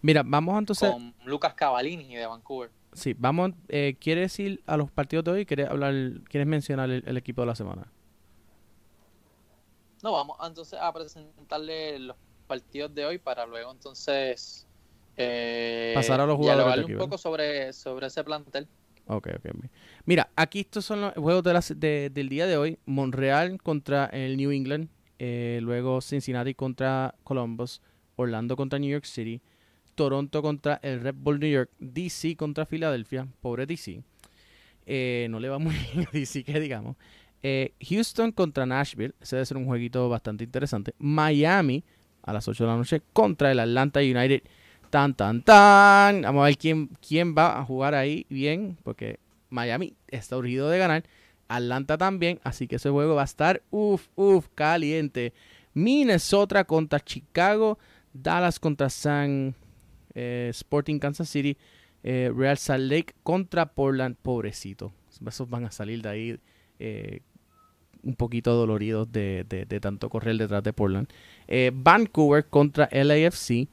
Mira, 0.00 0.22
vamos 0.24 0.58
entonces... 0.58 0.90
Con 0.90 1.14
Lucas 1.24 1.54
Cavalini 1.54 2.16
de 2.16 2.26
Vancouver. 2.26 2.70
Sí, 2.94 3.14
vamos, 3.16 3.52
eh, 3.68 3.96
¿quieres 4.00 4.38
ir 4.38 4.62
a 4.66 4.76
los 4.76 4.90
partidos 4.90 5.24
de 5.24 5.30
hoy? 5.30 5.46
¿Quieres, 5.46 5.68
hablar, 5.68 5.94
¿quieres 6.28 6.46
mencionar 6.46 6.90
el, 6.90 7.16
equipo 7.16 7.42
de 7.42 7.46
la 7.46 7.54
semana? 7.54 7.91
No, 10.02 10.12
vamos 10.12 10.36
entonces 10.44 10.78
a 10.80 10.92
presentarle 10.92 11.98
los 11.98 12.16
partidos 12.46 12.94
de 12.94 13.06
hoy 13.06 13.18
para 13.18 13.46
luego 13.46 13.70
entonces 13.70 14.66
eh, 15.16 15.92
pasar 15.94 16.20
a 16.20 16.26
los 16.26 16.36
jugadores. 16.36 16.86
un 16.86 16.98
poco 16.98 17.18
sobre, 17.18 17.72
sobre 17.72 18.06
ese 18.06 18.24
plantel. 18.24 18.66
Ok, 19.06 19.28
ok. 19.36 19.64
Mira, 20.04 20.30
aquí 20.36 20.60
estos 20.60 20.84
son 20.84 21.00
los 21.02 21.14
juegos 21.14 21.42
del 21.42 22.28
día 22.28 22.46
de 22.46 22.56
hoy. 22.56 22.78
Montreal 22.86 23.60
contra 23.62 24.06
el 24.06 24.36
New 24.36 24.50
England. 24.52 24.88
Eh, 25.18 25.60
luego 25.62 26.00
Cincinnati 26.00 26.54
contra 26.54 27.14
Columbus. 27.24 27.82
Orlando 28.16 28.56
contra 28.56 28.78
New 28.78 28.90
York 28.90 29.04
City. 29.04 29.40
Toronto 29.94 30.40
contra 30.40 30.80
el 30.82 31.00
Red 31.00 31.14
Bull 31.16 31.40
New 31.40 31.50
York. 31.50 31.70
DC 31.78 32.36
contra 32.36 32.64
Filadelfia. 32.64 33.26
Pobre 33.40 33.66
DC. 33.66 34.02
Eh, 34.86 35.26
no 35.30 35.40
le 35.40 35.48
va 35.48 35.58
muy 35.58 35.74
bien 35.94 36.06
a 36.06 36.10
DC, 36.10 36.44
que 36.44 36.58
digamos. 36.60 36.96
Eh, 37.42 37.72
Houston 37.80 38.32
contra 38.32 38.66
Nashville. 38.66 39.14
Ese 39.20 39.36
debe 39.36 39.46
ser 39.46 39.56
un 39.56 39.66
jueguito 39.66 40.08
bastante 40.08 40.44
interesante. 40.44 40.94
Miami 40.98 41.84
a 42.22 42.32
las 42.32 42.46
8 42.46 42.64
de 42.64 42.70
la 42.70 42.76
noche 42.76 43.02
contra 43.12 43.50
el 43.50 43.60
Atlanta 43.60 44.00
United. 44.00 44.42
Tan, 44.90 45.14
tan, 45.14 45.42
tan. 45.42 46.22
Vamos 46.22 46.42
a 46.42 46.46
ver 46.46 46.56
quién, 46.56 46.88
quién 47.06 47.34
va 47.36 47.58
a 47.58 47.64
jugar 47.64 47.94
ahí 47.94 48.26
bien, 48.28 48.76
porque 48.82 49.18
Miami 49.50 49.94
está 50.08 50.36
urgido 50.36 50.68
de 50.68 50.78
ganar. 50.78 51.04
Atlanta 51.48 51.98
también, 51.98 52.40
así 52.44 52.66
que 52.66 52.76
ese 52.76 52.88
juego 52.90 53.14
va 53.14 53.22
a 53.22 53.26
estar, 53.26 53.62
uff, 53.70 54.08
uff, 54.14 54.48
caliente. 54.54 55.32
Minnesota 55.74 56.64
contra 56.64 57.00
Chicago, 57.00 57.78
Dallas 58.12 58.58
contra 58.58 58.88
San 58.88 59.54
eh, 60.14 60.48
Sporting 60.50 60.98
Kansas 60.98 61.28
City, 61.28 61.56
eh, 62.02 62.30
Real 62.34 62.56
Salt 62.56 62.90
Lake 62.90 63.14
contra 63.22 63.66
Portland, 63.66 64.16
pobrecito. 64.20 64.92
Esos 65.26 65.48
van 65.48 65.64
a 65.64 65.70
salir 65.70 66.02
de 66.02 66.08
ahí 66.08 66.40
un 68.02 68.14
poquito 68.14 68.54
doloridos 68.54 69.10
de, 69.12 69.44
de, 69.48 69.80
tanto 69.80 70.08
correr 70.08 70.36
detrás 70.36 70.62
de 70.62 70.72
Portland. 70.72 71.08
Vancouver 71.72 72.46
contra 72.46 72.88
LAFC. 72.92 73.68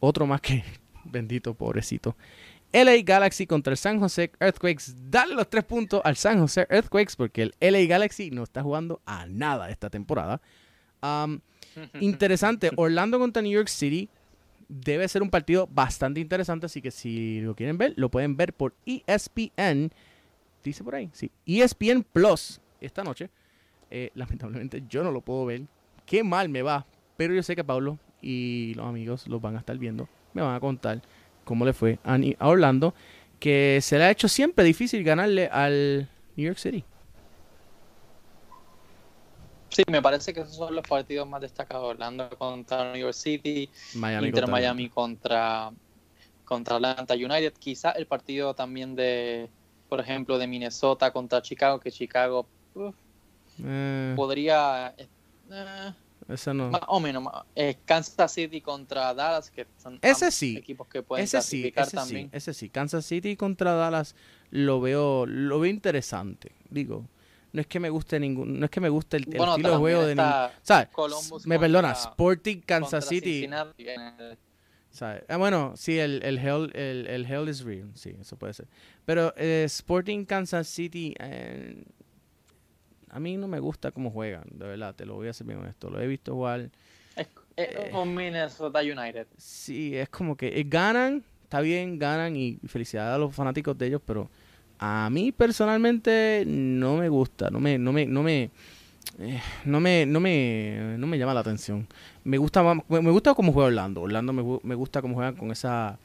Otro 0.00 0.26
más 0.26 0.40
que 0.40 0.64
bendito, 1.04 1.54
pobrecito. 1.54 2.16
LA 2.72 3.02
Galaxy 3.02 3.46
contra 3.46 3.72
el 3.72 3.76
San 3.76 3.98
Jose 3.98 4.30
Earthquakes. 4.38 4.94
Dale 5.10 5.34
los 5.34 5.48
tres 5.50 5.64
puntos 5.64 6.00
al 6.04 6.16
San 6.16 6.38
Jose 6.38 6.66
Earthquakes 6.70 7.14
porque 7.16 7.42
el 7.42 7.54
LA 7.60 7.86
Galaxy 7.86 8.30
no 8.30 8.44
está 8.44 8.62
jugando 8.62 9.00
a 9.06 9.26
nada 9.26 9.70
esta 9.70 9.90
temporada. 9.90 10.40
interesante, 12.00 12.70
Orlando 12.76 13.18
contra 13.18 13.42
New 13.42 13.52
York 13.52 13.68
City 13.68 14.08
debe 14.68 15.08
ser 15.08 15.22
un 15.22 15.30
partido 15.30 15.66
bastante 15.66 16.20
interesante, 16.20 16.66
así 16.66 16.80
que 16.80 16.92
si 16.92 17.40
lo 17.40 17.56
quieren 17.56 17.76
ver, 17.76 17.94
lo 17.96 18.08
pueden 18.08 18.36
ver 18.36 18.52
por 18.52 18.74
ESPN. 18.86 19.90
Dice 20.62 20.84
por 20.84 20.94
ahí, 20.94 21.10
sí. 21.12 21.30
ESPN 21.46 22.04
Plus 22.12 22.60
esta 22.80 23.02
noche. 23.02 23.30
Eh, 23.90 24.10
lamentablemente 24.14 24.82
yo 24.88 25.02
no 25.02 25.10
lo 25.10 25.20
puedo 25.20 25.46
ver. 25.46 25.62
Qué 26.06 26.24
mal 26.24 26.48
me 26.48 26.62
va. 26.62 26.86
Pero 27.16 27.34
yo 27.34 27.42
sé 27.42 27.54
que 27.54 27.64
Pablo 27.64 27.98
y 28.22 28.74
los 28.74 28.86
amigos 28.86 29.26
los 29.26 29.40
van 29.40 29.56
a 29.56 29.58
estar 29.58 29.76
viendo, 29.78 30.08
me 30.32 30.42
van 30.42 30.54
a 30.54 30.60
contar 30.60 31.00
cómo 31.44 31.64
le 31.64 31.72
fue 31.72 31.98
a, 32.04 32.18
Orlando, 32.46 32.94
que 33.38 33.80
se 33.82 33.98
le 33.98 34.04
ha 34.04 34.10
hecho 34.10 34.28
siempre 34.28 34.64
difícil 34.64 35.02
ganarle 35.02 35.48
al 35.48 36.08
New 36.36 36.46
York 36.46 36.58
City. 36.58 36.84
Sí, 39.70 39.84
me 39.90 40.02
parece 40.02 40.34
que 40.34 40.40
esos 40.40 40.56
son 40.56 40.74
los 40.74 40.86
partidos 40.86 41.28
más 41.28 41.40
destacados. 41.40 41.90
Orlando 41.90 42.28
contra 42.30 42.92
New 42.92 43.02
York 43.02 43.14
City, 43.14 43.70
Miami 43.94 44.28
Inter 44.28 44.42
contra 44.42 44.52
Miami 44.52 44.88
contra, 44.88 45.70
contra 46.44 46.76
Atlanta 46.76 47.14
United. 47.14 47.52
Quizá 47.52 47.92
el 47.92 48.06
partido 48.06 48.54
también 48.54 48.96
de, 48.96 49.48
por 49.88 50.00
ejemplo, 50.00 50.38
de 50.38 50.48
Minnesota 50.48 51.12
contra 51.12 51.40
Chicago, 51.40 51.78
que 51.78 51.92
Chicago 51.92 52.46
eh. 53.64 54.12
podría... 54.16 54.94
Eh, 54.96 55.08
no. 55.48 56.70
Más 56.70 56.82
o 56.86 57.00
menos. 57.00 57.24
Kansas 57.84 58.32
City 58.32 58.60
contra 58.60 59.12
Dallas, 59.14 59.50
que 59.50 59.66
son 59.76 59.98
ese 60.00 60.30
sí. 60.30 60.56
equipos 60.56 60.86
que 60.86 61.02
pueden 61.02 61.24
ese 61.24 61.42
sí, 61.42 61.72
ese 61.74 61.96
también. 61.96 62.30
Sí, 62.30 62.36
ese 62.36 62.54
sí. 62.54 62.68
Kansas 62.68 63.04
City 63.04 63.36
contra 63.36 63.74
Dallas 63.74 64.14
lo 64.50 64.80
veo, 64.80 65.26
lo 65.26 65.58
veo 65.58 65.70
interesante. 65.70 66.52
Digo, 66.68 67.04
no 67.52 67.60
es 67.60 67.66
que 67.66 67.80
me 67.80 67.90
guste 67.90 68.20
ningún, 68.20 68.58
no 68.58 68.64
es 68.64 68.70
que 68.70 68.80
me 68.80 68.88
guste 68.88 69.16
el, 69.16 69.24
estilo 69.24 69.56
de 69.56 69.76
juego 69.76 70.06
de 70.06 70.14
ningún, 70.14 70.32
¿sabes? 70.62 70.88
me 71.46 71.58
perdona, 71.58 71.92
Sporting 71.92 72.60
Kansas 72.60 73.06
City. 73.06 73.48
¿sabes? 74.90 75.22
Ah, 75.28 75.36
bueno, 75.36 75.74
sí, 75.76 75.98
el, 75.98 76.22
el, 76.22 76.38
hell, 76.38 76.70
el, 76.74 77.06
el 77.06 77.26
hell 77.26 77.48
is 77.48 77.62
real, 77.62 77.90
sí, 77.94 78.14
eso 78.20 78.36
puede 78.36 78.54
ser. 78.54 78.66
Pero 79.04 79.32
eh, 79.36 79.64
Sporting 79.66 80.24
Kansas 80.24 80.68
City, 80.68 81.14
eh, 81.18 81.84
a 83.12 83.20
mí 83.20 83.36
no 83.36 83.48
me 83.48 83.58
gusta 83.58 83.90
cómo 83.90 84.10
juegan, 84.10 84.44
de 84.50 84.66
verdad, 84.66 84.94
te 84.94 85.04
lo 85.04 85.14
voy 85.14 85.28
a 85.28 85.32
ser 85.32 85.46
bien 85.46 85.58
honesto. 85.58 85.90
Lo 85.90 86.00
he 86.00 86.06
visto 86.06 86.34
jugar. 86.34 86.70
Es, 87.16 87.28
eh, 87.56 87.90
con 87.92 88.14
Minnesota 88.14 88.80
United. 88.80 89.26
Sí, 89.36 89.96
es 89.96 90.08
como 90.08 90.36
que 90.36 90.48
eh, 90.48 90.64
ganan, 90.66 91.24
está 91.42 91.60
bien, 91.60 91.98
ganan 91.98 92.36
y 92.36 92.58
felicidades 92.66 93.16
a 93.16 93.18
los 93.18 93.34
fanáticos 93.34 93.76
de 93.76 93.88
ellos, 93.88 94.00
pero 94.04 94.30
a 94.78 95.10
mí 95.10 95.32
personalmente 95.32 96.44
no 96.46 96.96
me 96.96 97.08
gusta, 97.08 97.50
no 97.50 97.58
me, 97.58 97.78
no 97.78 97.92
me, 97.92 98.06
no 98.06 98.22
me, 98.22 98.50
eh, 99.18 99.40
no 99.64 99.80
me, 99.80 100.06
no 100.06 100.20
me, 100.20 100.94
no 100.96 101.06
me 101.06 101.18
llama 101.18 101.34
la 101.34 101.40
atención. 101.40 101.86
Me 102.22 102.38
gusta, 102.38 102.62
me 102.62 103.10
gusta 103.10 103.34
cómo 103.34 103.52
juega 103.52 103.66
Orlando. 103.68 104.02
Orlando 104.02 104.32
me, 104.32 104.60
me 104.62 104.74
gusta 104.74 105.02
cómo 105.02 105.14
juegan 105.14 105.34
con 105.34 105.50
esa, 105.50 105.98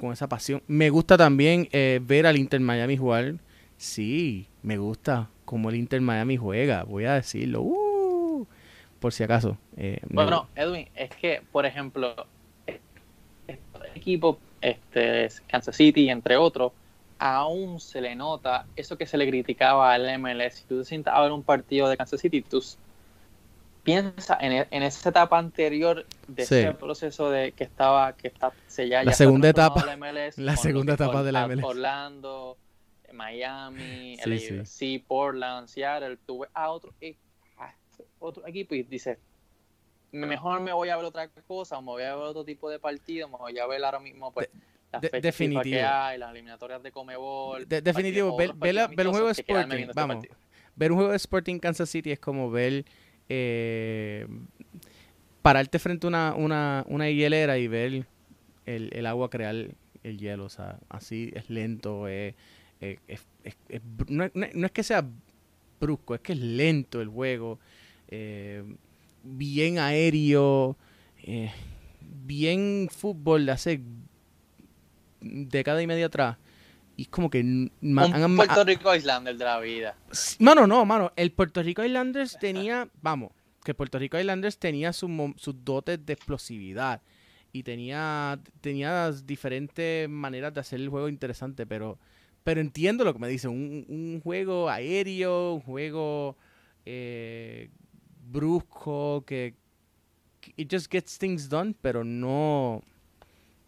con 0.00 0.12
esa 0.12 0.28
pasión. 0.28 0.62
Me 0.66 0.88
gusta 0.88 1.18
también 1.18 1.68
ver 2.02 2.26
al 2.26 2.36
Inter 2.36 2.60
Miami 2.60 2.96
jugar. 2.96 3.34
Sí, 3.78 4.48
me 4.62 4.76
gusta 4.76 5.30
como 5.44 5.70
el 5.70 5.76
Inter 5.76 6.00
Miami 6.00 6.36
juega, 6.36 6.82
voy 6.82 7.06
a 7.06 7.14
decirlo, 7.14 7.62
uh, 7.62 8.46
por 9.00 9.12
si 9.12 9.22
acaso. 9.22 9.56
Eh, 9.76 10.00
bueno, 10.10 10.48
Edwin, 10.56 10.88
es 10.94 11.10
que, 11.10 11.42
por 11.52 11.64
ejemplo, 11.64 12.26
estos 13.46 13.82
equipos, 13.94 14.36
este, 14.60 15.28
Kansas 15.46 15.76
City, 15.76 16.10
entre 16.10 16.36
otros, 16.36 16.72
aún 17.18 17.80
se 17.80 18.00
le 18.00 18.14
nota 18.14 18.66
eso 18.76 18.98
que 18.98 19.06
se 19.06 19.16
le 19.16 19.28
criticaba 19.28 19.92
al 19.92 20.18
MLS. 20.18 20.54
Si 20.54 20.64
tú 20.64 20.80
te 20.80 20.84
sientas 20.84 21.14
a 21.14 21.20
ver 21.22 21.32
un 21.32 21.44
partido 21.44 21.88
de 21.88 21.96
Kansas 21.96 22.20
City, 22.20 22.42
tú 22.42 22.62
piensas 23.84 24.38
en, 24.40 24.52
e, 24.52 24.68
en 24.70 24.82
esa 24.82 25.08
etapa 25.08 25.38
anterior 25.38 26.04
de 26.26 26.42
ese 26.42 26.72
proceso 26.72 27.30
de 27.30 27.52
que 27.52 27.64
estaba, 27.64 28.12
que 28.14 28.28
está 28.28 28.52
sellada. 28.66 29.04
La 29.04 29.12
segunda 29.12 29.48
etapa. 29.48 29.82
La, 29.86 29.96
MLS, 29.96 30.36
la 30.36 30.56
segunda 30.56 30.94
etapa 30.94 31.22
de 31.22 31.32
la 31.32 31.46
MLS. 31.46 31.64
Orlando, 31.64 32.58
Miami, 33.12 34.16
sí, 34.64 34.98
Portland, 34.98 35.68
Seattle, 35.68 36.18
tú 36.26 36.40
ves 36.40 36.50
a 36.54 36.70
otro, 36.70 36.94
otro 38.18 38.46
equipo 38.46 38.74
y 38.74 38.82
dices, 38.82 39.18
mejor 40.12 40.60
me 40.60 40.72
voy 40.72 40.88
a 40.88 40.96
ver 40.96 41.04
otra 41.04 41.28
cosa, 41.46 41.80
me 41.80 41.86
voy 41.86 42.02
a 42.02 42.14
ver 42.14 42.24
otro 42.24 42.44
tipo 42.44 42.70
de 42.70 42.78
partido, 42.78 43.28
me 43.28 43.36
voy 43.36 43.58
a 43.58 43.66
ver 43.66 43.84
ahora 43.84 44.00
mismo 44.00 44.32
pues, 44.32 44.48
las 44.92 45.02
definitivo. 45.02 45.62
que 45.62 45.82
hay, 45.82 46.18
las 46.18 46.30
eliminatorias 46.30 46.82
de 46.82 46.92
Comebol. 46.92 47.68
definitivo, 47.68 48.36
ve, 48.36 48.52
el 48.66 49.08
juego 49.08 49.26
de 49.26 49.32
Sporting, 49.32 49.76
este 49.76 49.92
vamos. 49.94 50.24
ver 50.76 50.92
un 50.92 50.98
juego 50.98 51.10
de 51.10 51.16
Sporting 51.16 51.58
Kansas 51.58 51.90
City 51.90 52.12
es 52.12 52.18
como 52.18 52.50
ver 52.50 52.84
eh, 53.28 54.26
pararte 55.42 55.78
frente 55.78 56.06
a 56.06 56.08
una, 56.08 56.34
una, 56.34 56.84
una 56.88 57.10
hielera 57.10 57.58
y 57.58 57.68
ver 57.68 58.06
el, 58.64 58.90
el, 58.92 59.06
agua 59.06 59.28
crear 59.28 59.54
el 60.02 60.18
hielo. 60.18 60.44
O 60.44 60.48
sea, 60.48 60.78
así 60.88 61.32
es 61.34 61.50
lento. 61.50 62.08
Es, 62.08 62.34
no, 64.08 64.24
es 64.66 64.72
que 64.72 64.82
sea 64.82 65.04
brusco, 65.80 66.14
es 66.14 66.20
que 66.20 66.32
es 66.32 66.38
lento 66.38 67.00
el 67.00 67.08
juego. 67.08 67.58
Eh, 68.08 68.62
bien 69.22 69.78
aéreo. 69.78 70.76
Eh, 71.22 71.52
bien 72.00 72.88
fútbol 72.90 73.46
de 73.46 73.52
hace 73.52 73.80
década 75.20 75.82
y 75.82 75.86
media 75.86 76.06
atrás. 76.06 76.36
Y 76.96 77.02
es 77.02 77.08
como 77.08 77.30
que... 77.30 77.40
Un 77.40 78.36
Puerto 78.36 78.64
Rico 78.64 78.94
Islanders 78.94 79.38
de 79.38 79.44
la 79.44 79.60
vida. 79.60 79.96
Mano, 80.40 80.66
no, 80.66 80.84
mano. 80.84 81.12
El 81.14 81.30
Puerto 81.30 81.62
Rico 81.62 81.84
Islanders 81.84 82.36
tenía... 82.40 82.88
Vamos, 83.02 83.30
que 83.62 83.72
Puerto 83.74 83.98
Rico 83.98 84.18
Islanders 84.18 84.58
tenía 84.58 84.92
sus 84.92 85.10
dotes 85.64 86.04
de 86.04 86.12
explosividad. 86.12 87.00
Y 87.52 87.62
tenía, 87.62 88.38
tenía 88.60 89.10
diferentes 89.12 90.08
maneras 90.08 90.52
de 90.52 90.60
hacer 90.60 90.80
el 90.80 90.88
juego 90.88 91.08
interesante, 91.08 91.66
pero... 91.66 91.98
Pero 92.48 92.62
entiendo 92.62 93.04
lo 93.04 93.12
que 93.12 93.18
me 93.18 93.28
dicen. 93.28 93.50
Un, 93.50 94.22
juego 94.24 94.70
aéreo, 94.70 95.52
un 95.52 95.60
juego 95.60 96.34
eh, 96.86 97.68
brusco, 98.26 99.22
que, 99.26 99.54
It 100.56 100.72
just 100.72 100.90
gets 100.90 101.18
things 101.18 101.50
done, 101.50 101.74
pero 101.82 102.04
no 102.04 102.82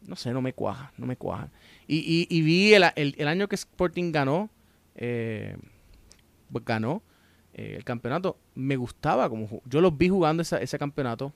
no 0.00 0.16
sé, 0.16 0.32
no 0.32 0.40
me 0.40 0.54
cuaja, 0.54 0.94
no 0.96 1.04
me 1.04 1.14
cuaja. 1.18 1.50
Y, 1.86 2.26
y, 2.30 2.40
vi 2.40 2.72
el, 2.72 2.84
el, 2.96 3.28
año 3.28 3.48
que 3.48 3.56
Sporting 3.56 4.12
ganó, 4.12 4.48
eh, 4.94 5.58
pues 6.50 6.64
ganó 6.64 7.02
eh, 7.52 7.74
el 7.76 7.84
campeonato, 7.84 8.38
me 8.54 8.76
gustaba 8.76 9.28
como 9.28 9.60
yo 9.66 9.82
los 9.82 9.94
vi 9.98 10.08
jugando 10.08 10.42
ese 10.42 10.78
campeonato, 10.78 11.34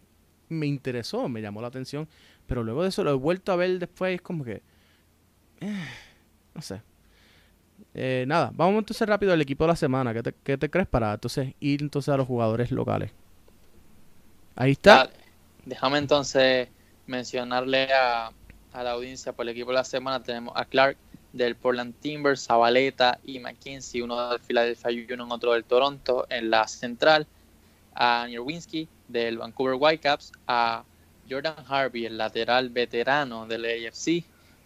me 0.49 0.65
interesó, 0.65 1.29
me 1.29 1.43
llamó 1.43 1.61
la 1.61 1.69
atención, 1.69 2.09
pero 2.47 2.65
luego 2.65 2.85
de 2.85 2.89
eso 2.89 3.05
lo 3.05 3.11
he 3.11 3.15
vuelto 3.15 3.53
a 3.53 3.57
ver 3.57 3.79
después, 3.79 4.15
es 4.15 4.23
como 4.23 4.45
que, 4.45 4.63
no 6.55 6.63
sé. 6.63 6.81
Nada, 7.93 8.51
vamos 8.55 8.79
entonces 8.79 9.09
rápido 9.09 9.33
al 9.33 9.41
equipo 9.41 9.65
de 9.65 9.69
la 9.69 9.77
semana. 9.77 10.15
¿Qué 10.15 10.57
te, 10.57 10.71
crees 10.71 10.89
para 10.89 11.15
entonces 11.15 11.55
ir 11.61 11.83
entonces 11.83 12.13
a 12.13 12.17
los 12.17 12.27
jugadores 12.27 12.71
locales? 12.71 13.13
Ahí 14.57 14.73
está. 14.73 15.11
Déjame 15.65 15.99
entonces 15.99 16.69
mencionarle 17.07 17.89
a, 17.93 18.31
la 18.73 18.91
audiencia 18.91 19.33
por 19.33 19.45
el 19.45 19.51
equipo 19.51 19.71
de 19.71 19.77
la 19.77 19.85
semana 19.85 20.23
tenemos 20.23 20.53
a 20.57 20.65
Clark 20.65 20.97
del 21.33 21.55
Portland 21.55 21.95
Timbers, 22.01 22.45
Zabaleta 22.45 23.19
y 23.25 23.39
McKinsey, 23.39 24.03
uno 24.03 24.31
del 24.31 24.41
Philadelphia 24.41 24.91
Union, 24.91 25.33
otro 25.33 25.53
del 25.53 25.65
Toronto 25.65 26.27
en 26.29 26.51
la 26.51 26.67
central, 26.67 27.27
a 27.95 28.27
Nierwinski 28.27 28.89
del 29.09 29.39
Vancouver 29.39 29.77
Whitecaps, 29.79 30.33
a 30.47 30.85
Jordan 31.29 31.65
Harvey, 31.69 32.07
el 32.07 32.19
lateral 32.19 32.69
veterano 32.69 33.47
del 33.47 33.65
AFC, 33.65 34.25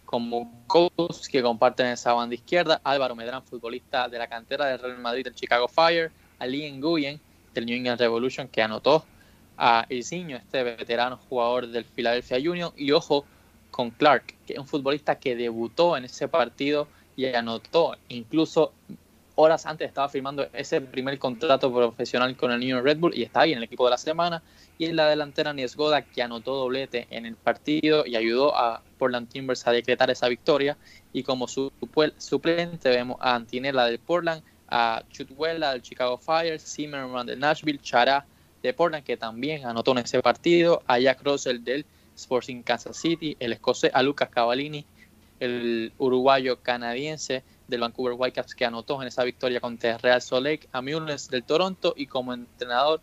como 0.09 0.51
coach 0.65 1.27
que 1.31 1.43
comparten 1.43 1.85
esa 1.85 2.13
banda 2.13 2.33
izquierda, 2.33 2.81
Álvaro 2.83 3.15
Medrán, 3.15 3.43
futbolista 3.43 4.09
de 4.09 4.17
la 4.17 4.25
cantera 4.27 4.65
del 4.65 4.79
Real 4.79 4.97
Madrid 4.97 5.23
del 5.23 5.35
Chicago 5.35 5.67
Fire, 5.67 6.11
a 6.39 6.47
Lee 6.47 6.71
Nguyen 6.71 7.19
del 7.53 7.67
New 7.67 7.75
England 7.75 7.99
Revolution 7.99 8.47
que 8.47 8.63
anotó 8.63 9.05
a 9.55 9.85
Isiño, 9.87 10.37
este 10.37 10.63
veterano 10.63 11.17
jugador 11.29 11.67
del 11.67 11.85
Philadelphia 11.85 12.37
Union, 12.37 12.73
y 12.75 12.91
ojo, 12.91 13.23
con 13.69 13.91
Clark, 13.91 14.33
que 14.47 14.53
es 14.53 14.59
un 14.59 14.65
futbolista 14.65 15.19
que 15.19 15.35
debutó 15.35 15.95
en 15.95 16.05
ese 16.05 16.27
partido 16.27 16.87
y 17.15 17.27
anotó, 17.27 17.95
incluso 18.07 18.73
horas 19.39 19.65
antes 19.65 19.87
estaba 19.87 20.09
firmando 20.09 20.49
ese 20.51 20.81
primer 20.81 21.17
contrato 21.17 21.73
profesional 21.73 22.35
con 22.35 22.51
el 22.51 22.59
New 22.59 22.67
York 22.67 22.83
Red 22.83 22.97
Bull 22.97 23.13
y 23.15 23.23
está 23.23 23.41
ahí 23.41 23.53
en 23.53 23.59
el 23.59 23.63
equipo 23.63 23.85
de 23.85 23.91
la 23.91 23.97
semana. 23.97 24.43
Y 24.77 24.85
en 24.85 24.97
la 24.97 25.07
delantera 25.07 25.53
Niesgoda, 25.53 26.01
que 26.01 26.21
anotó 26.21 26.55
doblete 26.55 27.07
en 27.09 27.25
el 27.25 27.35
partido 27.37 28.05
y 28.05 28.17
ayudó 28.17 28.53
a 28.55 28.81
Portland 28.97 29.29
Timbers 29.29 29.65
a 29.65 29.71
decretar 29.71 30.09
esa 30.09 30.27
victoria. 30.27 30.77
Y 31.13 31.23
como 31.23 31.47
su 31.47 31.71
suplente 32.17 32.89
vemos 32.89 33.17
a 33.21 33.35
Antinella 33.35 33.85
del 33.85 33.99
Portland, 33.99 34.43
a 34.67 35.03
Chutwella 35.09 35.71
del 35.71 35.81
Chicago 35.81 36.17
Fire, 36.17 36.59
Zimmerman 36.59 37.25
del 37.25 37.39
Nashville, 37.39 37.79
Chará 37.81 38.25
de 38.61 38.73
Portland, 38.73 39.05
que 39.05 39.15
también 39.15 39.65
anotó 39.65 39.91
en 39.93 39.99
ese 39.99 40.21
partido, 40.21 40.83
a 40.85 40.99
Jack 40.99 41.23
Russell 41.23 41.63
del 41.63 41.85
Sporting 42.13 42.61
Kansas 42.61 42.97
City, 42.97 43.37
el 43.39 43.53
escocés 43.53 43.91
a 43.93 44.03
Lucas 44.03 44.27
Cavallini, 44.29 44.85
el 45.39 45.93
uruguayo 45.97 46.61
canadiense 46.61 47.41
del 47.69 47.81
Vancouver 47.81 48.15
Whitecaps 48.17 48.55
que 48.55 48.65
anotó 48.65 49.01
en 49.01 49.07
esa 49.07 49.23
victoria 49.23 49.59
contra 49.59 49.97
Real 49.97 50.21
Salt 50.21 50.45
Lake, 50.45 50.67
a 50.71 50.81
Mules 50.81 51.29
del 51.29 51.43
Toronto 51.43 51.93
y 51.95 52.07
como 52.07 52.33
entrenador 52.33 53.01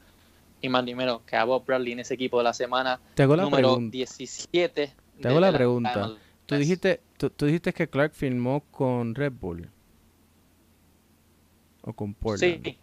y 0.60 0.68
más 0.68 0.82
primero 0.82 1.22
que 1.26 1.36
a 1.36 1.44
Bob 1.44 1.64
Bradley 1.64 1.92
en 1.92 2.00
ese 2.00 2.14
equipo 2.14 2.38
de 2.38 2.44
la 2.44 2.52
semana 2.52 3.00
número 3.16 3.78
17. 3.80 4.92
Te 5.20 5.28
hago 5.28 5.40
la, 5.40 5.52
pregunta. 5.52 6.14
Tú 6.46 6.56
dijiste, 6.56 7.00
tú, 7.16 7.46
dijiste 7.46 7.72
que 7.72 7.88
Clark 7.88 8.12
firmó 8.12 8.60
con 8.70 9.14
Red 9.14 9.32
Bull 9.32 9.68
o 11.82 11.92
con 11.92 12.14
Portland. 12.14 12.64
Sí. 12.64 12.78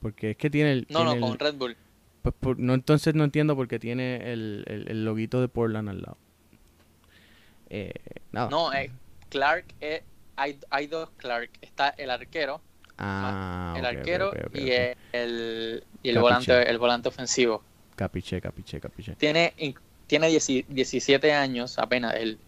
Porque 0.00 0.30
es 0.30 0.36
que 0.36 0.50
tiene 0.50 0.72
el. 0.72 0.86
No, 0.88 1.04
no, 1.04 1.18
con 1.20 1.38
Red 1.38 1.54
Bull. 1.54 1.76
Pues 2.22 2.58
no, 2.58 2.74
entonces 2.74 3.14
no 3.14 3.24
entiendo 3.24 3.56
por 3.56 3.68
qué 3.68 3.78
tiene 3.78 4.32
el, 4.32 4.64
el, 4.66 5.04
loguito 5.04 5.40
de 5.40 5.48
Portland 5.48 5.88
al 5.88 6.02
lado. 6.02 6.18
Eh, 7.70 7.92
nada. 8.32 8.50
No, 8.50 8.72
eh, 8.74 8.90
Clark, 9.30 9.64
eh, 9.80 10.02
hay, 10.40 10.58
hay 10.70 10.86
dos 10.86 11.10
Clark. 11.16 11.50
Está 11.60 11.90
el 11.90 12.10
arquero, 12.10 12.60
ah, 12.98 13.74
el 13.76 13.84
arquero 13.84 14.32
y 14.54 14.70
el, 15.12 15.84
y 16.02 16.08
el 16.08 16.18
volante, 16.18 16.68
el 16.68 16.78
volante 16.78 17.08
ofensivo. 17.08 17.62
Capiche, 17.94 18.40
capiche, 18.40 18.80
capiche. 18.80 19.14
Tiene, 19.16 19.52
tiene 20.06 20.28
17 20.28 21.32
años 21.32 21.78
apenas. 21.78 22.14
Él, 22.14 22.38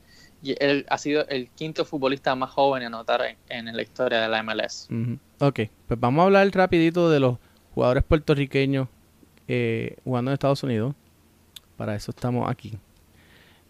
él 0.42 0.86
ha 0.88 0.96
sido 0.96 1.26
el 1.28 1.48
quinto 1.50 1.84
futbolista 1.84 2.34
más 2.34 2.50
joven 2.50 2.82
en 2.82 2.86
anotar 2.88 3.36
en, 3.48 3.76
la 3.76 3.82
historia 3.82 4.20
de 4.22 4.28
la 4.28 4.42
MLS. 4.42 4.88
Ok, 5.38 5.60
pues 5.86 6.00
vamos 6.00 6.22
a 6.22 6.24
hablar 6.24 6.48
rapidito 6.52 7.10
de 7.10 7.20
los 7.20 7.36
jugadores 7.74 8.02
puertorriqueños 8.04 8.88
eh, 9.48 9.96
jugando 10.04 10.30
en 10.30 10.34
Estados 10.34 10.62
Unidos. 10.62 10.94
Para 11.76 11.94
eso 11.94 12.10
estamos 12.12 12.50
aquí. 12.50 12.78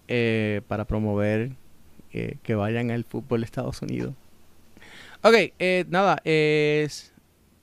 Eh, 0.07 0.61
para 0.68 0.85
promover 0.85 1.53
eh, 2.12 2.38
que 2.42 2.54
vayan 2.54 2.90
al 2.90 3.04
fútbol 3.04 3.40
de 3.40 3.46
Estados 3.46 3.82
Unidos. 3.82 4.14
Ok, 5.22 5.34
nada, 5.88 6.18
es, 6.24 7.14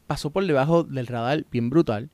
pasó 0.07 0.31
por 0.31 0.45
debajo 0.45 0.83
del 0.83 1.07
radar 1.07 1.45
bien 1.51 1.69
brutal. 1.69 2.09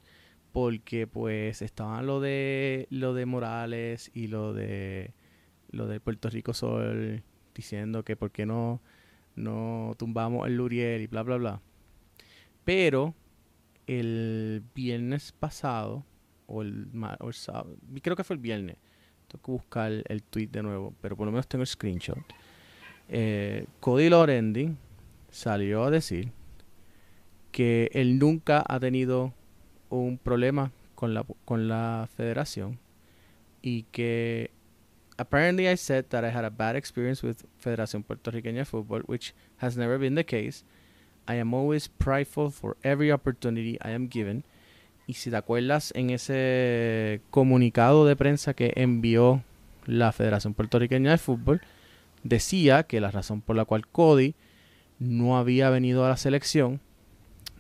Porque 0.52 1.06
pues 1.06 1.62
estaban 1.62 2.06
lo 2.06 2.22
de 2.22 2.88
lo 2.90 3.14
de 3.14 3.26
Morales 3.26 4.10
y 4.14 4.28
lo 4.28 4.54
de 4.54 5.12
lo 5.70 5.86
de 5.86 6.00
Puerto 6.00 6.30
Rico 6.30 6.54
Sol 6.54 7.24
diciendo 7.54 8.04
que 8.04 8.16
por 8.16 8.32
qué 8.32 8.46
no, 8.46 8.82
no 9.36 9.96
tumbamos 9.98 10.48
el 10.48 10.56
Luriel 10.56 11.02
y 11.02 11.08
bla 11.08 11.24
bla 11.24 11.38
bla. 11.38 11.62
Pero 12.64 13.16
el 13.88 14.64
viernes 14.74 15.32
pasado, 15.32 16.06
o 16.48 16.62
el, 16.62 16.90
sábado, 17.32 17.78
creo 18.02 18.16
que 18.16 18.24
fue 18.24 18.36
el 18.36 18.42
viernes, 18.42 18.78
tengo 19.28 19.44
que 19.44 19.52
buscar 19.52 19.92
el, 19.92 20.24
tweet 20.24 20.48
de 20.48 20.64
nuevo, 20.64 20.94
pero 21.02 21.16
por 21.16 21.26
lo 21.26 21.32
menos 21.32 21.48
tengo 21.48 21.64
el 21.64 21.68
screenshot. 21.68 22.18
Eh, 23.10 23.66
Cody 23.80 24.10
Lorendi 24.10 24.76
salió 25.30 25.84
a 25.84 25.92
decir 25.92 26.32
que 27.52 27.90
él 27.94 28.20
nunca 28.20 28.64
ha 28.68 28.80
tenido 28.80 29.34
un 29.90 30.18
problema 30.18 30.72
con 30.96 31.14
la, 31.14 31.26
con 31.46 31.68
la 31.68 32.10
federación 32.16 32.80
y 33.62 33.84
que 33.92 34.52
apparently 35.18 35.68
I 35.68 35.76
said 35.76 36.06
that 36.10 36.24
I 36.24 36.30
had 36.30 36.46
a 36.46 36.50
bad 36.50 36.76
experience 36.76 37.24
with 37.24 37.46
Federación 37.58 38.04
Puertorriqueña 38.04 38.60
de 38.60 38.66
Fútbol, 38.66 39.04
which 39.08 39.34
has 39.58 39.78
never 39.78 39.98
been 39.98 40.16
the 40.16 40.24
case. 40.24 40.64
I 41.28 41.36
am 41.36 41.54
always 41.54 41.88
prideful 41.88 42.52
for 42.52 42.78
every 42.84 43.12
opportunity 43.12 43.78
I 43.82 43.92
am 43.92 44.08
given. 44.08 44.44
Y 45.08 45.14
si 45.14 45.30
te 45.30 45.38
acuerdas 45.38 45.92
en 45.96 46.10
ese 46.10 47.22
comunicado 47.30 48.06
de 48.06 48.16
prensa 48.16 48.54
que 48.54 48.74
envió 48.76 49.44
la 49.86 50.12
Federación 50.12 50.54
Puertorriqueña 50.54 51.12
de 51.12 51.18
Fútbol, 51.18 51.62
decía 52.24 52.84
que 52.84 53.00
la 53.00 53.12
razón 53.12 53.42
por 53.42 53.56
la 53.56 53.66
cual 53.66 53.88
Cody 53.88 54.34
no 54.98 55.38
había 55.38 55.70
venido 55.70 56.06
a 56.06 56.10
la 56.10 56.18
selección 56.18 56.80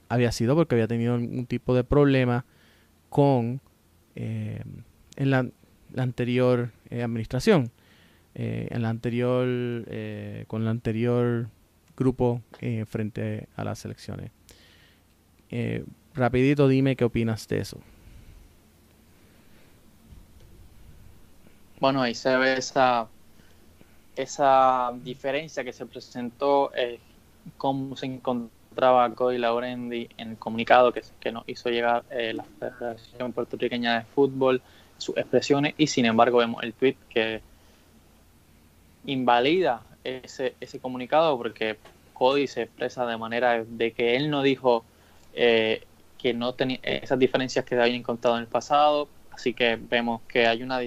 había 0.10 0.32
sido 0.32 0.56
porque 0.56 0.76
había 0.76 0.88
tenido 0.88 1.16
un 1.16 1.46
tipo 1.46 1.76
de 1.76 1.84
problema 1.84 2.46
con 3.10 3.62
eh, 4.16 4.64
en 5.16 5.32
la, 5.32 5.48
anterior 5.98 6.72
eh, 6.90 7.04
administración, 7.04 7.72
eh, 8.34 8.68
en 8.72 8.82
la 8.82 8.90
anterior 8.90 9.48
con 10.48 10.66
la 10.66 10.72
anterior 10.72 11.48
grupo 11.96 12.42
eh, 12.60 12.86
frente 12.86 13.48
a 13.56 13.64
las 13.64 13.84
elecciones. 13.86 14.32
Rapidito 16.16 16.68
dime 16.68 16.96
qué 16.96 17.04
opinas 17.04 17.48
de 17.48 17.60
eso. 17.60 17.78
Bueno, 21.80 22.02
ahí 22.02 22.16
se 22.16 22.36
ve 22.38 22.54
esa, 22.58 23.08
esa 24.16 24.94
diferencia 25.04 25.64
que 25.64 25.74
se 25.74 25.86
presentó, 25.86 26.72
eh, 26.74 27.00
cómo 27.58 27.98
se 27.98 28.06
encontraba 28.06 29.14
Cody 29.14 29.38
Laurendi 29.38 30.10
en 30.18 30.32
el 30.32 30.38
comunicado 30.38 30.94
que, 30.94 31.02
que 31.20 31.32
nos 31.34 31.44
hizo 31.48 31.70
llegar 31.70 32.04
eh, 32.10 32.34
la 32.34 32.44
Federación 32.60 33.34
Puertorriqueña 33.34 34.00
de 34.00 34.06
Fútbol, 34.06 34.62
sus 34.98 35.18
expresiones, 35.18 35.76
y 35.78 35.88
sin 35.88 36.06
embargo 36.06 36.38
vemos 36.38 36.64
el 36.64 36.74
tweet 36.74 36.96
que 37.10 37.42
invalida 39.06 39.82
ese, 40.06 40.56
ese 40.62 40.80
comunicado 40.80 41.38
porque 41.38 41.78
Cody 42.14 42.48
se 42.48 42.64
expresa 42.64 43.06
de 43.06 43.18
manera 43.18 43.66
de 43.66 43.92
que 43.92 44.16
él 44.16 44.30
no 44.30 44.42
dijo 44.42 44.86
eh, 45.34 45.84
que 46.18 46.34
no 46.34 46.54
tenía 46.54 46.80
esas 46.84 47.20
diferencias 47.20 47.66
que 47.66 47.76
habían 47.76 47.98
encontrado 47.98 48.38
en 48.38 48.44
el 48.44 48.48
pasado, 48.48 49.08
así 49.32 49.54
que 49.54 49.76
vemos 49.76 50.22
que 50.28 50.48
hay 50.48 50.64
una 50.64 50.80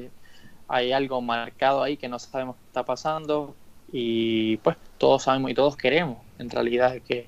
hay 0.71 0.93
algo 0.93 1.21
marcado 1.23 1.83
ahí 1.83 1.97
que 1.97 2.09
no 2.09 2.19
sabemos 2.19 2.57
qué 2.57 2.67
está 2.67 2.85
pasando 2.85 3.55
y 3.91 4.59
pues 4.59 4.77
todos 4.99 5.23
sabemos 5.23 5.51
y 5.51 5.55
todos 5.55 5.77
queremos 5.77 6.19
en 6.39 6.51
realidad 6.51 7.01
que 7.07 7.27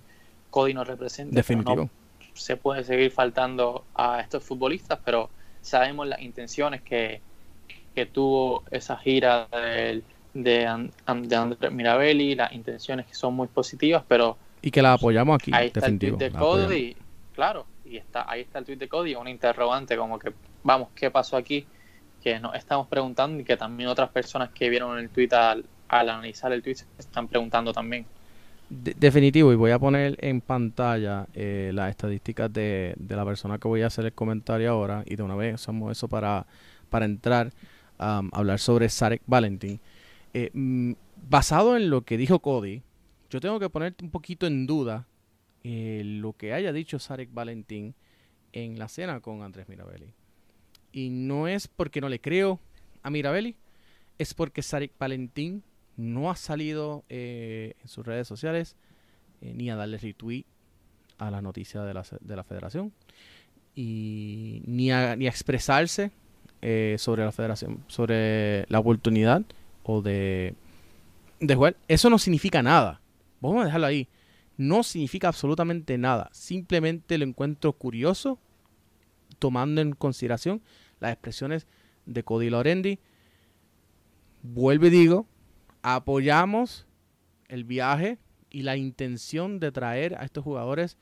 Cody 0.50 0.74
nos 0.74 0.86
represente. 0.86 1.34
Definitivo. 1.34 1.88
se 2.34 2.56
puede 2.56 2.84
seguir 2.84 3.10
faltando 3.10 3.84
a 3.94 4.20
estos 4.20 4.44
futbolistas, 4.44 4.98
pero 5.04 5.30
sabemos 5.62 6.06
las 6.06 6.20
intenciones 6.20 6.82
que, 6.82 7.20
que 7.94 8.06
tuvo 8.06 8.64
esa 8.70 8.96
gira 8.96 9.46
del 9.52 10.04
de, 10.34 10.66
Andrés 11.06 11.72
Mirabelli, 11.72 12.34
las 12.34 12.52
intenciones 12.52 13.06
que 13.06 13.14
son 13.14 13.34
muy 13.34 13.48
positivas, 13.48 14.04
pero... 14.06 14.36
Y 14.62 14.70
que 14.70 14.82
la 14.82 14.92
apoyamos 14.94 15.36
aquí, 15.36 15.50
ahí 15.54 15.68
está 15.68 15.86
el 15.86 15.98
tweet 15.98 16.12
de 16.12 16.30
Cody, 16.30 16.96
claro, 17.34 17.66
y 17.90 17.96
está 17.96 18.30
ahí 18.30 18.42
está 18.42 18.60
el 18.60 18.64
tweet 18.64 18.76
de 18.76 18.88
Cody, 18.88 19.14
un 19.14 19.28
interrogante 19.28 19.96
como 19.96 20.18
que, 20.18 20.32
vamos, 20.62 20.88
¿qué 20.94 21.10
pasó 21.10 21.36
aquí? 21.36 21.66
Que 22.22 22.38
nos 22.38 22.54
estamos 22.54 22.86
preguntando 22.86 23.40
y 23.40 23.44
que 23.44 23.56
también 23.56 23.88
otras 23.88 24.10
personas 24.10 24.50
que 24.50 24.68
vieron 24.68 24.98
el 24.98 25.10
tweet 25.10 25.30
al, 25.32 25.64
analizar 25.88 26.52
el 26.52 26.62
tweet 26.62 26.76
se 26.76 26.86
están 26.98 27.26
preguntando 27.26 27.72
también. 27.72 28.06
definitivo, 28.68 29.52
y 29.52 29.56
voy 29.56 29.72
a 29.72 29.78
poner 29.78 30.16
en 30.20 30.40
pantalla 30.40 31.26
eh, 31.34 31.72
las 31.74 31.90
estadísticas 31.90 32.52
de, 32.52 32.94
de, 32.96 33.16
la 33.16 33.24
persona 33.24 33.58
que 33.58 33.66
voy 33.66 33.82
a 33.82 33.88
hacer 33.88 34.04
el 34.04 34.12
comentario 34.12 34.70
ahora, 34.70 35.02
y 35.06 35.16
de 35.16 35.22
una 35.24 35.34
vez 35.34 35.54
usamos 35.56 35.90
eso 35.90 36.06
para, 36.06 36.46
para 36.88 37.06
entrar 37.06 37.50
a 37.98 38.22
hablar 38.32 38.60
sobre 38.60 38.88
Sarek 38.88 39.22
Valentin. 39.26 39.80
Eh, 40.32 40.50
mm, 40.54 40.92
basado 41.28 41.76
en 41.76 41.90
lo 41.90 42.02
que 42.02 42.16
dijo 42.16 42.38
Cody, 42.38 42.82
yo 43.30 43.40
tengo 43.40 43.58
que 43.58 43.68
ponerte 43.68 44.04
un 44.04 44.10
poquito 44.10 44.46
en 44.46 44.66
duda 44.66 45.06
eh, 45.64 46.02
lo 46.04 46.32
que 46.32 46.52
haya 46.52 46.72
dicho 46.72 46.98
Sarek 46.98 47.32
Valentín 47.32 47.94
en 48.52 48.78
la 48.78 48.88
cena 48.88 49.20
con 49.20 49.42
Andrés 49.42 49.68
Mirabelli. 49.68 50.12
Y 50.92 51.10
no 51.10 51.46
es 51.48 51.68
porque 51.68 52.00
no 52.00 52.08
le 52.08 52.20
creo 52.20 52.60
a 53.02 53.10
Mirabelli, 53.10 53.56
es 54.18 54.34
porque 54.34 54.62
Sarek 54.62 54.92
Valentín 54.98 55.62
no 55.96 56.30
ha 56.30 56.36
salido 56.36 57.04
eh, 57.08 57.74
en 57.80 57.88
sus 57.88 58.04
redes 58.06 58.26
sociales 58.26 58.76
ni 59.40 59.70
a 59.70 59.76
darle 59.76 59.96
retweet 59.96 60.44
a 61.16 61.30
la 61.30 61.40
noticia 61.40 61.82
de 61.82 61.94
la, 61.94 62.04
de 62.20 62.36
la 62.36 62.44
federación 62.44 62.92
y 63.74 64.62
ni 64.66 64.90
a, 64.92 65.16
ni 65.16 65.26
expresarse 65.26 66.10
sobre 66.98 67.24
la 67.24 67.32
federación, 67.32 67.82
sobre 67.86 68.66
la 68.68 68.80
oportunidad 68.80 69.42
o 69.82 70.02
de, 70.02 70.54
de 71.40 71.54
jugar, 71.54 71.76
eso 71.88 72.10
no 72.10 72.18
significa 72.18 72.62
nada. 72.62 73.00
Vamos 73.40 73.62
a 73.62 73.64
dejarlo 73.64 73.86
ahí. 73.86 74.08
No 74.60 74.82
significa 74.82 75.28
absolutamente 75.28 75.96
nada. 75.96 76.28
Simplemente 76.34 77.16
lo 77.16 77.24
encuentro 77.24 77.72
curioso, 77.72 78.38
tomando 79.38 79.80
en 79.80 79.92
consideración 79.92 80.60
las 80.98 81.12
expresiones 81.12 81.66
de 82.04 82.22
Cody 82.24 82.50
Lorendi. 82.50 82.98
Vuelvo 84.42 84.84
y 84.88 84.90
digo, 84.90 85.26
apoyamos 85.80 86.86
el 87.48 87.64
viaje 87.64 88.18
y 88.50 88.60
la 88.60 88.76
intención 88.76 89.60
de 89.60 89.72
traer 89.72 90.14
a 90.16 90.26
estos 90.26 90.44
jugadores 90.44 90.98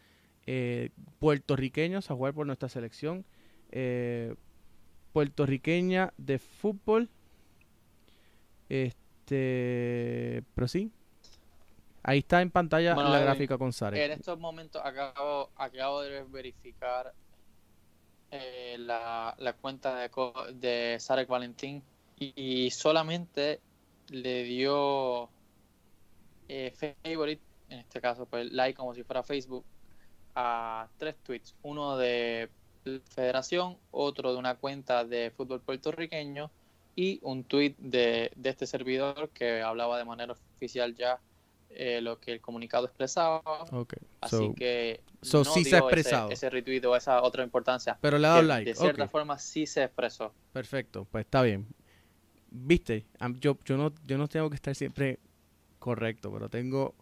eh, 0.47 0.91
puertorriqueños 1.19 2.13
a 2.13 2.15
jugar 2.15 2.35
por 2.35 2.47
nuestra 2.47 2.69
selección 2.69 3.25
eh, 3.73 4.37
puertorriqueña 5.13 6.15
de 6.17 6.39
fútbol 6.39 7.11
este, 8.69 10.45
pero 10.55 10.69
sí. 10.69 10.93
Ahí 12.09 12.21
está 12.21 12.41
en 12.41 12.51
pantalla 12.51 12.95
la 12.95 13.21
gráfica 13.21 13.59
con 13.59 13.71
Sare. 13.71 14.03
En 14.03 14.13
estos 14.13 14.39
momentos 14.39 14.81
acabo, 14.83 15.51
acabo 15.57 16.01
de 16.01 16.25
verificar 16.25 17.13
eh, 18.31 18.77
la, 18.79 19.37
cuenta 19.61 19.95
de, 19.95 20.11
de 20.55 20.97
Sarek 20.99 21.29
Valentín 21.29 21.83
y, 22.19 22.71
solamente 22.71 23.61
le 24.09 24.43
dio 24.45 25.29
eh, 26.49 26.73
favorite, 27.05 27.43
en 27.69 27.81
este 27.81 28.01
caso 28.01 28.25
pues 28.25 28.51
like 28.53 28.79
como 28.79 28.95
si 28.95 29.03
fuera 29.03 29.23
Facebook, 29.23 29.67
a 30.35 30.89
tres 30.97 31.15
tweets. 31.23 31.55
Uno 31.63 31.99
de 31.99 32.49
Federación, 33.11 33.77
otro 33.91 34.33
de 34.33 34.39
una 34.39 34.55
cuenta 34.55 35.05
de 35.05 35.31
fútbol 35.37 35.61
puertorriqueño 35.61 36.51
y 36.97 37.21
un 37.23 37.45
tweet 37.45 37.75
de, 37.77 38.33
este 38.43 38.67
servidor 38.67 39.29
que 39.29 39.61
hablaba 39.61 39.99
de 39.99 40.07
manera 40.07 40.33
oficial 40.33 40.95
ya 40.95 41.21
eh, 41.71 42.01
lo 42.01 42.19
que 42.19 42.33
el 42.33 42.41
comunicado 42.41 42.87
expresaba. 42.87 43.43
Así 44.21 44.53
que 44.55 45.01
no 45.33 45.45
sí 45.45 45.65
se 45.65 45.77
ha 45.77 45.81
expresado. 45.81 46.31
Ese, 46.31 46.51
retweet 46.51 46.85
o 46.87 46.97
esa 46.97 47.23
otra 47.23 47.45
importancia. 47.45 47.99
Pero 48.01 48.19
le 48.19 48.27
ha 48.27 48.31
dado 48.31 48.43
like. 48.43 48.71
De 48.71 48.77
cierta 48.77 49.09
forma 49.09 49.39
sí 49.39 49.67
se 49.67 49.85
expresó. 49.85 50.33
Perfecto, 50.53 51.07
pues 51.11 51.25
está 51.25 51.43
bien. 51.43 51.67
Viste, 52.51 53.07
yo, 53.41 53.59
yo, 53.65 53.77
no, 53.77 53.93
yo 54.07 54.17
no 54.17 54.27
tengo 54.29 54.49
que 54.49 54.57
estar 54.57 54.75
siempre 54.75 55.19
correcto, 55.79 56.33
pero 56.33 56.49
tengo 56.49 56.95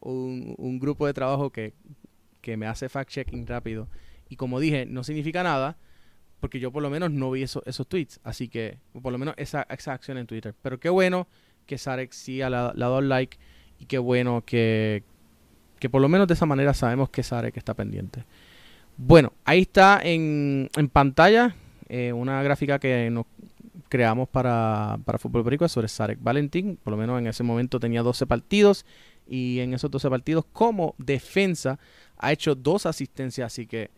un, 0.00 0.54
un 0.56 0.78
grupo 0.78 1.06
de 1.06 1.12
trabajo 1.12 1.50
que, 1.50 1.74
que 2.40 2.56
me 2.56 2.66
hace 2.66 2.88
fact-checking 2.88 3.46
rápido. 3.46 3.88
Y 4.28 4.36
como 4.36 4.60
dije, 4.60 4.86
no 4.86 5.04
significa 5.04 5.42
nada, 5.42 5.76
porque 6.40 6.60
yo 6.60 6.72
por 6.72 6.82
lo 6.82 6.90
menos 6.90 7.10
no 7.10 7.30
vi 7.30 7.42
esos 7.42 7.88
tweets. 7.88 8.20
Así 8.22 8.48
que, 8.48 8.78
por 9.00 9.12
lo 9.12 9.18
menos 9.18 9.34
esa, 9.38 9.66
esa 9.70 9.92
acción 9.92 10.18
en 10.18 10.26
Twitter. 10.26 10.54
Pero 10.60 10.78
qué 10.78 10.88
bueno 10.88 11.28
que 11.66 11.78
Sarek 11.78 12.12
sí 12.12 12.42
ha, 12.42 12.50
dado 12.50 13.00
like 13.00 13.38
y 13.84 13.86
qué 13.86 13.98
bueno 13.98 14.42
que, 14.46 15.02
que 15.78 15.90
por 15.90 16.00
lo 16.00 16.08
menos 16.08 16.26
de 16.26 16.32
esa 16.32 16.46
manera 16.46 16.72
sabemos 16.72 17.10
que 17.10 17.22
Sarek 17.22 17.54
está 17.56 17.74
pendiente. 17.74 18.24
Bueno, 18.96 19.34
ahí 19.44 19.62
está 19.62 20.00
en, 20.02 20.70
en 20.74 20.88
pantalla 20.88 21.54
eh, 21.90 22.14
una 22.14 22.42
gráfica 22.42 22.78
que 22.78 23.10
nos 23.10 23.26
creamos 23.90 24.26
para, 24.28 24.98
para 25.04 25.18
Fútbol 25.18 25.44
Perico 25.44 25.68
sobre 25.68 25.88
Sarek 25.88 26.18
Valentín. 26.22 26.78
Por 26.82 26.92
lo 26.92 26.96
menos 26.96 27.18
en 27.18 27.26
ese 27.26 27.42
momento 27.42 27.78
tenía 27.78 28.02
12 28.02 28.26
partidos 28.26 28.86
y 29.26 29.60
en 29.60 29.74
esos 29.74 29.90
12 29.90 30.08
partidos 30.08 30.46
como 30.50 30.94
defensa 30.96 31.78
ha 32.16 32.32
hecho 32.32 32.54
dos 32.54 32.86
asistencias. 32.86 33.46
Así 33.52 33.66
que, 33.66 33.90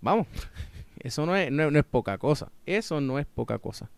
vamos, 0.00 0.26
eso 0.98 1.24
no 1.24 1.36
es, 1.36 1.52
no, 1.52 1.68
es 1.68 1.84
poca 1.84 2.18
cosa. 2.18 2.50
Eso 2.66 3.00
no 3.00 3.20
es 3.20 3.26
poca 3.26 3.58
cosa. 3.58 3.90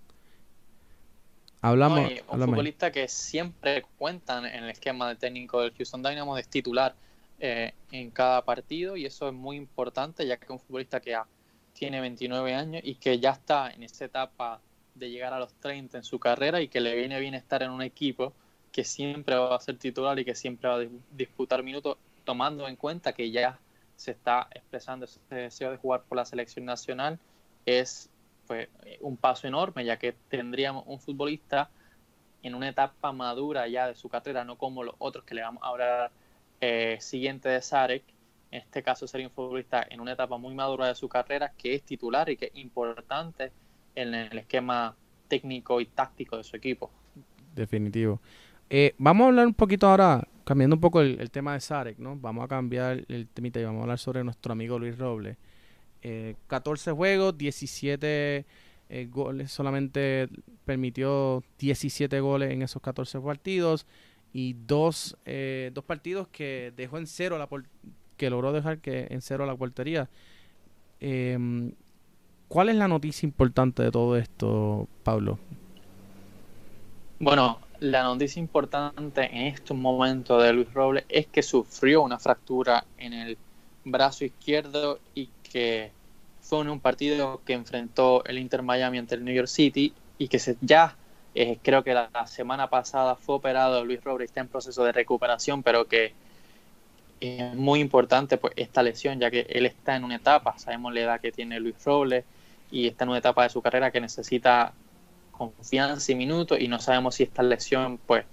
Hablamos. 1.67 2.13
un 2.29 2.41
futbolista 2.43 2.93
que 2.93 3.09
siempre 3.09 3.85
cuentan 3.99 4.45
en 4.47 4.63
el 4.65 4.71
esquema 4.71 5.09
de 5.09 5.17
técnico 5.17 5.61
del 5.61 5.73
Houston 5.75 6.01
Dynamo 6.01 6.39
es 6.39 6.47
titular 6.47 6.95
eh, 7.41 7.73
en 7.91 8.13
cada 8.13 8.45
partido 8.45 8.97
y 8.97 9.05
eso 9.05 9.27
es 9.27 9.35
muy 9.35 9.57
importante 9.57 10.25
ya 10.25 10.37
que 10.37 10.45
es 10.45 10.51
un 10.51 10.61
futbolista 10.61 11.01
que 11.01 11.19
tiene 11.73 12.01
29 12.01 12.55
años 12.55 12.83
y 12.85 12.95
que 12.95 13.19
ya 13.19 13.33
está 13.33 13.71
en 13.71 13.83
esa 13.83 14.05
etapa 14.05 14.61
de 14.95 15.11
llegar 15.11 15.33
a 15.33 15.41
los 15.41 15.55
30 15.55 15.99
en 15.99 16.05
su 16.05 16.21
carrera 16.21 16.61
y 16.61 16.69
que 16.69 16.81
le 16.81 16.95
viene 16.95 17.19
bien 17.19 17.35
estar 17.35 17.65
en 17.65 17.71
un 17.73 17.83
equipo 17.83 18.33
que 18.71 18.85
siempre 18.85 19.35
va 19.35 19.57
a 19.57 19.61
ser 19.61 19.77
titular 19.77 20.17
y 20.21 20.25
que 20.25 20.37
siempre 20.37 20.69
va 20.69 20.77
a 20.77 20.87
disputar 21.11 21.65
minutos 21.65 21.99
tomando 22.25 22.69
en 22.69 22.77
cuenta 22.77 23.13
que 23.13 23.33
ya 23.33 23.59
se 23.97 24.13
está 24.13 24.47
expresando 24.55 25.07
ese 25.07 25.19
deseo 25.35 25.73
de 25.73 25.79
jugar 25.79 26.05
por 26.09 26.17
la 26.17 26.25
selección 26.25 26.65
nacional 26.65 27.19
es 27.65 28.09
pues, 28.47 28.69
un 29.01 29.17
paso 29.17 29.47
enorme, 29.47 29.85
ya 29.85 29.99
que 29.99 30.13
tendríamos 30.29 30.85
un 30.87 31.01
futbolista 31.01 31.71
en 32.43 32.55
una 32.55 32.69
etapa 32.69 33.13
madura 33.13 33.67
ya 33.69 33.89
de 33.89 33.95
su 33.95 34.09
carrera, 34.09 34.45
no 34.45 34.57
como 34.57 34.85
los 34.85 34.95
otros 34.99 35.25
que 35.25 35.35
le 35.35 35.43
vamos 35.43 35.63
a 35.63 35.69
hablar 35.69 36.11
eh, 36.61 36.97
siguiente 37.01 37.49
de 37.49 37.61
Sarek. 37.61 38.05
En 38.53 38.61
este 38.61 38.83
caso 38.83 39.07
sería 39.07 39.27
un 39.27 39.33
futbolista 39.33 39.85
en 39.91 40.01
una 40.01 40.13
etapa 40.13 40.39
muy 40.39 40.55
madura 40.55 40.87
de 40.87 40.95
su 40.95 41.09
carrera 41.09 41.53
que 41.59 41.75
es 41.75 41.83
titular 41.83 42.31
y 42.31 42.37
que 42.37 42.47
es 42.47 42.57
importante 42.57 43.51
en 43.95 44.15
el 44.15 44.39
esquema 44.39 44.95
técnico 45.29 45.81
y 45.81 45.87
táctico 45.87 46.37
de 46.37 46.45
su 46.45 46.57
equipo. 46.57 46.91
Definitivo. 47.55 48.21
Eh, 48.71 48.95
vamos 48.99 49.25
a 49.25 49.29
hablar 49.29 49.47
un 49.47 49.55
poquito 49.55 49.89
ahora 49.89 50.27
cambiando 50.45 50.77
un 50.77 50.81
poco 50.81 51.01
el, 51.01 51.31
tema 51.31 51.55
de 51.55 51.61
Sarek, 51.61 51.99
¿no? 51.99 52.17
Vamos 52.17 52.45
a 52.45 52.49
cambiar 52.49 53.05
el 53.09 53.27
temita 53.27 53.59
y 53.59 53.65
vamos 53.65 53.81
a 53.81 53.83
hablar 53.83 53.99
sobre 53.99 54.23
nuestro 54.23 54.53
amigo 54.53 54.79
Luis 54.79 54.97
Robles. 54.97 55.37
14 56.47 56.91
eh, 56.91 56.93
juegos, 56.93 57.39
17 57.39 58.45
eh, 58.89 59.09
goles, 59.11 59.51
solamente 59.51 60.29
permitió 60.65 61.43
17 61.59 62.21
goles 62.21 62.53
en 62.53 62.63
esos 62.63 62.81
14 62.83 63.21
partidos 63.21 63.87
y 64.33 64.55
dos, 64.67 65.17
eh, 65.25 65.71
dos 65.75 65.85
partidos 65.85 66.29
que 66.29 66.73
dejó 66.77 66.99
en 66.99 67.07
cero 67.07 67.39
la 67.39 67.49
que 68.17 68.31
logró 68.31 68.53
dejar 68.53 68.79
que 68.79 69.07
en 69.11 69.23
cero 69.23 69.47
la 69.47 69.57
portería. 69.57 70.09
Em, 71.01 71.73
¿Cuál 72.49 72.69
es 72.69 72.77
la 72.77 72.87
noticia 72.87 73.27
importante 73.27 73.83
de 73.83 73.91
todo 73.91 74.17
esto, 74.17 74.89
Pablo? 75.03 75.39
Bueno, 77.19 77.59
la 77.81 78.05
noticia 78.05 78.41
importante 78.41 79.25
en 79.25 79.47
estos 79.47 79.77
momentos 79.77 80.43
de 80.43 80.53
Luis 80.53 80.73
Robles 80.73 81.05
es 81.09 81.27
que 81.27 81.43
sufrió 81.43 82.03
una 82.03 82.19
fractura 82.19 82.85
en 82.99 83.13
el 83.13 83.39
brazo 83.85 84.25
izquierdo 84.25 85.01
y 85.15 85.29
que 85.43 85.91
fue 86.47 86.61
en 86.61 86.69
un 86.69 86.81
partido 86.81 87.41
que 87.45 87.55
enfrentó 87.55 88.25
el 88.25 88.39
Inter 88.39 88.63
Miami 88.63 88.99
ante 88.99 89.17
el 89.17 89.25
New 89.25 89.35
York 89.35 89.49
City 89.49 89.93
y 90.17 90.29
que 90.29 90.39
se, 90.39 90.57
ya 90.61 90.97
eh, 91.35 91.59
creo 91.61 91.83
que 91.83 91.93
la, 91.93 92.09
semana 92.27 92.71
pasada 92.71 93.17
fue 93.17 93.35
operado 93.35 93.85
Luis 93.85 94.03
Robles, 94.03 94.31
está 94.31 94.41
en 94.41 94.49
proceso 94.49 94.85
de 94.85 94.93
recuperación, 94.93 95.65
pero 95.65 95.87
que 95.87 96.15
es 97.21 97.55
muy 97.55 97.81
importante 97.81 98.37
pues 98.39 98.53
esta 98.57 98.83
lesión, 98.85 99.19
ya 99.19 99.31
que 99.31 99.47
él 99.49 99.67
está 99.67 99.97
en 99.97 100.05
una 100.05 100.17
etapa, 100.17 100.57
sabemos 100.59 100.95
la 100.95 101.01
edad 101.01 101.21
que 101.21 101.33
tiene 101.33 101.59
Luis 101.59 101.83
Robles 101.85 102.25
y 102.71 102.87
está 102.87 103.05
en 103.05 103.11
una 103.11 103.19
etapa 103.19 103.43
de 103.43 103.51
su 103.51 103.61
carrera 103.61 103.91
que 103.91 104.01
necesita 104.01 104.73
confianza 105.33 106.13
y 106.13 106.15
minutos 106.15 106.61
y 106.61 106.69
no 106.69 106.79
sabemos 106.79 107.17
si 107.17 107.25
esta 107.25 107.43
lesión 107.43 107.99
pues 108.07 108.25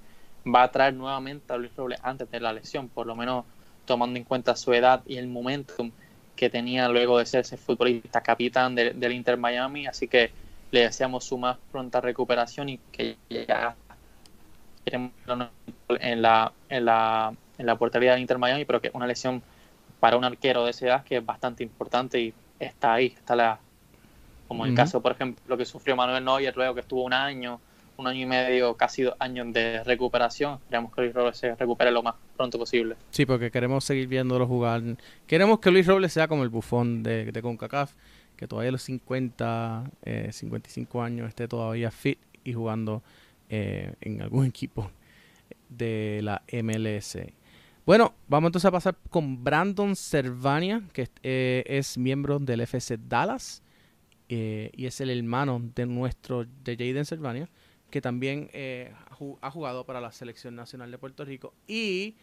va 0.46 0.64
a 0.64 0.72
traer 0.72 0.94
nuevamente 0.94 1.52
a 1.52 1.58
Luis 1.58 1.76
Robles 1.76 2.00
antes 2.04 2.30
de 2.30 2.40
la 2.40 2.54
lesión, 2.54 2.90
por 2.90 3.08
lo 3.08 3.16
menos 3.16 3.46
tomando 3.86 4.18
en 4.18 4.24
cuenta 4.24 4.56
su 4.56 4.72
edad 4.72 5.02
y 5.08 5.18
el 5.18 5.28
momentum 5.28 5.92
que 6.36 6.50
tenía 6.50 6.88
luego 6.90 7.20
de 7.20 7.26
ser 7.26 7.42
ese 7.42 7.58
futbolista 7.58 8.22
capitán 8.22 8.76
del 8.76 9.12
Inter 9.12 9.38
Miami, 9.38 9.88
así 9.88 10.08
que 10.08 10.32
le 10.72 10.82
deseamos 10.82 11.24
su 11.24 11.38
más 11.38 11.58
pronta 11.72 12.02
recuperación 12.02 12.70
y 12.70 12.80
que 12.92 13.18
ya 13.30 13.76
en 14.86 15.12
la, 16.22 16.52
en 16.70 16.86
la, 16.86 17.34
en 17.58 17.66
la 17.66 17.76
portería 17.78 18.14
del 18.14 18.22
Inter 18.22 18.38
Miami, 18.38 18.66
pero 18.66 18.82
que 18.82 18.90
una 18.94 19.08
lesión 19.08 19.42
para 20.00 20.18
un 20.18 20.26
arquero 20.26 20.66
de 20.66 20.72
esa 20.72 20.86
edad 20.88 21.04
que 21.04 21.18
es 21.18 21.26
bastante 21.26 21.64
importante 21.64 22.20
y 22.20 22.34
está 22.60 22.94
ahí, 22.94 23.08
está 23.18 23.36
la 23.36 23.60
como 24.48 24.66
el 24.66 24.76
caso, 24.76 25.02
por 25.02 25.14
ejemplo, 25.14 25.58
que 25.58 25.66
sufrió 25.66 25.96
Manuel 25.96 26.24
Neuer 26.24 26.56
luego 26.56 26.76
que 26.76 26.82
estuvo 26.82 27.04
un 27.04 27.14
año, 27.14 27.60
un 27.98 28.08
año 28.08 28.22
y 28.22 28.26
medio, 28.26 28.76
casi 28.76 29.04
dos 29.04 29.16
años 29.20 29.52
de 29.54 29.84
recuperación. 29.84 30.56
Esperamos 30.64 30.94
que 30.94 31.02
Luis 31.02 31.14
Robles 31.14 31.38
se 31.38 31.56
recupere 31.56 31.92
lo 31.92 32.04
más 32.04 32.16
pronto 32.36 32.58
posible. 32.58 32.96
Sí, 33.12 33.26
porque 33.26 33.52
queremos 33.52 33.84
seguir 33.84 34.08
viéndolo 34.08 34.48
jugar. 34.48 34.82
Queremos 35.28 35.60
que 35.60 35.72
Luis 35.72 35.86
Robles 35.88 36.14
sea 36.14 36.28
como 36.28 36.44
el 36.44 36.50
bufón 36.50 37.04
de, 37.04 37.32
de 37.32 37.42
CONCACAF, 37.42 37.94
que 38.36 38.48
todavía 38.48 38.70
a 38.70 38.72
los 38.74 38.84
50, 38.84 39.92
55 40.32 40.98
eh, 41.02 41.06
años 41.06 41.30
esté 41.30 41.48
todavía 41.48 41.92
fit 41.92 42.20
y 42.44 42.54
jugando 42.54 43.04
eh, 43.50 43.94
en 44.02 44.22
algún 44.22 44.46
equipo 44.48 44.90
de 45.70 46.22
la 46.24 46.42
MLS. 46.52 47.18
Bueno, 47.86 48.14
vamos 48.28 48.48
entonces 48.48 48.68
a 48.68 48.72
pasar 48.72 48.98
con 49.10 49.44
Brandon 49.44 49.96
Cervania, 49.96 50.84
que 50.94 51.10
eh, 51.22 51.64
es 51.68 51.98
miembro 51.98 52.40
del 52.40 52.62
FC 52.62 52.98
Dallas. 52.98 53.62
Eh, 54.30 54.72
y 54.76 54.86
es 54.86 55.02
el 55.02 55.10
hermano 55.10 55.62
de 55.76 55.86
nuestro, 55.86 56.46
de 56.64 56.76
Jaden 56.78 57.06
Servania, 57.06 57.50
que 57.94 58.02
también 58.02 58.50
eh, 58.54 58.92
ha 59.40 59.52
jugado 59.52 59.84
para 59.86 60.02
la 60.02 60.12
Selección 60.12 60.56
Nacional 60.56 60.90
de 60.90 60.98
Puerto 60.98 61.24
Rico. 61.26 61.54
Y 61.68 62.16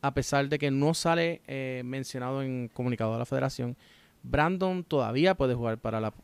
a 0.00 0.14
pesar 0.14 0.48
de 0.48 0.58
que 0.58 0.70
no 0.70 0.94
sale 0.94 1.42
eh, 1.46 1.82
mencionado 1.84 2.42
en 2.42 2.68
comunicado 2.68 3.12
de 3.12 3.18
la 3.18 3.26
federación, 3.26 3.76
Brandon 4.22 4.82
todavía 4.84 5.34
puede 5.34 5.52
jugar 5.52 5.76
para 5.76 6.00
la 6.00 6.14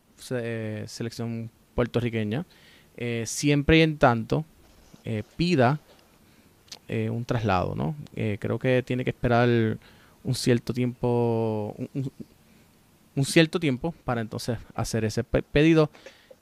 selección 0.87 1.51
puertorriqueña, 1.75 2.47
siempre 3.27 3.79
y 3.79 3.83
en 3.83 3.99
tanto 3.99 4.47
pida 5.37 5.81
un 6.89 7.25
traslado, 7.27 7.75
¿no? 7.75 7.95
creo 8.15 8.59
que 8.59 8.83
tiene 8.83 9.05
que 9.05 9.11
esperar 9.11 9.77
un 10.23 10.35
cierto 10.35 10.73
tiempo, 10.73 11.77
un 13.17 13.25
cierto 13.25 13.61
tiempo 13.61 13.93
para 14.05 14.23
entonces 14.23 14.57
hacer 14.75 15.05
ese 15.05 15.25
pedido. 15.25 15.91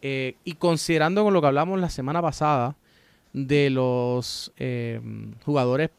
Eh, 0.03 0.37
y 0.45 0.55
considerando 0.55 1.23
con 1.23 1.33
lo 1.33 1.41
que 1.41 1.47
hablamos 1.47 1.81
la 1.81 1.89
semana 1.89 2.21
pasada 2.21 2.77
de 3.33 3.71
los 3.71 4.53
eh, 4.57 5.01
jugadores 5.45 5.91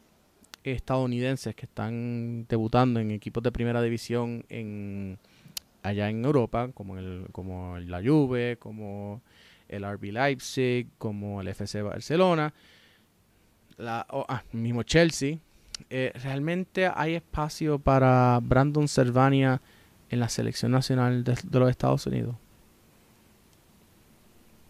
estadounidenses 0.62 1.54
que 1.54 1.66
están 1.66 2.46
debutando 2.48 3.00
en 3.00 3.10
equipos 3.10 3.42
de 3.42 3.50
primera 3.50 3.82
división 3.82 4.44
en 4.48 5.18
allá 5.82 6.08
en 6.08 6.24
Europa, 6.24 6.70
como 6.72 6.96
la 7.78 8.02
Juve, 8.02 8.56
como 8.58 9.20
el 9.68 9.84
RB 9.84 10.12
Leipzig, 10.12 10.88
como 10.98 11.40
el 11.40 11.48
FC 11.48 11.82
Barcelona, 11.82 12.54
la, 13.76 14.06
ah, 14.08 14.42
mismo 14.52 14.82
Chelsea, 14.82 15.38
eh, 15.90 16.12
realmente 16.22 16.90
hay 16.94 17.14
espacio 17.14 17.78
para 17.78 18.38
Brandon 18.42 18.88
Servania 18.88 19.60
en 20.10 20.20
la 20.20 20.28
selección 20.28 20.72
nacional 20.72 21.24
de, 21.24 21.36
los 21.50 21.70
Estados 21.70 22.06
Unidos? 22.06 22.36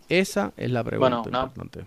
Esa 0.08 0.52
es 0.56 0.70
la 0.70 0.84
pregunta 0.84 1.16
importante. 1.16 1.80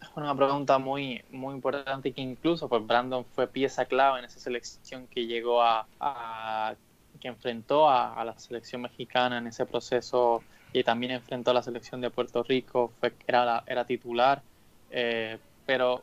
Es 0.00 0.08
una 0.14 0.34
pregunta 0.34 0.78
muy, 0.78 1.22
muy 1.30 1.54
importante 1.54 2.12
que 2.12 2.20
incluso 2.20 2.68
pues 2.68 2.86
Brandon 2.86 3.24
fue 3.34 3.46
pieza 3.46 3.84
clave 3.84 4.20
en 4.20 4.24
esa 4.26 4.38
selección 4.38 5.06
que 5.08 5.26
llegó 5.26 5.62
a, 5.62 6.74
que 7.20 7.28
enfrentó 7.28 7.88
a, 7.88 8.22
la 8.24 8.38
selección 8.38 8.82
mexicana 8.82 9.38
en 9.38 9.46
ese 9.46 9.66
proceso 9.66 10.42
y 10.72 10.84
también 10.84 11.12
enfrentó 11.12 11.50
a 11.50 11.54
la 11.54 11.62
selección 11.62 12.00
de 12.00 12.10
Puerto 12.10 12.42
Rico, 12.42 12.92
fue, 13.00 13.14
era, 13.26 13.64
era 13.66 13.84
titular, 13.84 14.42
eh, 14.90 15.38
pero 15.64 16.02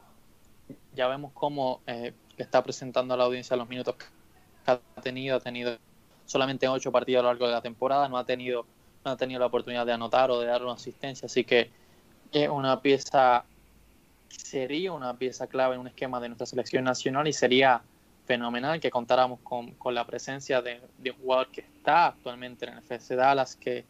ya 0.96 1.08
vemos 1.08 1.32
cómo 1.34 1.82
eh, 1.86 2.14
está 2.38 2.64
presentando 2.64 3.14
a 3.14 3.18
la 3.18 3.26
audiencia 3.26 3.56
los 3.56 3.70
minutos 3.70 3.96
que 3.96 4.06
ha 4.66 4.80
tenido, 5.02 5.38
ha 5.38 5.40
tenido 5.40 5.78
solamente 6.26 6.66
en 6.66 6.72
ocho 6.72 6.92
partidos 6.92 7.20
a 7.20 7.24
lo 7.24 7.30
largo 7.30 7.48
de 7.48 7.54
la 7.54 7.62
temporada, 7.62 8.08
no 8.10 8.18
ha 8.18 8.26
tenido, 8.26 8.66
no 9.04 9.12
ha 9.12 9.18
tenido 9.18 9.40
la 9.40 9.48
oportunidad 9.48 9.86
de 9.86 9.94
anotar 9.94 10.32
o 10.32 10.40
de 10.40 10.48
dar 10.48 10.64
una 10.64 10.74
asistencia, 10.74 11.26
así 11.26 11.44
que 11.44 11.70
es 12.32 12.50
una 12.50 12.82
pieza, 12.82 13.46
sería 14.30 14.92
una 14.92 15.18
pieza 15.18 15.48
clave 15.48 15.76
en 15.76 15.82
un 15.82 15.88
esquema 15.88 16.20
de 16.20 16.30
nuestra 16.30 16.48
selección 16.48 16.84
nacional 16.84 17.28
y 17.28 17.34
sería 17.34 17.82
fenomenal 18.26 18.80
que 18.80 18.90
contáramos 18.90 19.40
con, 19.42 19.72
con 19.72 19.94
la 19.94 20.06
presencia 20.06 20.62
de, 20.62 20.82
de, 20.98 21.12
un 21.12 21.18
jugador 21.18 21.52
que 21.52 21.62
está 21.62 22.08
actualmente 22.08 22.66
en 22.66 22.74
el 22.74 22.80
FC 22.80 23.16
Dallas, 23.16 23.56
que 23.56 23.86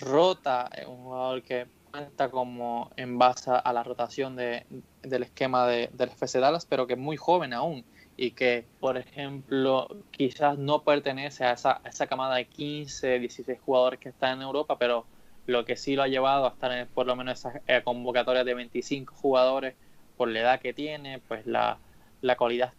rota, 0.00 0.68
un 0.86 1.04
jugador 1.04 1.42
que 1.42 1.66
cuenta 1.90 2.30
como 2.30 2.90
en 2.96 3.16
base 3.16 3.50
a 3.50 3.72
la 3.72 3.82
rotación 3.82 4.36
de, 4.36 4.66
del 5.02 5.22
esquema 5.22 5.66
de, 5.66 5.88
del 5.92 6.10
FC 6.10 6.40
Dallas, 6.40 6.66
pero 6.66 6.86
que 6.86 6.94
es 6.94 6.98
muy 6.98 7.16
joven 7.16 7.52
aún 7.52 7.84
y 8.16 8.30
que, 8.30 8.64
por 8.80 8.96
ejemplo, 8.96 9.88
quizás 10.10 10.58
no 10.58 10.82
pertenece 10.82 11.44
a 11.44 11.52
esa, 11.52 11.80
esa 11.84 12.06
camada 12.06 12.36
de 12.36 12.46
15, 12.46 13.18
16 13.18 13.58
jugadores 13.60 14.00
que 14.00 14.08
están 14.08 14.38
en 14.38 14.42
Europa, 14.42 14.78
pero 14.78 15.06
lo 15.46 15.64
que 15.64 15.76
sí 15.76 15.96
lo 15.96 16.02
ha 16.02 16.08
llevado 16.08 16.46
a 16.46 16.50
estar 16.50 16.72
en 16.72 16.88
por 16.88 17.06
lo 17.06 17.14
menos 17.14 17.38
esa 17.38 17.60
eh, 17.66 17.82
convocatoria 17.84 18.42
de 18.42 18.54
25 18.54 19.14
jugadores 19.14 19.74
por 20.16 20.28
la 20.28 20.40
edad 20.40 20.60
que 20.60 20.72
tiene, 20.72 21.20
pues 21.28 21.46
la, 21.46 21.78
la 22.22 22.36
cualidad 22.36 22.72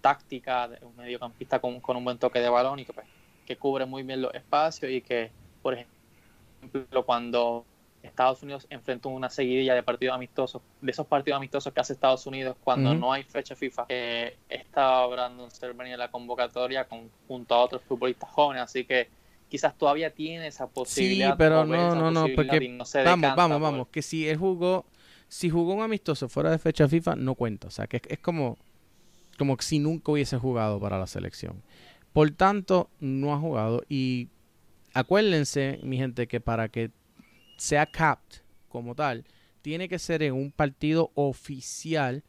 táctica 0.00 0.68
de 0.68 0.84
un 0.84 0.96
mediocampista 0.96 1.60
con, 1.60 1.80
con 1.80 1.96
un 1.96 2.04
buen 2.04 2.18
toque 2.18 2.40
de 2.40 2.48
balón 2.48 2.78
y 2.78 2.84
que, 2.84 2.92
pues, 2.92 3.06
que 3.46 3.56
cubre 3.56 3.84
muy 3.84 4.02
bien 4.02 4.22
los 4.22 4.34
espacios 4.34 4.90
y 4.90 5.02
que, 5.02 5.30
por 5.62 5.74
ejemplo, 5.74 7.04
cuando 7.04 7.64
Estados 8.08 8.42
Unidos 8.42 8.66
enfrentó 8.70 9.08
una 9.08 9.30
seguidilla 9.30 9.74
de 9.74 9.82
partidos 9.82 10.14
amistosos, 10.14 10.62
de 10.80 10.90
esos 10.90 11.06
partidos 11.06 11.38
amistosos 11.38 11.72
que 11.72 11.80
hace 11.80 11.92
Estados 11.92 12.26
Unidos 12.26 12.56
cuando 12.62 12.94
no 12.94 13.12
hay 13.12 13.22
fecha 13.22 13.54
FIFA. 13.54 13.86
Eh, 13.88 14.36
estaba 14.48 15.06
Brandon 15.06 15.50
Cervani 15.50 15.92
en 15.92 15.98
la 15.98 16.10
convocatoria 16.10 16.84
con, 16.84 17.10
junto 17.26 17.54
a 17.54 17.58
otros 17.58 17.82
futbolistas 17.82 18.30
jóvenes, 18.30 18.62
así 18.64 18.84
que 18.84 19.08
quizás 19.48 19.76
todavía 19.76 20.10
tiene 20.10 20.46
esa 20.46 20.66
posibilidad. 20.66 21.30
Sí, 21.30 21.34
pero 21.38 21.64
no, 21.64 21.94
no, 21.94 22.10
no, 22.10 22.26
porque 22.34 22.78
vamos, 23.04 23.34
vamos, 23.36 23.60
vamos, 23.60 23.88
que 23.88 24.02
si 24.02 24.28
él 24.28 24.36
jugó, 24.36 24.84
si 25.28 25.50
jugó 25.50 25.74
un 25.74 25.82
amistoso 25.82 26.28
fuera 26.28 26.50
de 26.50 26.58
fecha 26.58 26.86
FIFA, 26.88 27.16
no 27.16 27.34
cuenta. 27.34 27.68
O 27.68 27.70
sea, 27.70 27.86
que 27.86 28.00
es, 28.06 28.18
como, 28.18 28.58
como 29.36 29.56
si 29.60 29.78
nunca 29.78 30.12
hubiese 30.12 30.38
jugado 30.38 30.80
para 30.80 30.98
la 30.98 31.06
selección. 31.06 31.62
Por 32.12 32.30
tanto, 32.30 32.90
no 33.00 33.34
ha 33.34 33.38
jugado 33.38 33.82
y 33.88 34.28
acuérdense, 34.94 35.78
mi 35.82 35.96
gente, 35.96 36.26
que 36.26 36.40
para 36.40 36.68
que 36.68 36.90
sea 37.58 37.84
capped 37.86 38.40
como 38.68 38.94
tal, 38.94 39.24
tiene 39.62 39.88
que 39.88 39.98
ser 39.98 40.22
en 40.22 40.34
un 40.34 40.50
partido 40.50 41.10
oficial 41.14 42.24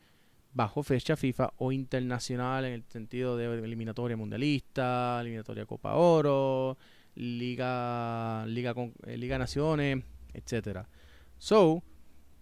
bajo 0.53 0.83
fecha 0.83 1.15
FIFA 1.15 1.53
o 1.57 1.71
internacional 1.71 2.65
en 2.65 2.73
el 2.73 2.83
sentido 2.89 3.37
de 3.37 3.45
eliminatoria 3.45 4.17
mundialista, 4.17 5.19
eliminatoria 5.21 5.65
Copa 5.65 5.95
Oro, 5.95 6.77
Liga 7.15 8.45
Liga 8.47 8.73
con, 8.73 8.93
eh, 9.05 9.17
Liga 9.17 9.37
Naciones, 9.37 10.03
etcétera. 10.33 10.89
So, 11.37 11.83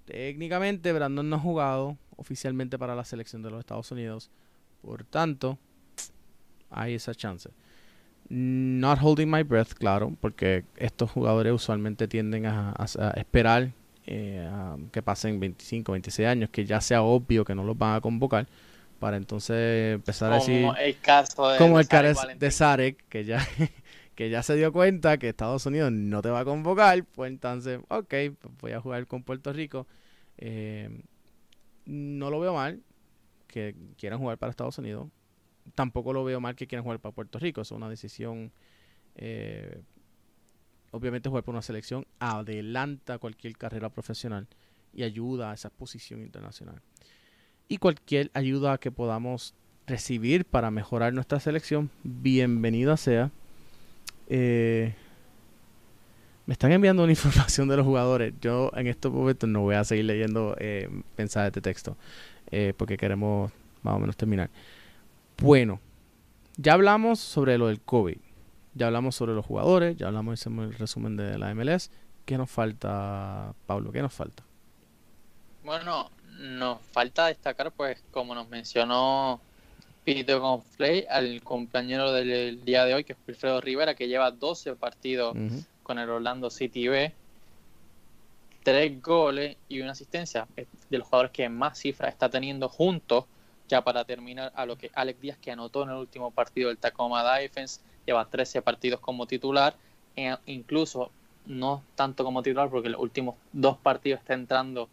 técnicamente 0.05 0.93
Brandon 0.93 1.29
no 1.29 1.35
ha 1.35 1.39
jugado 1.39 1.97
oficialmente 2.15 2.79
para 2.79 2.95
la 2.95 3.05
selección 3.05 3.43
de 3.43 3.51
los 3.51 3.59
Estados 3.59 3.91
Unidos. 3.91 4.31
Por 4.81 5.03
tanto, 5.03 5.59
hay 6.69 6.95
esa 6.95 7.13
chance. 7.13 7.49
Not 8.29 8.99
holding 9.01 9.29
my 9.29 9.43
breath, 9.43 9.73
claro, 9.73 10.13
porque 10.19 10.65
estos 10.75 11.09
jugadores 11.11 11.53
usualmente 11.53 12.07
tienden 12.07 12.45
a, 12.45 12.75
esperar 13.15 13.71
eh, 14.05 14.49
que 14.91 15.01
pasen 15.01 15.39
25, 15.39 15.93
26 15.93 16.27
años, 16.27 16.49
que 16.49 16.65
ya 16.65 16.81
sea 16.81 17.03
obvio 17.03 17.45
que 17.45 17.55
no 17.55 17.63
los 17.63 17.77
van 17.77 17.95
a 17.95 18.01
convocar, 18.01 18.47
para 18.99 19.15
entonces 19.15 19.95
empezar 19.95 20.33
a 20.33 20.35
decir. 20.35 20.61
Como 20.61 20.75
el 20.75 20.99
caso 20.99 21.49
de, 21.49 21.57
como 21.57 21.79
el 21.79 21.87
caso 21.87 22.27
de 22.37 22.51
Sarek, 22.51 23.07
que 23.07 23.23
ya, 23.23 23.47
que 24.15 24.29
ya 24.29 24.43
se 24.43 24.55
dio 24.55 24.73
cuenta 24.73 25.17
que 25.17 25.29
Estados 25.29 25.65
Unidos 25.65 25.93
no 25.93 26.21
te 26.21 26.29
va 26.29 26.41
a 26.41 26.45
convocar, 26.45 27.05
pues 27.05 27.31
entonces, 27.31 27.79
ok, 27.87 28.09
pues 28.09 28.53
voy 28.59 28.71
a 28.73 28.81
jugar 28.81 29.07
con 29.07 29.23
Puerto 29.23 29.53
Rico. 29.53 29.87
Eh, 30.37 30.89
no 31.85 32.29
lo 32.29 32.41
veo 32.41 32.53
mal 32.53 32.81
que 33.47 33.73
quieran 33.97 34.19
jugar 34.19 34.37
para 34.37 34.49
Estados 34.49 34.77
Unidos. 34.77 35.07
Tampoco 35.75 36.13
lo 36.13 36.23
veo 36.23 36.39
mal 36.39 36.55
que 36.55 36.67
quieran 36.67 36.83
jugar 36.83 36.99
para 36.99 37.13
Puerto 37.13 37.39
Rico. 37.39 37.61
Es 37.61 37.71
una 37.71 37.89
decisión. 37.89 38.51
Eh, 39.15 39.81
obviamente, 40.91 41.29
jugar 41.29 41.43
por 41.43 41.53
una 41.53 41.61
selección 41.61 42.05
adelanta 42.19 43.17
cualquier 43.17 43.57
carrera 43.57 43.89
profesional 43.89 44.47
y 44.93 45.03
ayuda 45.03 45.51
a 45.51 45.53
esa 45.53 45.69
posición 45.69 46.21
internacional. 46.21 46.81
Y 47.67 47.77
cualquier 47.77 48.31
ayuda 48.33 48.77
que 48.77 48.91
podamos 48.91 49.53
recibir 49.85 50.45
para 50.45 50.71
mejorar 50.71 51.13
nuestra 51.13 51.39
selección, 51.39 51.89
bienvenida 52.03 52.97
sea. 52.97 53.31
Eh, 54.29 54.93
me 56.45 56.53
están 56.53 56.71
enviando 56.71 57.03
una 57.03 57.11
información 57.13 57.67
de 57.67 57.77
los 57.77 57.85
jugadores. 57.85 58.33
Yo 58.41 58.71
en 58.75 58.87
estos 58.87 59.11
momentos 59.11 59.49
no 59.49 59.61
voy 59.61 59.75
a 59.75 59.83
seguir 59.83 60.05
leyendo 60.05 60.55
eh, 60.59 60.89
mensajes 61.17 61.53
de 61.53 61.61
texto 61.61 61.97
eh, 62.51 62.73
porque 62.75 62.97
queremos 62.97 63.51
más 63.83 63.95
o 63.95 63.99
menos 63.99 64.17
terminar. 64.17 64.49
Bueno, 65.41 65.79
ya 66.57 66.73
hablamos 66.73 67.19
sobre 67.19 67.57
lo 67.57 67.67
del 67.67 67.79
COVID. 67.81 68.17
Ya 68.73 68.87
hablamos 68.87 69.15
sobre 69.15 69.33
los 69.33 69.45
jugadores, 69.45 69.95
ya 69.95 70.07
hablamos, 70.07 70.39
hicimos 70.39 70.67
el 70.67 70.73
resumen 70.73 71.15
de 71.15 71.37
la 71.37 71.53
MLS. 71.53 71.91
¿Qué 72.25 72.37
nos 72.37 72.49
falta, 72.49 73.53
Pablo? 73.65 73.91
¿Qué 73.91 74.01
nos 74.01 74.13
falta? 74.13 74.43
Bueno, 75.63 76.09
nos 76.39 76.81
falta 76.91 77.27
destacar, 77.27 77.71
pues, 77.71 78.03
como 78.11 78.33
nos 78.33 78.49
mencionó 78.49 79.39
Peter 80.03 80.39
Gonflay, 80.39 81.05
al 81.09 81.41
compañero 81.43 82.11
del 82.11 82.63
día 82.65 82.85
de 82.85 82.95
hoy, 82.95 83.03
que 83.03 83.13
es 83.13 83.19
Wilfredo 83.27 83.61
Rivera, 83.61 83.93
que 83.93 84.07
lleva 84.07 84.31
12 84.31 84.75
partidos 84.75 85.35
con 85.83 85.99
el 85.99 86.09
Orlando 86.09 86.49
City 86.49 86.87
B, 86.87 87.13
tres 88.63 89.01
goles 89.01 89.57
y 89.69 89.81
una 89.81 89.91
asistencia 89.91 90.47
de 90.55 90.97
los 90.97 91.07
jugadores 91.07 91.31
que 91.31 91.47
más 91.47 91.79
cifras 91.79 92.11
está 92.11 92.27
teniendo 92.29 92.69
juntos 92.69 93.25
ya 93.67 93.83
para 93.83 94.05
terminar 94.05 94.51
a 94.55 94.65
lo 94.65 94.77
que 94.77 94.91
Alex 94.93 95.21
Díaz 95.21 95.37
que 95.37 95.51
anotó 95.51 95.83
en 95.83 95.89
el 95.89 95.95
último 95.95 96.31
partido 96.31 96.69
del 96.69 96.77
Tacoma 96.77 97.37
Defense 97.37 97.81
lleva 98.05 98.25
13 98.25 98.61
partidos 98.61 98.99
como 98.99 99.27
titular 99.27 99.75
e 100.15 100.35
incluso 100.45 101.11
no 101.45 101.83
tanto 101.95 102.23
como 102.23 102.43
titular 102.43 102.69
porque 102.69 102.89
los 102.89 103.01
últimos 103.01 103.35
dos 103.51 103.77
partidos 103.77 104.21
está 104.21 104.33
entrando 104.33 104.89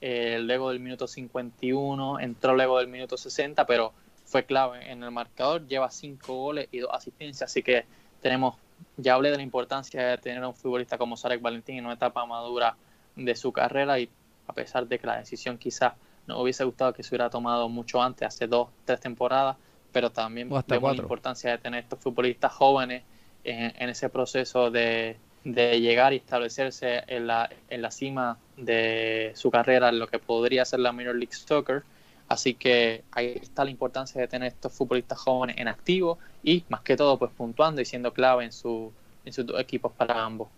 eh, 0.00 0.38
luego 0.40 0.70
del 0.70 0.80
minuto 0.80 1.06
51 1.06 2.20
entró 2.20 2.54
luego 2.54 2.78
del 2.78 2.88
minuto 2.88 3.16
60 3.16 3.66
pero 3.66 3.92
fue 4.24 4.44
clave 4.44 4.90
en 4.90 5.02
el 5.02 5.10
marcador 5.10 5.66
lleva 5.66 5.90
5 5.90 6.34
goles 6.34 6.68
y 6.70 6.78
2 6.78 6.90
asistencias 6.92 7.50
así 7.50 7.62
que 7.62 7.84
tenemos 8.20 8.56
ya 8.96 9.14
hablé 9.14 9.30
de 9.30 9.36
la 9.36 9.42
importancia 9.42 10.06
de 10.06 10.18
tener 10.18 10.42
a 10.42 10.48
un 10.48 10.54
futbolista 10.54 10.98
como 10.98 11.16
Sarek 11.16 11.40
Valentín 11.40 11.78
en 11.78 11.86
una 11.86 11.94
etapa 11.94 12.24
madura 12.26 12.76
de 13.16 13.34
su 13.34 13.52
carrera 13.52 13.98
y 13.98 14.08
a 14.46 14.52
pesar 14.52 14.86
de 14.86 14.98
que 14.98 15.06
la 15.06 15.18
decisión 15.18 15.58
quizás 15.58 15.94
no 16.28 16.40
hubiese 16.40 16.62
gustado 16.62 16.92
que 16.92 17.02
se 17.02 17.08
hubiera 17.08 17.30
tomado 17.30 17.68
mucho 17.68 18.00
antes, 18.00 18.28
hace 18.28 18.46
dos, 18.46 18.68
tres 18.84 19.00
temporadas, 19.00 19.56
pero 19.90 20.10
también 20.10 20.48
vemos 20.68 20.96
la 20.96 21.02
importancia 21.02 21.50
de 21.50 21.58
tener 21.58 21.82
estos 21.82 21.98
futbolistas 21.98 22.52
jóvenes 22.52 23.02
en, 23.42 23.88
ese 23.88 24.10
proceso 24.10 24.70
de, 24.70 25.16
de, 25.44 25.80
llegar 25.80 26.12
y 26.12 26.16
establecerse 26.16 27.02
en 27.06 27.26
la, 27.26 27.48
en 27.70 27.80
la 27.80 27.90
cima 27.90 28.36
de 28.58 29.32
su 29.34 29.50
carrera, 29.50 29.88
en 29.88 29.98
lo 29.98 30.06
que 30.06 30.18
podría 30.18 30.66
ser 30.66 30.80
la 30.80 30.92
Minor 30.92 31.16
League 31.16 31.32
Soccer. 31.32 31.82
Así 32.28 32.52
que 32.52 33.04
ahí 33.10 33.38
está 33.40 33.64
la 33.64 33.70
importancia 33.70 34.20
de 34.20 34.28
tener 34.28 34.48
estos 34.48 34.70
futbolistas 34.74 35.18
jóvenes 35.18 35.56
en 35.58 35.66
activo 35.66 36.18
y 36.44 36.62
más 36.68 36.82
que 36.82 36.94
todo 36.94 37.18
pues 37.18 37.30
puntuando 37.34 37.80
y 37.80 37.86
siendo 37.86 38.12
clave 38.12 38.44
en, 38.44 38.52
su, 38.52 38.92
en 39.24 39.32
sus 39.32 39.46
equipos 39.58 39.92
para 39.92 40.22
ambos. 40.22 40.48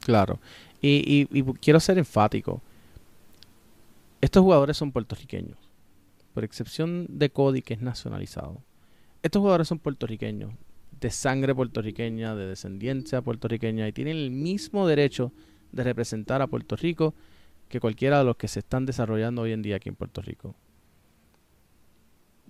Claro. 0.00 0.40
Y, 0.82 1.28
y, 1.30 1.44
quiero 1.60 1.78
ser 1.78 1.98
enfático. 1.98 2.60
Estos 4.20 4.42
jugadores 4.42 4.76
son 4.76 4.92
puertorriqueños. 4.92 5.58
Por 6.34 6.44
excepción 6.44 7.06
de 7.08 7.30
Cody, 7.30 7.62
que 7.62 7.74
es 7.74 7.80
nacionalizado. 7.80 8.62
Estos 9.22 9.40
jugadores 9.40 9.68
son 9.68 9.78
puertorriqueños. 9.78 10.52
De 11.00 11.10
sangre 11.10 11.54
puertorriqueña, 11.54 12.34
de 12.34 12.46
descendencia 12.46 13.22
puertorriqueña. 13.22 13.88
Y 13.88 13.92
tienen 13.92 14.16
el 14.16 14.30
mismo 14.30 14.86
derecho 14.86 15.32
de 15.72 15.84
representar 15.84 16.42
a 16.42 16.46
Puerto 16.46 16.76
Rico 16.76 17.14
que 17.68 17.80
cualquiera 17.80 18.18
de 18.18 18.24
los 18.24 18.36
que 18.36 18.48
se 18.48 18.58
están 18.58 18.84
desarrollando 18.84 19.42
hoy 19.42 19.52
en 19.52 19.62
día 19.62 19.76
aquí 19.76 19.88
en 19.88 19.94
Puerto 19.94 20.20
Rico. 20.20 20.54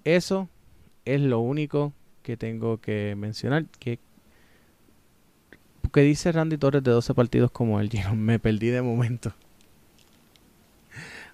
Eso 0.05 0.49
es 1.05 1.21
lo 1.21 1.41
único 1.41 1.93
que 2.23 2.37
tengo 2.37 2.79
que 2.81 3.15
mencionar. 3.17 3.67
Que, 3.79 3.99
dice 5.95 6.33
Randy 6.33 6.57
Torres 6.57 6.83
de 6.83 6.91
12 6.91 7.15
partidos 7.15 7.51
como 7.51 7.81
él. 7.81 7.91
me 8.17 8.39
perdí 8.39 8.69
de 8.69 8.83
momento. 8.83 9.33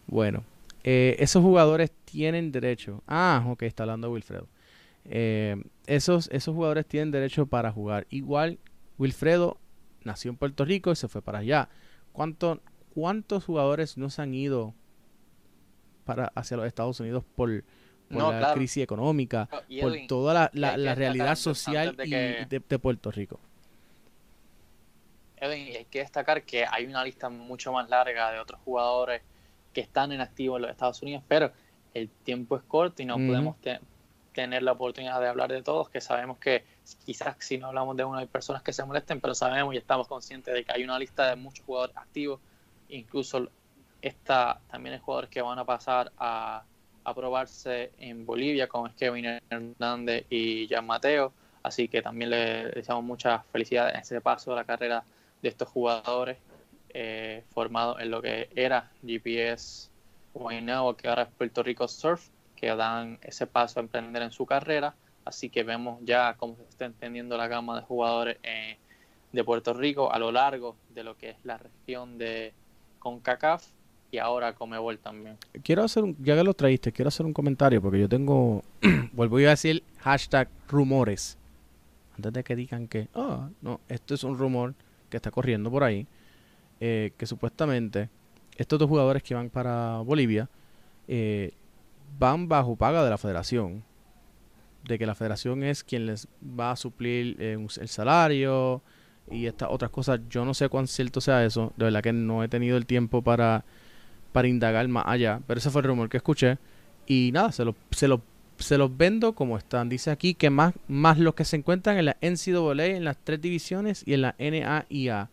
Bueno, 0.07 0.45
eh, 0.85 1.17
esos 1.19 1.43
jugadores 1.43 1.91
tienen 2.05 2.53
derecho. 2.53 3.03
Ah, 3.07 3.45
ok, 3.49 3.63
está 3.63 3.83
hablando 3.83 4.11
Wilfredo. 4.11 4.49
Eh, 5.05 5.63
esos, 5.87 6.29
esos 6.33 6.55
jugadores 6.55 6.87
tienen 6.87 7.11
derecho 7.11 7.47
para 7.47 7.73
jugar. 7.73 8.07
Igual, 8.11 8.59
Wilfredo 8.99 9.59
nació 10.05 10.31
en 10.31 10.37
Puerto 10.37 10.65
Rico 10.65 10.93
y 10.93 10.97
se 10.97 11.09
fue 11.09 11.23
para 11.23 11.41
allá. 11.41 11.69
¿Cuánto, 12.13 12.61
¿Cuántos 12.95 13.45
jugadores 13.45 13.99
no 13.99 14.11
se 14.11 14.23
han 14.23 14.35
ido 14.35 14.75
para, 16.05 16.33
hacia 16.35 16.57
los 16.57 16.67
Estados 16.67 16.99
Unidos 17.01 17.25
por, 17.35 17.65
por 18.09 18.35
la 18.35 18.55
crisis 18.55 18.83
económica, 18.83 19.49
por 19.81 19.93
toda 20.07 20.51
la, 20.53 20.95
realidad 20.95 21.35
social 21.37 21.97
de, 21.97 22.79
Puerto 22.81 23.11
Rico. 23.11 23.41
Edwin, 25.37 25.77
hay 25.77 25.85
que 25.85 25.99
destacar 25.99 26.45
que 26.45 26.65
hay 26.65 26.87
una 26.87 27.05
lista 27.05 27.29
mucho 27.29 27.73
más 27.73 27.91
larga 27.91 28.33
de 28.33 28.39
otros 28.39 28.59
jugadores 28.65 29.21
que 29.77 29.83
están 29.83 30.11
en 30.11 30.23
activo 30.23 30.57
en 30.57 30.63
los 30.63 30.71
Estados 30.71 31.03
Unidos, 31.03 31.23
pero 31.29 31.53
el 31.93 32.09
tiempo 32.09 32.57
es 32.57 32.63
corto 32.63 33.03
y 33.03 33.05
no 33.05 33.17
podemos 33.17 33.57
tener 34.33 34.63
la 34.63 34.73
oportunidad 34.73 35.21
de 35.21 35.29
hablar 35.29 35.53
de 35.53 35.63
todos, 35.63 35.91
que 35.91 36.01
sabemos 36.01 36.39
que 36.39 36.65
quizás 37.05 37.37
si 37.41 37.59
no 37.59 37.67
hablamos 37.67 37.95
de 37.95 38.03
uno 38.03 38.17
hay 38.17 38.25
personas 38.25 38.63
que 38.63 38.73
se 38.73 38.83
molesten, 38.87 39.21
pero 39.21 39.35
sabemos 39.35 39.75
y 39.75 39.77
estamos 39.77 40.09
conscientes 40.09 40.55
de 40.55 40.65
que 40.65 40.73
hay 40.73 40.83
una 40.83 40.99
lista 40.99 41.29
de 41.29 41.37
muchos 41.37 41.63
jugadores 41.67 41.95
activos, 41.95 42.41
incluso 42.89 43.51
esta, 44.01 44.63
también 44.71 44.95
hay 44.95 45.01
jugadores 45.01 45.29
que 45.29 45.43
van 45.43 45.59
a 45.59 45.67
pasar 45.67 46.11
a 46.17 46.63
aprobarse 47.05 47.93
en 47.99 48.25
Bolivia, 48.25 48.69
como 48.69 48.87
es 48.87 48.95
Kevin 48.95 49.41
Hernández 49.51 50.25
y 50.31 50.69
Jan 50.69 50.87
Mateo. 50.87 51.35
Así 51.63 51.89
que 51.89 52.01
también 52.01 52.31
le 52.31 52.71
deseamos 52.71 53.05
mucha 53.05 53.41
felicidad 53.53 53.91
en 53.91 53.97
ese 53.97 54.23
paso 54.23 54.53
de 54.53 54.57
la 54.57 54.65
carrera 54.65 55.05
de 55.43 55.51
estos 55.51 55.69
jugadores 55.69 56.39
eh, 56.99 57.45
formados 57.53 58.01
en 58.01 58.11
lo 58.11 58.23
que 58.23 58.49
era 58.57 58.91
GPS 59.05 59.91
Guaynabo, 60.33 60.97
que 60.97 61.09
ahora 61.09 61.25
es 61.25 61.29
Puerto 61.29 61.63
Rico 61.63 61.87
Surf, 61.89 62.29
que 62.57 62.75
dan 62.75 63.19
ese 63.21 63.47
paso 63.47 63.81
a 63.81 63.83
emprender 63.83 64.23
en 64.23 64.33
su 64.33 64.47
carrera. 64.47 64.95
Así 65.27 65.51
que 65.51 65.63
vemos 65.63 66.01
ya 66.05 66.37
cómo 66.39 66.57
se 66.57 66.63
está 66.63 66.87
entendiendo 66.87 67.37
la 67.37 67.49
gama 67.49 67.77
de 67.77 67.83
jugadores 67.83 68.39
eh, 68.43 68.79
de 69.31 69.45
Puerto 69.45 69.75
Rico 69.75 70.11
a 70.11 70.19
lo 70.19 70.33
largo 70.33 70.75
de 70.95 71.05
lo 71.05 71.19
que 71.19 71.31
es 71.31 71.37
la 71.45 71.59
región 71.59 72.17
de 72.17 72.55
CONCACAF 72.99 73.67
y 74.11 74.17
ahora 74.17 74.55
Comebol 74.55 74.99
también. 74.99 75.37
Quiero 75.63 75.85
hacer 75.85 76.03
un, 76.03 76.17
ya 76.25 76.35
que 76.35 76.45
lo 76.45 76.55
traíste, 76.55 76.93
quiero 76.93 77.09
hacer 77.09 77.27
un 77.27 77.35
comentario 77.35 77.83
porque 77.83 78.01
yo 78.01 78.09
tengo, 78.09 78.63
vuelvo 79.13 79.37
a 79.37 79.51
decir 79.51 79.83
hashtag 79.99 80.49
rumores. 80.67 81.37
Antes 82.17 82.33
de 82.33 82.43
que 82.43 82.57
digan 82.57 82.89
que, 82.89 83.09
ah, 83.15 83.51
no, 83.61 83.81
esto 83.91 84.15
es 84.15 84.25
un 84.25 84.39
rumor 84.39 84.73
que 85.11 85.19
está 85.19 85.31
corriendo 85.31 85.71
por 85.71 85.85
ahí, 85.85 86.07
eh, 86.81 87.13
que 87.17 87.27
supuestamente 87.27 88.09
estos 88.57 88.79
dos 88.79 88.89
jugadores 88.89 89.23
que 89.23 89.35
van 89.35 89.51
para 89.51 89.99
Bolivia 89.99 90.49
eh, 91.09 91.53
van 92.19 92.49
bajo 92.49 92.77
paga 92.77 93.05
de 93.05 93.11
la 93.11 93.19
federación. 93.19 93.85
De 94.85 94.99
que 94.99 95.07
la 95.07 95.15
federación 95.15 95.65
es 95.65 95.83
quien 95.83 96.07
les 96.07 96.29
va 96.43 96.71
a 96.71 96.77
suplir 96.77 97.37
eh, 97.41 97.59
el 97.81 97.89
salario 97.89 98.83
y 99.31 99.47
estas 99.47 99.69
otras 99.71 99.91
cosas. 99.91 100.21
Yo 100.31 100.45
no 100.45 100.55
sé 100.55 100.69
cuán 100.69 100.87
cierto 100.87 101.21
sea 101.21 101.45
eso. 101.45 101.73
De 101.77 101.87
verdad 101.87 102.03
que 102.03 102.13
no 102.13 102.45
he 102.45 102.49
tenido 102.49 102.77
el 102.77 102.87
tiempo 102.87 103.23
para 103.23 103.65
para 104.37 104.49
indagar 104.49 104.87
más 104.87 105.05
allá. 105.07 105.41
Pero 105.47 105.57
ese 105.57 105.71
fue 105.71 105.81
el 105.81 105.87
rumor 105.87 106.11
que 106.11 106.19
escuché. 106.19 106.59
Y 107.07 107.31
nada, 107.33 107.53
se, 107.53 107.65
lo, 107.65 107.75
se, 107.91 108.07
lo, 108.07 108.21
se 108.59 108.77
los 108.77 108.95
vendo 108.95 109.35
como 109.35 109.57
están. 109.57 109.89
Dice 109.89 110.11
aquí 110.11 110.35
que 110.35 110.51
más, 110.51 110.75
más 110.89 111.19
los 111.19 111.35
que 111.35 111.47
se 111.47 111.57
encuentran 111.57 111.97
en 111.97 112.05
la 112.05 112.19
NCAA, 112.21 112.85
en 112.85 113.05
las 113.05 113.17
tres 113.17 113.41
divisiones 113.41 114.03
y 114.05 114.13
en 114.13 114.21
la 114.21 114.35
NAIA. 114.39 115.31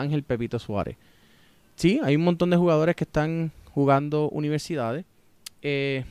Ángel 0.00 0.22
Pepito 0.22 0.58
Suárez. 0.58 0.96
Sí, 1.74 2.00
hay 2.02 2.16
un 2.16 2.24
montón 2.24 2.50
de 2.50 2.56
jugadores 2.56 2.96
que 2.96 3.04
están 3.04 3.52
jugando 3.72 4.28
universidades. 4.30 5.04
Eh, 5.62 6.04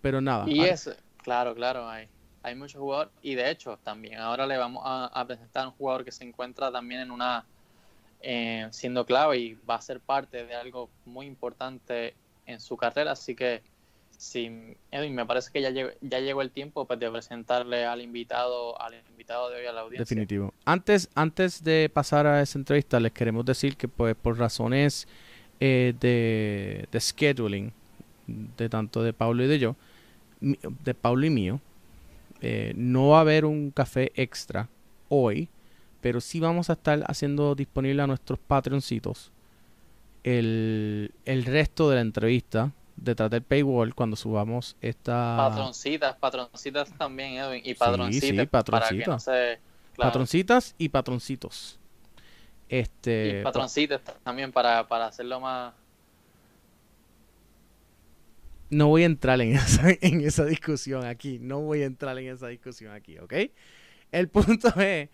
pero 0.00 0.20
nada. 0.20 0.48
Y 0.48 0.60
eso, 0.60 0.92
claro, 1.18 1.54
claro, 1.54 1.88
hay, 1.88 2.08
hay 2.42 2.54
muchos 2.54 2.80
jugadores. 2.80 3.12
Y 3.22 3.34
de 3.34 3.50
hecho, 3.50 3.78
también 3.82 4.18
ahora 4.18 4.46
le 4.46 4.56
vamos 4.56 4.82
a, 4.84 5.06
a 5.06 5.26
presentar 5.26 5.64
a 5.64 5.68
un 5.68 5.74
jugador 5.74 6.04
que 6.04 6.12
se 6.12 6.24
encuentra 6.24 6.72
también 6.72 7.02
en 7.02 7.10
una 7.10 7.44
eh, 8.24 8.68
siendo 8.70 9.04
clave 9.04 9.38
y 9.38 9.54
va 9.68 9.74
a 9.74 9.80
ser 9.80 9.98
parte 9.98 10.46
de 10.46 10.54
algo 10.54 10.88
muy 11.04 11.26
importante 11.26 12.14
en 12.46 12.60
su 12.60 12.76
carrera. 12.76 13.12
Así 13.12 13.34
que, 13.34 13.62
sí, 14.22 14.76
Edwin, 14.90 15.14
me 15.14 15.26
parece 15.26 15.50
que 15.52 15.60
ya 15.60 15.70
llegó, 16.20 16.42
el 16.42 16.50
tiempo 16.50 16.86
pues, 16.86 17.00
de 17.00 17.10
presentarle 17.10 17.84
al 17.84 18.00
invitado, 18.00 18.80
al 18.80 18.94
invitado 19.10 19.50
de 19.50 19.56
hoy 19.56 19.66
a 19.66 19.72
la 19.72 19.80
audiencia. 19.80 20.04
Definitivo. 20.04 20.54
Antes, 20.64 21.10
antes 21.14 21.64
de 21.64 21.90
pasar 21.92 22.26
a 22.26 22.40
esa 22.40 22.58
entrevista, 22.58 23.00
les 23.00 23.12
queremos 23.12 23.44
decir 23.44 23.76
que 23.76 23.88
pues, 23.88 24.14
por 24.14 24.38
razones 24.38 25.08
eh, 25.60 25.94
de, 25.98 26.86
de 26.92 27.00
scheduling, 27.00 27.72
de 28.26 28.68
tanto 28.68 29.02
de 29.02 29.12
Pablo 29.12 29.42
y 29.44 29.48
de 29.48 29.58
yo, 29.58 29.76
de 30.40 30.94
Pablo 30.94 31.26
y 31.26 31.30
mío. 31.30 31.60
Eh, 32.40 32.72
no 32.76 33.08
va 33.08 33.18
a 33.18 33.20
haber 33.22 33.44
un 33.44 33.70
café 33.70 34.12
extra 34.14 34.68
hoy, 35.08 35.48
pero 36.00 36.20
sí 36.20 36.40
vamos 36.40 36.70
a 36.70 36.74
estar 36.74 37.04
haciendo 37.06 37.54
disponible 37.54 38.02
a 38.02 38.06
nuestros 38.06 38.38
Patreoncitos 38.38 39.32
el, 40.24 41.12
el 41.24 41.44
resto 41.44 41.88
de 41.90 41.96
la 41.96 42.02
entrevista 42.02 42.72
detrás 43.02 43.30
del 43.30 43.42
paywall 43.42 43.94
cuando 43.94 44.16
subamos 44.16 44.76
esta... 44.80 45.36
Patroncitas, 45.36 46.16
patroncitas 46.16 46.92
también, 46.96 47.34
Edwin, 47.34 47.62
y 47.64 47.74
patroncitas. 47.74 48.46
patroncitas. 48.48 49.30
Patroncitas 49.96 50.74
y 50.78 50.88
patroncitos. 50.88 51.78
Este, 52.68 53.40
y 53.40 53.42
patroncitas 53.42 54.00
también 54.22 54.52
para, 54.52 54.86
para 54.86 55.06
hacerlo 55.06 55.40
más... 55.40 55.74
No 58.70 58.88
voy 58.88 59.02
a 59.02 59.06
entrar 59.06 59.40
en 59.40 59.52
esa, 59.56 59.90
en 60.00 60.22
esa 60.22 60.44
discusión 60.44 61.04
aquí, 61.04 61.38
no 61.38 61.60
voy 61.60 61.82
a 61.82 61.86
entrar 61.86 62.18
en 62.18 62.28
esa 62.28 62.48
discusión 62.48 62.92
aquí, 62.92 63.18
¿ok? 63.18 63.34
El 64.10 64.28
punto 64.28 64.68
es 64.80 65.08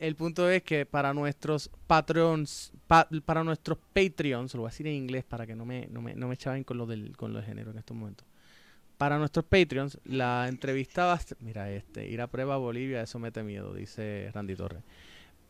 el 0.00 0.16
punto 0.16 0.48
es 0.48 0.62
que 0.62 0.86
para 0.86 1.12
nuestros 1.12 1.70
patrons, 1.86 2.72
para 2.86 3.44
nuestros 3.44 3.78
Patreons, 3.92 4.54
lo 4.54 4.62
voy 4.62 4.68
a 4.68 4.70
decir 4.70 4.86
en 4.86 4.94
inglés 4.94 5.24
para 5.24 5.46
que 5.46 5.54
no 5.54 5.66
me, 5.66 5.88
no 5.88 6.00
me, 6.00 6.14
no 6.14 6.26
me 6.26 6.64
con 6.64 6.78
lo 6.78 6.86
del 6.86 7.14
con 7.18 7.34
lo 7.34 7.40
de 7.40 7.44
género 7.44 7.70
en 7.70 7.78
estos 7.78 7.94
momentos. 7.94 8.26
Para 8.96 9.18
nuestros 9.18 9.44
Patreons, 9.44 9.98
la 10.04 10.48
entrevista 10.48 11.04
va 11.04 11.14
a 11.14 11.20
mira 11.40 11.70
este, 11.70 12.08
ir 12.08 12.22
a 12.22 12.28
prueba 12.28 12.54
a 12.54 12.56
Bolivia, 12.56 13.02
eso 13.02 13.18
mete 13.18 13.42
miedo, 13.42 13.74
dice 13.74 14.30
Randy 14.32 14.56
Torres. 14.56 14.82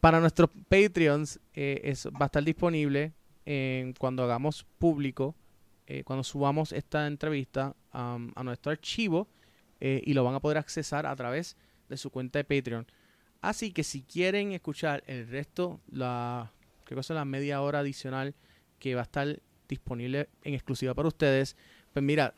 Para 0.01 0.19
nuestros 0.19 0.51
Patreons, 0.69 1.39
eh, 1.55 1.81
eso 1.85 2.11
va 2.11 2.23
a 2.23 2.27
estar 2.27 2.43
disponible 2.43 3.13
en, 3.45 3.93
cuando 3.93 4.25
hagamos 4.25 4.67
público, 4.79 5.37
eh, 5.87 6.03
cuando 6.03 6.25
subamos 6.25 6.73
esta 6.73 7.07
entrevista 7.07 7.77
a 7.93 8.43
nuestro 8.43 8.73
archivo 8.73 9.29
eh, 9.79 10.03
y 10.05 10.13
lo 10.15 10.25
van 10.25 10.35
a 10.35 10.41
poder 10.41 10.59
accesar 10.59 11.07
a 11.07 11.15
través 11.15 11.57
de 11.89 11.97
su 11.97 12.11
cuenta 12.11 12.41
de 12.41 12.45
Patreon. 12.45 12.87
Así 13.41 13.73
que 13.73 13.85
si 13.85 14.03
quieren 14.03 14.53
escuchar 14.53 15.03
el 15.07 15.27
resto, 15.29 15.81
la, 15.91 16.53
creo 16.85 17.01
que 17.01 17.15
la 17.15 17.25
media 17.25 17.63
hora 17.63 17.79
adicional 17.79 18.35
que 18.79 18.95
va 18.95 19.01
a 19.01 19.05
estar 19.05 19.41
disponible 19.69 20.29
en 20.43 20.55
exclusiva 20.55 20.95
para 20.95 21.09
ustedes, 21.09 21.57
pues 21.93 22.05
mira, 22.05 22.35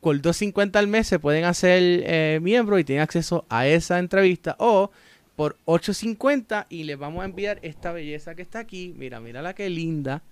con 0.00 0.20
2.50 0.20 0.76
al 0.76 0.88
mes 0.88 1.06
se 1.06 1.18
pueden 1.18 1.44
hacer 1.44 2.02
eh, 2.04 2.38
miembros 2.42 2.80
y 2.80 2.84
tienen 2.84 3.02
acceso 3.02 3.46
a 3.48 3.66
esa 3.66 3.98
entrevista 3.98 4.56
o 4.58 4.90
por 5.36 5.56
8.50 5.66 6.66
y 6.68 6.84
les 6.84 6.98
vamos 6.98 7.22
a 7.22 7.26
enviar 7.26 7.58
esta 7.62 7.92
belleza 7.92 8.34
que 8.34 8.42
está 8.42 8.58
aquí. 8.58 8.94
Mira, 8.96 9.20
mira 9.20 9.42
la 9.42 9.54
que 9.54 9.68
linda. 9.68 10.22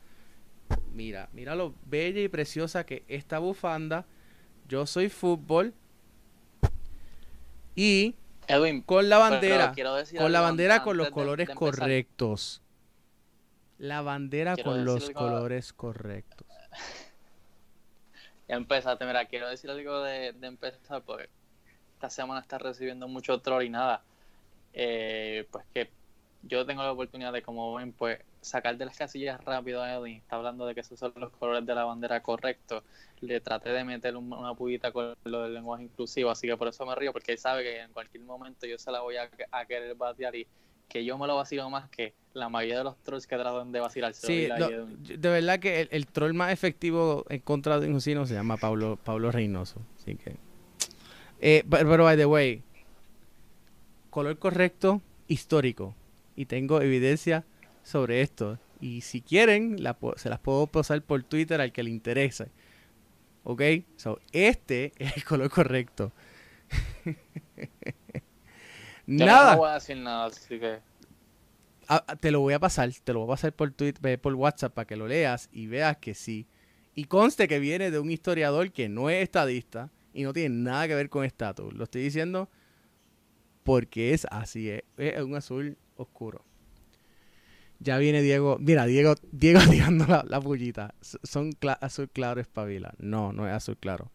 Mira, 0.94 1.28
mira 1.32 1.54
lo 1.54 1.74
bella 1.86 2.20
y 2.20 2.28
preciosa 2.28 2.84
que 2.84 3.04
esta 3.08 3.38
bufanda. 3.38 4.06
Yo 4.68 4.86
soy 4.86 5.08
fútbol. 5.08 5.74
Y 7.76 8.14
Edwin, 8.48 8.82
con 8.82 9.08
la 9.08 9.18
bandera, 9.18 9.72
con 10.18 10.32
la 10.32 10.40
bandera 10.40 10.82
con 10.82 10.96
los 10.96 11.10
colores 11.10 11.48
correctos. 11.50 12.62
La 13.78 14.02
bandera 14.02 14.56
con 14.56 14.84
los 14.84 15.10
colores 15.10 15.72
correctos. 15.72 16.46
Ya 18.46 18.56
empezaste, 18.56 19.06
mira, 19.06 19.24
quiero 19.24 19.48
decir 19.48 19.70
algo 19.70 20.02
de, 20.02 20.34
empezar 20.42 21.02
porque 21.02 21.30
esta 21.94 22.10
semana 22.10 22.42
está 22.42 22.58
recibiendo 22.58 23.08
mucho 23.08 23.40
troll 23.40 23.64
y 23.64 23.70
nada. 23.70 24.02
Eh, 24.74 25.48
pues 25.50 25.64
que 25.72 25.90
yo 26.42 26.66
tengo 26.66 26.82
la 26.82 26.92
oportunidad 26.92 27.32
de, 27.32 27.40
como 27.40 27.74
ven, 27.74 27.94
pues 27.94 28.18
sacar 28.44 28.76
de 28.76 28.84
las 28.84 28.96
casillas 28.96 29.42
rápido 29.44 29.82
a 29.82 29.94
Edwin. 29.94 30.18
Está 30.18 30.36
hablando 30.36 30.66
de 30.66 30.74
que 30.74 30.80
esos 30.80 30.98
son 30.98 31.12
los 31.16 31.30
colores 31.32 31.66
de 31.66 31.74
la 31.74 31.84
bandera 31.84 32.22
correctos. 32.22 32.82
Le 33.20 33.40
traté 33.40 33.70
de 33.70 33.84
meter 33.84 34.16
una 34.16 34.54
pullita 34.54 34.92
con 34.92 35.14
lo 35.24 35.42
del 35.42 35.54
lenguaje 35.54 35.84
inclusivo, 35.84 36.30
así 36.30 36.46
que 36.46 36.56
por 36.56 36.68
eso 36.68 36.84
me 36.84 36.94
río, 36.94 37.12
porque 37.12 37.32
él 37.32 37.38
sabe 37.38 37.62
que 37.62 37.80
en 37.80 37.92
cualquier 37.92 38.22
momento 38.24 38.66
yo 38.66 38.78
se 38.78 38.90
la 38.90 39.00
voy 39.00 39.16
a, 39.16 39.28
querer 39.66 39.94
batear 39.94 40.36
y 40.36 40.46
que 40.88 41.04
yo 41.04 41.16
me 41.16 41.26
lo 41.26 41.36
vacilo 41.36 41.68
más 41.70 41.88
que 41.88 42.12
la 42.34 42.48
mayoría 42.48 42.78
de 42.78 42.84
los 42.84 42.96
trolls 43.02 43.26
que 43.26 43.36
tratan 43.36 43.72
de 43.72 43.80
vacilarse. 43.80 44.26
Sí, 44.26 44.46
de 44.46 45.28
verdad 45.28 45.58
que 45.58 45.88
el, 45.90 46.06
troll 46.06 46.34
más 46.34 46.52
efectivo 46.52 47.24
en 47.30 47.40
contra 47.40 47.80
de 47.80 47.86
Inclusino 47.86 48.26
se 48.26 48.34
llama 48.34 48.58
Pablo, 48.58 48.98
Pablo 49.02 49.32
Reynoso. 49.32 49.80
Así 49.96 50.16
que. 50.16 50.36
Eh, 51.40 51.64
pero, 51.68 52.04
by 52.04 52.16
the 52.16 52.26
way, 52.26 52.62
color 54.10 54.38
correcto, 54.38 55.00
histórico. 55.28 55.94
Y 56.36 56.46
tengo 56.46 56.80
evidencia 56.80 57.44
sobre 57.84 58.22
esto. 58.22 58.58
Y 58.80 59.02
si 59.02 59.20
quieren, 59.20 59.76
se 60.16 60.28
las 60.28 60.40
puedo 60.40 60.66
pasar 60.66 61.00
por 61.02 61.22
Twitter 61.22 61.60
al 61.60 61.72
que 61.72 61.84
le 61.84 61.90
interese. 61.90 62.50
¿Ok? 63.44 63.62
So, 63.96 64.18
este 64.32 64.92
es 64.98 65.16
el 65.16 65.24
color 65.24 65.50
correcto. 65.50 66.12
nada. 69.06 69.52
No 69.52 69.58
voy 69.58 69.70
a 69.70 69.74
decir 69.74 69.96
nada, 69.98 70.26
así 70.26 70.58
que... 70.58 70.80
Ah, 71.86 72.02
ah, 72.08 72.16
te 72.16 72.30
lo 72.30 72.40
voy 72.40 72.54
a 72.54 72.58
pasar, 72.58 72.90
te 73.04 73.12
lo 73.12 73.20
voy 73.20 73.28
a 73.28 73.34
pasar 73.34 73.52
por 73.52 73.70
Twitter, 73.70 74.18
por 74.18 74.34
WhatsApp 74.34 74.72
para 74.72 74.86
que 74.86 74.96
lo 74.96 75.06
leas 75.06 75.50
y 75.52 75.66
veas 75.66 75.98
que 75.98 76.14
sí. 76.14 76.46
Y 76.94 77.04
conste 77.04 77.46
que 77.46 77.58
viene 77.58 77.90
de 77.90 77.98
un 77.98 78.10
historiador 78.10 78.72
que 78.72 78.88
no 78.88 79.10
es 79.10 79.22
estadista 79.22 79.90
y 80.14 80.22
no 80.22 80.32
tiene 80.32 80.56
nada 80.56 80.88
que 80.88 80.94
ver 80.94 81.10
con 81.10 81.24
estatus. 81.24 81.74
Lo 81.74 81.84
estoy 81.84 82.02
diciendo 82.02 82.48
porque 83.64 84.14
es 84.14 84.26
así, 84.30 84.70
es, 84.70 84.82
es 84.96 85.20
un 85.22 85.34
azul 85.34 85.76
oscuro. 85.96 86.42
Ya 87.84 87.98
viene 87.98 88.22
Diego. 88.22 88.56
Mira, 88.60 88.86
Diego, 88.86 89.14
Diego 89.30 89.60
tirando 89.70 90.06
la, 90.06 90.24
la. 90.26 90.94
Son 91.22 91.50
azul 91.82 92.08
claro 92.10 92.40
espabila. 92.40 92.94
No, 92.98 93.34
no 93.34 93.46
es 93.46 93.52
azul 93.52 93.76
claro. 93.76 94.10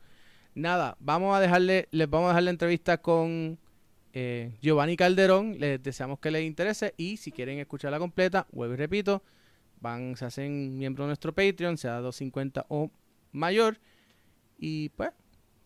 Nada, 0.56 0.98
vamos 1.00 1.38
a 1.38 1.40
dejarle, 1.40 1.88
les 1.92 2.10
vamos 2.10 2.26
a 2.26 2.30
dejar 2.30 2.44
la 2.44 2.50
entrevista 2.50 2.98
con 2.98 3.60
eh, 4.14 4.58
Giovanni 4.60 4.98
Calderón. 4.98 5.60
Les 5.60 5.82
deseamos 5.84 6.18
que 6.18 6.32
les 6.32 6.46
interese. 6.46 6.96
Y 6.98 7.18
si 7.18 7.32
quieren 7.32 7.60
escucharla 7.60 8.00
completa, 8.00 8.48
vuelvo 8.52 8.74
y 8.74 8.78
repito, 8.78 9.22
van, 9.80 10.18
se 10.18 10.26
hacen 10.26 10.76
miembro 10.76 11.04
de 11.04 11.10
nuestro 11.10 11.32
Patreon, 11.32 11.78
sea 11.78 12.00
250 12.00 12.66
o 12.70 12.90
mayor. 13.32 13.78
Y 14.58 14.90
pues, 14.90 15.12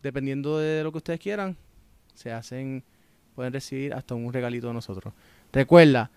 dependiendo 0.02 0.58
de 0.58 0.84
lo 0.84 0.92
que 0.92 0.98
ustedes 0.98 1.20
quieran, 1.20 1.56
se 2.12 2.32
hacen, 2.32 2.84
pueden 3.34 3.54
recibir 3.54 3.94
hasta 3.94 4.14
un 4.14 4.30
regalito 4.30 4.68
de 4.68 4.74
nosotros. 4.74 5.14
Recuerda, 5.54 6.10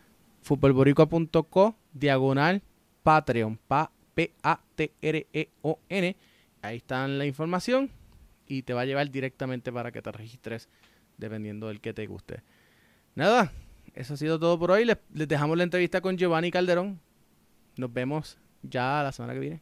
futbolboricua.co 0.47 1.75
diagonal 1.91 2.63
Patreon, 3.03 3.59
P-A-T-R-E-O-N. 4.15 5.35
Ahí 6.61 6.77
está 6.77 7.07
la 7.07 7.25
información 7.25 7.91
y 8.47 8.63
te 8.63 8.73
va 8.73 8.81
a 8.81 8.85
llevar 8.85 9.11
directamente 9.11 9.71
para 9.71 9.91
que 9.91 10.01
te 10.01 10.11
registres 10.11 10.69
dependiendo 11.17 11.67
del 11.67 11.81
que 11.81 11.93
te 11.93 12.07
guste. 12.07 12.41
Nada, 13.15 13.51
eso 13.93 14.13
ha 14.13 14.17
sido 14.17 14.39
todo 14.39 14.57
por 14.57 14.71
hoy. 14.71 14.85
Les, 14.85 14.97
les 15.13 15.27
dejamos 15.27 15.57
la 15.57 15.63
entrevista 15.63 15.99
con 16.01 16.17
Giovanni 16.17 16.49
Calderón. 16.49 16.99
Nos 17.75 17.93
vemos 17.93 18.37
ya 18.63 19.03
la 19.03 19.11
semana 19.11 19.33
que 19.33 19.39
viene. 19.39 19.61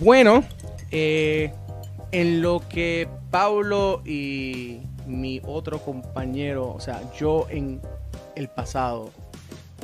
Bueno, 0.00 0.44
eh, 0.90 1.52
en 2.12 2.40
lo 2.40 2.62
que 2.68 3.08
Pablo 3.30 4.02
y 4.04 4.80
mi 5.06 5.40
otro 5.44 5.80
compañero, 5.80 6.70
o 6.70 6.80
sea, 6.80 7.02
yo 7.18 7.46
en 7.50 7.80
el 8.34 8.48
pasado 8.48 9.10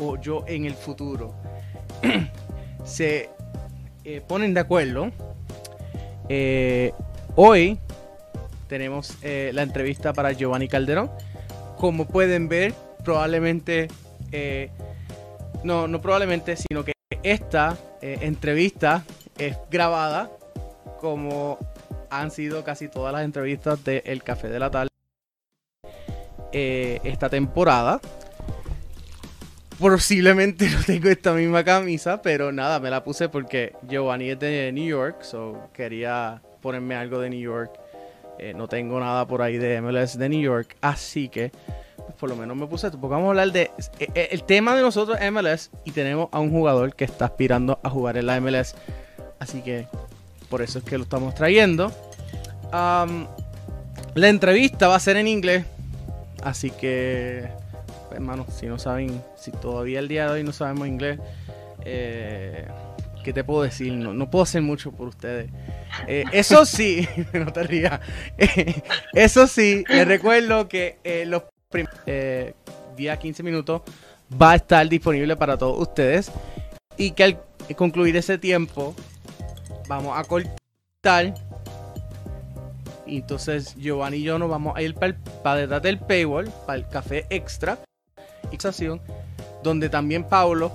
o 0.00 0.16
yo 0.18 0.44
en 0.46 0.64
el 0.64 0.74
futuro, 0.74 1.34
se 2.84 3.28
eh, 4.04 4.22
ponen 4.26 4.54
de 4.54 4.60
acuerdo. 4.60 5.10
Eh, 6.28 6.92
hoy 7.36 7.78
tenemos 8.68 9.16
la 9.22 9.62
entrevista 9.62 10.12
para 10.12 10.32
Giovanni 10.32 10.68
Calderón. 10.68 11.10
Como 11.76 12.06
pueden 12.06 12.48
ver, 12.48 12.72
probablemente, 13.04 13.88
no, 15.62 15.86
no 15.86 16.00
probablemente, 16.00 16.56
sino 16.56 16.82
que 16.82 16.92
esta 17.22 17.76
entrevista 18.00 19.04
es 19.38 19.56
grabada 19.70 20.30
como 21.04 21.58
han 22.08 22.30
sido 22.30 22.64
casi 22.64 22.88
todas 22.88 23.12
las 23.12 23.24
entrevistas 23.24 23.84
de 23.84 24.02
El 24.06 24.22
Café 24.22 24.48
de 24.48 24.58
la 24.58 24.70
Tarde 24.70 24.88
eh, 26.50 26.98
esta 27.04 27.28
temporada. 27.28 28.00
Posiblemente 29.78 30.66
no 30.70 30.82
tengo 30.82 31.10
esta 31.10 31.34
misma 31.34 31.62
camisa, 31.62 32.22
pero 32.22 32.52
nada, 32.52 32.80
me 32.80 32.88
la 32.88 33.04
puse 33.04 33.28
porque 33.28 33.74
Giovanni 33.86 34.30
es 34.30 34.38
de 34.38 34.72
New 34.72 34.86
York, 34.86 35.20
so 35.24 35.68
quería 35.74 36.40
ponerme 36.62 36.94
algo 36.94 37.18
de 37.18 37.28
New 37.28 37.40
York. 37.40 37.78
Eh, 38.38 38.54
no 38.54 38.66
tengo 38.66 38.98
nada 38.98 39.26
por 39.26 39.42
ahí 39.42 39.58
de 39.58 39.82
MLS 39.82 40.16
de 40.16 40.30
New 40.30 40.40
York, 40.40 40.74
así 40.80 41.28
que 41.28 41.52
pues, 41.98 42.14
por 42.18 42.30
lo 42.30 42.36
menos 42.36 42.56
me 42.56 42.66
puse 42.66 42.86
esto. 42.86 42.98
Porque 42.98 43.12
vamos 43.12 43.26
a 43.26 43.30
hablar 43.30 43.52
de. 43.52 43.70
Eh, 43.98 44.28
el 44.30 44.44
tema 44.44 44.74
de 44.74 44.80
nosotros 44.80 45.18
es 45.20 45.30
MLS 45.30 45.70
y 45.84 45.90
tenemos 45.90 46.30
a 46.32 46.40
un 46.40 46.50
jugador 46.50 46.94
que 46.94 47.04
está 47.04 47.26
aspirando 47.26 47.78
a 47.82 47.90
jugar 47.90 48.16
en 48.16 48.24
la 48.24 48.40
MLS. 48.40 48.74
Así 49.38 49.60
que 49.60 49.86
por 50.54 50.62
eso 50.62 50.78
es 50.78 50.84
que 50.84 50.96
lo 50.96 51.02
estamos 51.02 51.34
trayendo. 51.34 51.90
la 52.70 54.28
entrevista 54.28 54.86
va 54.86 54.94
a 54.94 55.00
ser 55.00 55.16
en 55.16 55.26
inglés. 55.26 55.64
Así 56.44 56.70
que 56.70 57.48
hermano, 58.12 58.46
si 58.56 58.66
no 58.66 58.78
saben, 58.78 59.20
si 59.36 59.50
todavía 59.50 59.98
el 59.98 60.06
día 60.06 60.26
de 60.26 60.30
hoy 60.34 60.44
no 60.44 60.52
sabemos 60.52 60.86
inglés, 60.86 61.18
eh, 61.84 62.68
¿qué 63.24 63.32
te 63.32 63.42
puedo 63.42 63.64
decir? 63.64 63.94
No, 63.94 64.14
no 64.14 64.30
puedo 64.30 64.44
hacer 64.44 64.62
mucho 64.62 64.92
por 64.92 65.08
ustedes. 65.08 65.50
Eh, 66.06 66.22
eso 66.30 66.64
sí, 66.64 67.08
no 67.32 67.52
te 67.52 67.64
rías. 67.64 67.98
Eh, 68.38 68.80
eso 69.12 69.48
sí, 69.48 69.82
les 69.88 70.06
recuerdo 70.06 70.68
que 70.68 70.98
los 71.26 71.42
primeros 71.68 71.98
eh, 72.06 72.54
10 72.96 73.12
a 73.12 73.18
15 73.18 73.42
minutos 73.42 73.82
va 74.40 74.52
a 74.52 74.54
estar 74.54 74.88
disponible 74.88 75.34
para 75.34 75.58
todos 75.58 75.80
ustedes. 75.80 76.30
Y 76.96 77.10
que 77.10 77.24
al 77.24 77.40
concluir 77.74 78.16
ese 78.16 78.38
tiempo, 78.38 78.94
vamos 79.88 80.16
a 80.16 80.24
cortar. 80.24 81.34
Y 83.06 83.18
entonces 83.18 83.74
Giovanni 83.76 84.18
y 84.18 84.22
yo 84.22 84.38
nos 84.38 84.48
vamos 84.48 84.76
a 84.76 84.82
ir 84.82 84.94
para, 84.94 85.14
para 85.42 85.60
detrás 85.60 85.82
del 85.82 85.98
paywall, 85.98 86.50
para 86.66 86.78
el 86.78 86.88
café 86.88 87.26
extra. 87.30 87.78
Estación, 88.52 89.00
donde 89.62 89.88
también 89.88 90.24
Paulo 90.24 90.70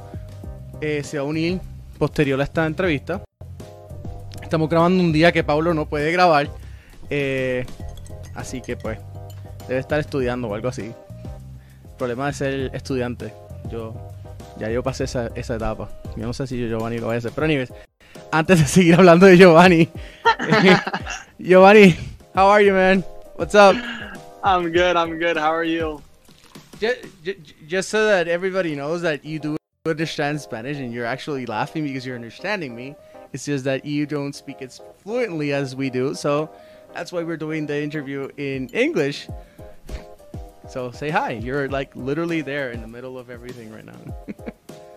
eh, 0.82 1.03
se 1.03 1.18
va 1.18 1.24
a 1.24 1.28
unir 1.28 1.60
posterior 1.97 2.39
a 2.41 2.43
esta 2.43 2.66
entrevista. 2.66 3.24
Estamos 4.41 4.70
grabando 4.70 5.01
un 5.03 5.12
día 5.12 5.32
que 5.32 5.43
Paulo 5.43 5.74
no 5.74 5.88
puede 5.88 6.12
grabar. 6.12 6.49
eh, 7.10 7.66
así 8.36 8.62
que 8.62 8.76
pues 8.78 8.99
debe 9.68 9.80
estar 9.80 9.99
estudiando 9.99 10.47
o 10.47 10.55
algo 10.55 10.68
así. 10.68 10.93
El 11.84 11.95
problema 11.97 12.28
de 12.28 12.34
ser 12.34 12.72
estudiante. 12.74 13.34
Yo 13.72 13.93
ya 14.60 14.70
yo 14.70 14.84
pasé 14.84 15.05
esa, 15.05 15.28
esa 15.36 15.55
etapa. 15.55 15.89
Yo 16.18 16.26
no 16.26 16.34
sé 16.34 16.47
si 16.47 16.57
Giovanni 16.68 16.97
lo 16.97 17.07
va 17.07 17.14
a 17.14 17.18
hacer. 17.18 17.32
Pero 17.34 17.45
anyways, 17.45 17.72
antes 18.32 18.59
de 18.59 18.65
seguir 18.65 18.95
hablando 18.95 19.25
de 19.25 19.38
Giovanni. 19.38 19.89
Giovanni, 21.41 21.97
how 22.34 22.47
are 22.47 22.61
you 22.61 22.73
man? 22.73 23.01
What's 23.36 23.55
up? 23.55 23.75
I'm 24.43 24.71
good. 24.71 24.95
I'm 24.95 25.17
good. 25.17 25.38
How 25.38 25.53
are 25.53 25.63
you? 25.63 26.01
Just, 26.80 26.99
just 27.67 27.89
so 27.89 28.05
that 28.05 28.27
everybody 28.27 28.75
knows 28.75 29.01
that 29.01 29.25
you 29.25 29.39
do 29.39 29.57
understand 29.86 30.39
Spanish 30.39 30.77
and 30.77 30.93
you're 30.93 31.05
actually 31.05 31.45
laughing 31.45 31.84
because 31.84 32.05
you're 32.05 32.15
understanding 32.15 32.75
me. 32.75 32.95
It's 33.34 33.45
just 33.45 33.63
that 33.65 33.86
you 33.86 34.05
don't 34.05 34.34
speak 34.34 34.61
it 34.61 34.80
fluently 35.03 35.53
as 35.53 35.75
we 35.75 35.89
do. 35.89 36.15
So 36.15 36.49
that's 36.93 37.11
why 37.11 37.23
we're 37.23 37.38
doing 37.38 37.65
the 37.65 37.82
interview 37.82 38.30
in 38.38 38.69
English. 38.69 39.27
So 40.69 40.91
say 40.91 41.09
hi. 41.09 41.32
You're 41.32 41.67
like 41.67 41.95
literally 41.95 42.41
there 42.41 42.71
in 42.71 42.82
the 42.82 42.88
middle 42.88 43.17
of 43.17 43.30
everything 43.30 43.71
right 43.71 43.86
now. 43.86 43.99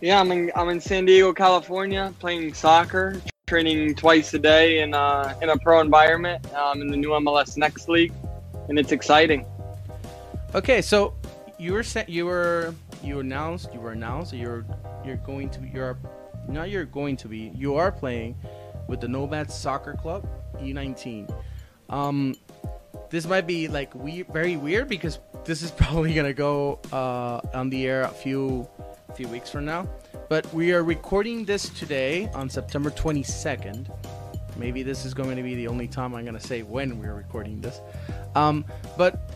Yeah, 0.00 0.20
I'm 0.20 0.30
in 0.30 0.52
I'm 0.54 0.68
in 0.68 0.80
San 0.80 1.06
Diego, 1.06 1.32
California, 1.32 2.12
playing 2.18 2.52
soccer, 2.52 3.20
training 3.46 3.94
twice 3.94 4.34
a 4.34 4.38
day 4.38 4.80
in 4.80 4.92
uh, 4.92 5.34
in 5.40 5.48
a 5.48 5.56
pro 5.56 5.80
environment. 5.80 6.52
Um, 6.52 6.82
in 6.82 6.88
the 6.88 6.96
new 6.96 7.10
MLS 7.10 7.56
Next 7.56 7.88
League, 7.88 8.12
and 8.68 8.78
it's 8.78 8.92
exciting. 8.92 9.46
okay, 10.54 10.82
so 10.82 11.14
you 11.58 11.72
were 11.72 11.82
sa- 11.82 12.04
you 12.06 12.26
were 12.26 12.74
you 13.02 13.20
announced 13.20 13.72
you 13.72 13.80
were 13.80 13.92
announced 13.92 14.34
you're 14.34 14.66
you're 15.04 15.16
going 15.16 15.48
to 15.50 15.60
you're 15.72 15.98
not 16.46 16.68
you're 16.68 16.84
going 16.84 17.16
to 17.16 17.28
be 17.28 17.50
you 17.54 17.74
are 17.76 17.90
playing 17.90 18.36
with 18.88 19.00
the 19.00 19.08
Nomads 19.08 19.54
Soccer 19.54 19.94
Club 19.94 20.28
U19. 20.56 21.32
Um, 21.88 22.34
this 23.08 23.26
might 23.26 23.46
be 23.46 23.66
like 23.68 23.94
we 23.94 24.22
very 24.22 24.58
weird 24.58 24.88
because 24.88 25.20
this 25.46 25.62
is 25.62 25.70
probably 25.82 26.12
gonna 26.12 26.34
go 26.34 26.80
uh, 26.92 27.40
on 27.54 27.70
the 27.70 27.86
air 27.86 28.02
a 28.02 28.08
few 28.08 28.68
few 29.16 29.28
weeks 29.28 29.48
from 29.50 29.64
now. 29.64 29.88
But 30.28 30.52
we 30.52 30.74
are 30.74 30.84
recording 30.84 31.46
this 31.46 31.70
today 31.70 32.28
on 32.34 32.50
September 32.50 32.90
22nd. 32.90 33.88
Maybe 34.56 34.82
this 34.82 35.06
is 35.06 35.14
going 35.14 35.36
to 35.36 35.42
be 35.42 35.54
the 35.54 35.68
only 35.68 35.88
time 35.88 36.14
I'm 36.14 36.26
gonna 36.26 36.38
say 36.38 36.62
when 36.62 37.00
we're 37.00 37.14
recording 37.14 37.62
this. 37.62 37.80
Um, 38.34 38.66
but 38.98 39.32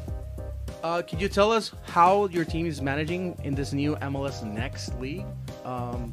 uh, 0.82 1.00
could 1.00 1.18
you 1.18 1.30
tell 1.30 1.50
us 1.50 1.72
how 1.84 2.26
your 2.26 2.44
team 2.44 2.66
is 2.66 2.82
managing 2.82 3.38
in 3.42 3.54
this 3.54 3.72
new 3.72 3.96
MLS 3.96 4.44
Next 4.44 4.94
League 5.00 5.24
um, 5.64 6.12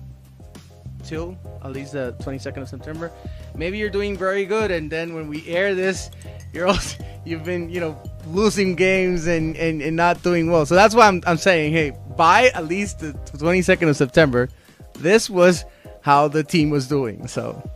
till 1.03 1.37
at 1.61 1.73
least 1.73 1.91
the 1.91 2.15
22nd 2.21 2.61
of 2.61 2.69
September? 2.69 3.11
Maybe 3.53 3.77
you're 3.77 3.89
doing 3.89 4.17
very 4.17 4.45
good, 4.45 4.71
and 4.71 4.89
then 4.89 5.13
when 5.13 5.27
we 5.27 5.45
air 5.45 5.75
this, 5.75 6.09
you're 6.53 6.67
also 6.67 7.03
you've 7.25 7.43
been 7.43 7.69
you 7.69 7.81
know 7.81 8.01
losing 8.31 8.75
games 8.75 9.27
and, 9.27 9.55
and, 9.57 9.81
and 9.81 9.95
not 9.95 10.21
doing 10.23 10.51
well. 10.51 10.65
So 10.65 10.75
that's 10.75 10.95
why 10.95 11.07
I'm, 11.07 11.21
I'm 11.25 11.37
saying, 11.37 11.73
hey, 11.73 11.93
by 12.15 12.49
at 12.49 12.65
least 12.65 12.99
the 12.99 13.13
22nd 13.37 13.89
of 13.89 13.95
September, 13.95 14.49
this 14.93 15.29
was 15.29 15.65
how 16.01 16.27
the 16.27 16.43
team 16.43 16.69
was 16.69 16.87
doing. 16.87 17.27
So 17.27 17.69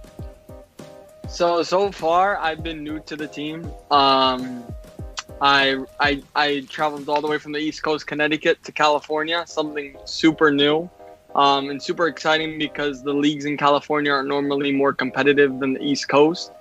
So 1.27 1.63
so 1.63 1.91
far, 1.91 2.37
I've 2.37 2.63
been 2.63 2.83
new 2.83 2.99
to 3.01 3.15
the 3.15 3.27
team. 3.27 3.71
Um, 3.91 4.63
I 5.41 5.83
I 5.99 6.21
I 6.35 6.61
traveled 6.69 7.07
all 7.09 7.21
the 7.21 7.27
way 7.27 7.37
from 7.37 7.51
the 7.51 7.59
East 7.59 7.83
Coast, 7.83 8.07
Connecticut, 8.07 8.63
to 8.63 8.71
California. 8.71 9.43
Something 9.47 9.97
super 10.05 10.51
new. 10.51 10.89
Um, 11.33 11.69
and 11.69 11.81
super 11.81 12.07
exciting 12.07 12.59
because 12.59 13.03
the 13.03 13.13
leagues 13.13 13.45
in 13.45 13.55
California 13.55 14.11
are 14.11 14.23
normally 14.23 14.73
more 14.73 14.91
competitive 14.91 15.59
than 15.59 15.73
the 15.73 15.81
East 15.81 16.09
Coast. 16.09 16.51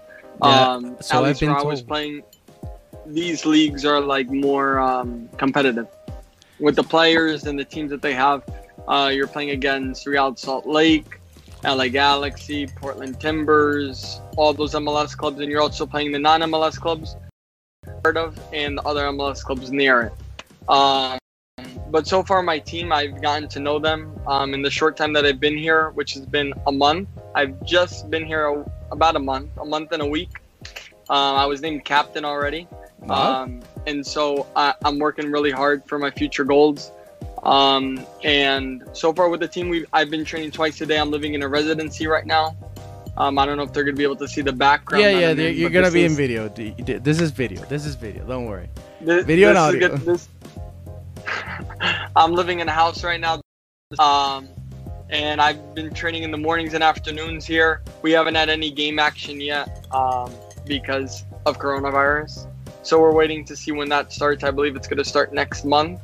Yeah, 0.45 0.73
um, 0.73 0.97
so 1.01 1.25
at 1.25 1.31
I've 1.31 1.41
been 1.41 1.51
where 1.51 1.59
I 1.59 1.63
was 1.63 1.83
playing, 1.83 2.23
these 3.13 3.45
leagues 3.45 3.85
are 3.85 4.01
like 4.01 4.31
more 4.31 4.79
um, 4.79 5.29
competitive 5.37 5.89
with 6.59 6.77
the 6.77 6.83
players 6.83 7.47
and 7.47 7.59
the 7.59 7.65
teams 7.65 7.91
that 7.91 8.03
they 8.03 8.15
have. 8.15 8.43
Uh, 8.87 9.11
you're 9.13 9.27
playing 9.27 9.51
against 9.51 10.07
Real 10.07 10.35
Salt 10.37 10.67
Lake, 10.67 11.21
LA 11.65 11.89
Galaxy, 11.89 12.67
Portland 12.67 13.21
Timbers, 13.21 14.21
all 14.37 14.53
those 14.53 14.75
MLS 14.75 15.17
clubs, 15.17 15.41
and 15.41 15.51
you're 15.51 15.61
also 15.61 15.87
playing 15.87 16.13
the 16.13 16.19
non-MLS 16.19 16.81
clubs, 16.81 17.17
heard 18.05 18.17
of, 18.17 18.39
and 18.53 18.79
the 18.79 18.83
other 18.83 19.03
MLS 19.07 19.43
clubs 19.43 19.71
near 19.71 20.03
it. 20.03 20.71
Um, 20.71 21.19
but 21.91 22.07
so 22.07 22.23
far, 22.23 22.43
my 22.43 22.59
team, 22.59 22.93
I've 22.93 23.21
gotten 23.21 23.49
to 23.49 23.61
know 23.61 23.79
them 23.79 24.19
um, 24.27 24.55
in 24.55 24.63
the 24.63 24.71
short 24.71 24.97
time 24.97 25.13
that 25.15 25.27
I've 25.27 25.41
been 25.41 25.59
here, 25.59 25.91
which 25.91 26.15
has 26.15 26.25
been 26.25 26.55
a 26.67 26.73
month. 26.73 27.09
I've 27.35 27.65
just 27.67 28.11
been 28.11 28.25
here 28.25 28.47
a, 28.47 28.65
about 28.93 29.17
a 29.17 29.19
month, 29.19 29.51
a 29.59 29.65
month 29.65 29.93
and 29.93 30.03
a 30.03 30.07
week. 30.07 30.31
Um, 31.09 31.37
I 31.37 31.47
was 31.47 31.61
named 31.61 31.85
captain 31.85 32.25
already. 32.25 32.69
Um, 33.09 33.61
and 33.87 34.07
so 34.07 34.47
I, 34.55 34.75
I'm 34.85 34.99
working 34.99 35.31
really 35.31 35.51
hard 35.51 35.85
for 35.87 35.99
my 35.99 36.11
future 36.11 36.45
goals. 36.45 36.93
Um, 37.43 38.05
and 38.23 38.85
so 38.93 39.13
far 39.13 39.29
with 39.31 39.41
the 39.41 39.49
team, 39.49 39.69
we 39.71 39.87
I've 39.93 40.11
been 40.11 40.25
training 40.25 40.51
twice 40.51 40.81
a 40.81 40.87
day. 40.87 40.99
I'm 40.99 41.11
living 41.11 41.35
in 41.35 41.43
a 41.43 41.49
residency 41.49 42.07
right 42.07 42.27
now. 42.27 42.57
Um, 43.17 43.39
I 43.39 43.47
don't 43.47 43.57
know 43.57 43.63
if 43.65 43.73
they're 43.73 43.85
gonna 43.85 43.97
be 43.97 44.03
able 44.05 44.17
to 44.17 44.29
see 44.29 44.41
the 44.43 44.53
background. 44.53 45.03
yeah, 45.03 45.31
yeah, 45.33 45.49
you're 45.49 45.71
gonna 45.71 45.91
be 45.91 46.05
in 46.05 46.13
video. 46.13 46.49
This 46.49 47.21
is 47.21 47.31
video. 47.31 47.65
This 47.65 47.87
is 47.87 47.95
video. 47.95 48.25
Don't 48.27 48.47
worry. 48.47 48.69
This, 49.01 49.25
Video 49.25 49.49
and 49.49 49.57
this 49.57 49.63
is 49.63 49.69
audio. 49.69 49.89
good- 49.89 50.01
this- 50.07 50.29
I'm 52.17 52.33
living 52.33 52.61
in 52.61 52.69
a 52.69 52.73
house 52.73 53.03
right 53.05 53.21
now, 53.21 53.41
um, 53.99 54.49
and 55.11 55.41
I've 55.41 55.75
been 55.75 55.93
training 55.93 56.23
in 56.23 56.31
the 56.31 56.37
mornings 56.39 56.75
and 56.75 56.83
afternoons 56.85 57.47
here. 57.47 57.83
We 58.03 58.13
haven't 58.13 58.35
had 58.35 58.49
any 58.49 58.71
game 58.71 58.99
action 58.99 59.41
yet 59.41 59.87
um, 59.93 60.33
because 60.67 61.25
of 61.47 61.59
coronavirus, 61.59 62.47
so 62.83 63.01
we're 63.01 63.15
waiting 63.15 63.45
to 63.45 63.57
see 63.57 63.73
when 63.73 63.89
that 63.91 64.13
starts. 64.13 64.45
I 64.45 64.51
believe 64.51 64.77
it's 64.77 64.89
going 64.89 64.99
to 64.99 65.05
start 65.05 65.33
next 65.33 65.65
month, 65.65 66.01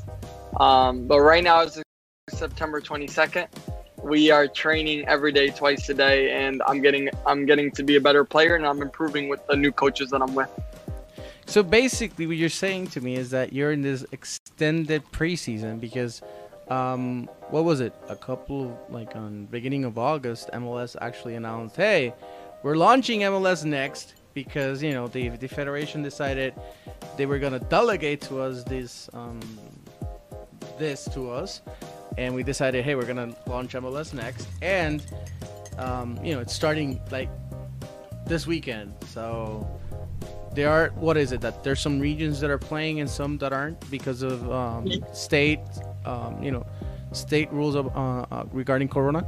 um, 0.60 1.06
but 1.06 1.20
right 1.20 1.42
now 1.42 1.62
it's 1.62 1.80
September 2.30 2.80
22nd. 2.80 3.48
We 4.02 4.30
are 4.30 4.46
training 4.46 5.06
every 5.08 5.32
day, 5.32 5.48
twice 5.48 5.88
a 5.88 5.94
day, 5.94 6.30
and 6.32 6.62
I'm 6.66 6.80
getting 6.82 7.08
I'm 7.26 7.46
getting 7.46 7.70
to 7.72 7.82
be 7.82 7.96
a 7.96 8.00
better 8.00 8.24
player, 8.24 8.54
and 8.54 8.66
I'm 8.66 8.82
improving 8.82 9.28
with 9.28 9.46
the 9.46 9.56
new 9.56 9.72
coaches 9.72 10.10
that 10.10 10.22
I'm 10.22 10.34
with. 10.34 10.50
So 11.46 11.62
basically, 11.62 12.26
what 12.26 12.36
you're 12.36 12.48
saying 12.48 12.88
to 12.88 13.00
me 13.00 13.16
is 13.16 13.30
that 13.30 13.52
you're 13.52 13.72
in 13.72 13.82
this 13.82 14.04
extended 14.12 15.02
preseason 15.12 15.80
because, 15.80 16.20
um, 16.68 17.28
what 17.50 17.64
was 17.64 17.80
it? 17.80 17.94
A 18.08 18.16
couple 18.16 18.78
like 18.90 19.16
on 19.16 19.46
beginning 19.46 19.84
of 19.84 19.96
August, 19.96 20.50
MLS 20.52 20.96
actually 21.00 21.36
announced, 21.36 21.76
"Hey, 21.76 22.12
we're 22.62 22.76
launching 22.76 23.20
MLS 23.20 23.64
next." 23.64 24.14
Because 24.36 24.82
you 24.82 24.92
know 24.92 25.08
the 25.08 25.30
the 25.30 25.48
federation 25.48 26.02
decided 26.02 26.52
they 27.16 27.24
were 27.24 27.38
gonna 27.38 27.58
delegate 27.58 28.20
to 28.28 28.38
us 28.42 28.64
this 28.64 29.08
um, 29.14 29.40
this 30.78 31.08
to 31.14 31.30
us, 31.30 31.62
and 32.18 32.34
we 32.34 32.42
decided, 32.42 32.84
hey, 32.84 32.96
we're 32.96 33.06
gonna 33.06 33.34
launch 33.46 33.72
MLS 33.72 34.12
next, 34.12 34.46
and 34.60 35.02
um, 35.78 36.22
you 36.22 36.34
know 36.34 36.40
it's 36.40 36.52
starting 36.52 37.00
like 37.10 37.30
this 38.26 38.46
weekend, 38.46 38.92
so 39.06 39.66
there 40.52 40.68
are 40.68 40.90
what 40.96 41.16
is 41.16 41.32
it 41.32 41.40
that 41.40 41.64
there's 41.64 41.80
some 41.80 41.98
regions 41.98 42.38
that 42.40 42.50
are 42.50 42.58
playing 42.58 43.00
and 43.00 43.08
some 43.08 43.38
that 43.38 43.54
aren't 43.54 43.90
because 43.90 44.20
of 44.20 44.52
um, 44.52 44.86
state 45.14 45.60
um, 46.04 46.42
you 46.42 46.50
know 46.50 46.66
state 47.12 47.50
rules 47.52 47.74
of, 47.74 47.86
uh, 47.96 48.26
uh, 48.30 48.44
regarding 48.52 48.86
corona 48.86 49.26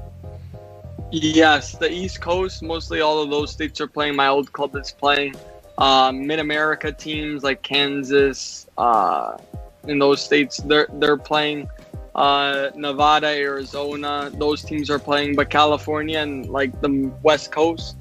Yes, 1.10 1.72
the 1.76 1.90
East 1.90 2.20
Coast, 2.20 2.62
mostly 2.62 3.00
all 3.00 3.22
of 3.22 3.30
those 3.30 3.52
states 3.52 3.80
are 3.80 3.86
playing. 3.86 4.16
My 4.16 4.28
old 4.28 4.52
club 4.52 4.76
is 4.76 4.90
playing. 4.92 5.34
Um, 5.78 6.26
Mid 6.26 6.38
America 6.38 6.92
teams 6.92 7.42
like 7.42 7.62
Kansas, 7.62 8.66
uh, 8.76 9.38
in 9.86 9.98
those 9.98 10.20
states, 10.22 10.58
they're 10.58 10.88
they're 10.94 11.16
playing. 11.16 11.68
Uh, 12.14 12.70
Nevada, 12.74 13.28
Arizona, 13.28 14.30
those 14.34 14.62
teams 14.62 14.90
are 14.90 14.98
playing, 14.98 15.36
but 15.36 15.50
California 15.50 16.18
and 16.18 16.46
like 16.46 16.78
the 16.80 17.10
West 17.22 17.52
Coast 17.52 17.96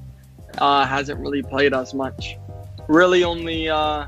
uh, 0.58 0.84
hasn't 0.84 1.20
really 1.20 1.42
played 1.42 1.72
as 1.72 1.94
much. 1.94 2.36
Really, 2.88 3.22
only 3.24 3.68
uh, 3.68 4.06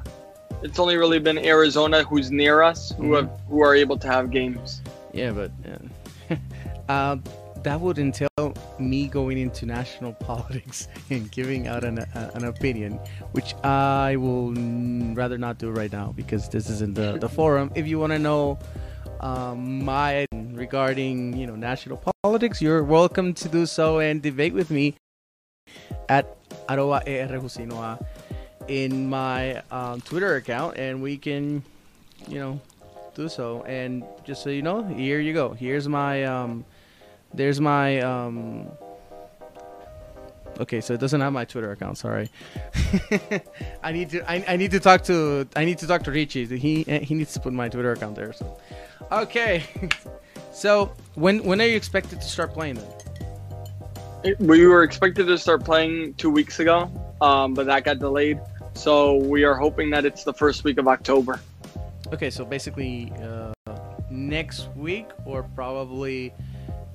It's 0.62 0.79
only 0.79 0.97
really 0.97 1.21
been 1.21 1.39
Arizona 1.39 2.03
who's 2.03 2.31
near 2.31 2.61
us 2.61 2.91
who 2.99 3.11
Mhm. 3.12 3.17
have 3.17 3.31
who 3.49 3.62
are 3.62 3.75
able 3.75 3.97
to 3.99 4.09
have 4.09 4.31
games. 4.31 4.83
Yeah, 5.15 5.31
but 5.33 5.51
uh, 6.89 6.93
uh, 6.93 7.17
that 7.62 7.81
would 7.81 7.99
entail 7.99 8.28
me 8.78 9.07
going 9.07 9.39
into 9.39 9.66
national 9.66 10.12
politics 10.31 10.89
and 11.11 11.31
giving 11.31 11.66
out 11.66 11.85
an, 11.85 11.99
an 12.15 12.45
opinion, 12.45 12.99
which 13.32 13.55
I 13.65 14.16
will 14.16 14.53
rather 15.15 15.39
not 15.39 15.59
do 15.59 15.70
right 15.70 15.93
now 15.93 16.12
because 16.12 16.49
this 16.49 16.70
isn't 16.70 16.95
the, 16.95 17.19
the 17.19 17.28
forum. 17.28 17.70
If 17.74 17.87
you 17.87 17.99
want 17.99 18.12
to 18.12 18.19
know 18.19 18.59
um, 19.20 19.85
my 19.85 20.27
regarding 20.32 21.37
you 21.37 21.47
know 21.47 21.57
national 21.57 22.03
politics, 22.23 22.62
you're 22.62 22.82
welcome 22.82 23.35
to 23.35 23.49
do 23.49 23.66
so 23.66 23.99
and 23.99 24.23
debate 24.23 24.55
with 24.55 24.70
me 24.70 24.97
at 26.09 26.37
arroba 26.69 27.99
in 28.69 29.09
my 29.09 29.62
um, 29.70 30.01
Twitter 30.01 30.37
account, 30.37 30.77
and 30.77 31.03
we 31.03 31.19
can 31.19 31.62
you 32.28 32.39
know 32.39 32.61
do 33.15 33.28
so. 33.28 33.62
And 33.65 34.05
just 34.24 34.43
so 34.43 34.51
you 34.51 34.62
know, 34.62 34.82
here 34.82 35.20
you 35.20 35.35
go. 35.35 35.53
Here's 35.53 35.89
my 35.89 36.24
um, 36.24 36.65
there's 37.35 37.61
my 37.61 38.01
um. 38.01 38.69
Okay, 40.59 40.81
so 40.81 40.93
it 40.93 41.01
doesn't 41.01 41.20
have 41.20 41.32
my 41.32 41.44
Twitter 41.44 41.73
account. 41.73 41.97
Sorry. 41.97 42.28
I 43.82 43.93
need 43.93 44.11
to. 44.11 44.31
I, 44.31 44.44
I 44.47 44.57
need 44.57 44.73
to 44.73 44.81
talk 44.81 45.02
to. 45.05 45.48
I 45.57 45.65
need 45.65 45.78
to 45.78 45.86
talk 45.86 46.02
to 46.05 46.11
Richie. 46.11 46.47
He 46.59 46.82
he 46.82 47.15
needs 47.15 47.32
to 47.35 47.40
put 47.40 47.52
my 47.52 47.69
Twitter 47.69 47.93
account 47.93 48.16
there. 48.16 48.32
So, 48.32 48.59
okay. 49.11 49.65
so 50.52 50.93
when 51.15 51.43
when 51.44 51.61
are 51.61 51.66
you 51.66 51.77
expected 51.77 52.20
to 52.20 52.27
start 52.27 52.52
playing 52.52 52.74
then? 52.77 54.36
We 54.39 54.66
were 54.66 54.82
expected 54.82 55.27
to 55.28 55.39
start 55.39 55.65
playing 55.65 56.12
two 56.15 56.31
weeks 56.31 56.61
ago, 56.61 56.90
um, 57.23 57.55
but 57.55 57.65
that 57.66 57.85
got 57.85 58.01
delayed. 58.01 58.39
So 58.74 59.16
we 59.16 59.44
are 59.44 59.55
hoping 59.55 59.90
that 59.90 60.05
it's 60.05 60.24
the 60.24 60.35
first 60.35 60.62
week 60.65 60.78
of 60.78 60.89
October. 60.89 61.40
Okay, 62.12 62.28
so 62.28 62.44
basically 62.44 63.12
uh, 63.23 63.52
next 64.11 64.69
week 64.77 65.07
or 65.24 65.43
probably 65.43 66.35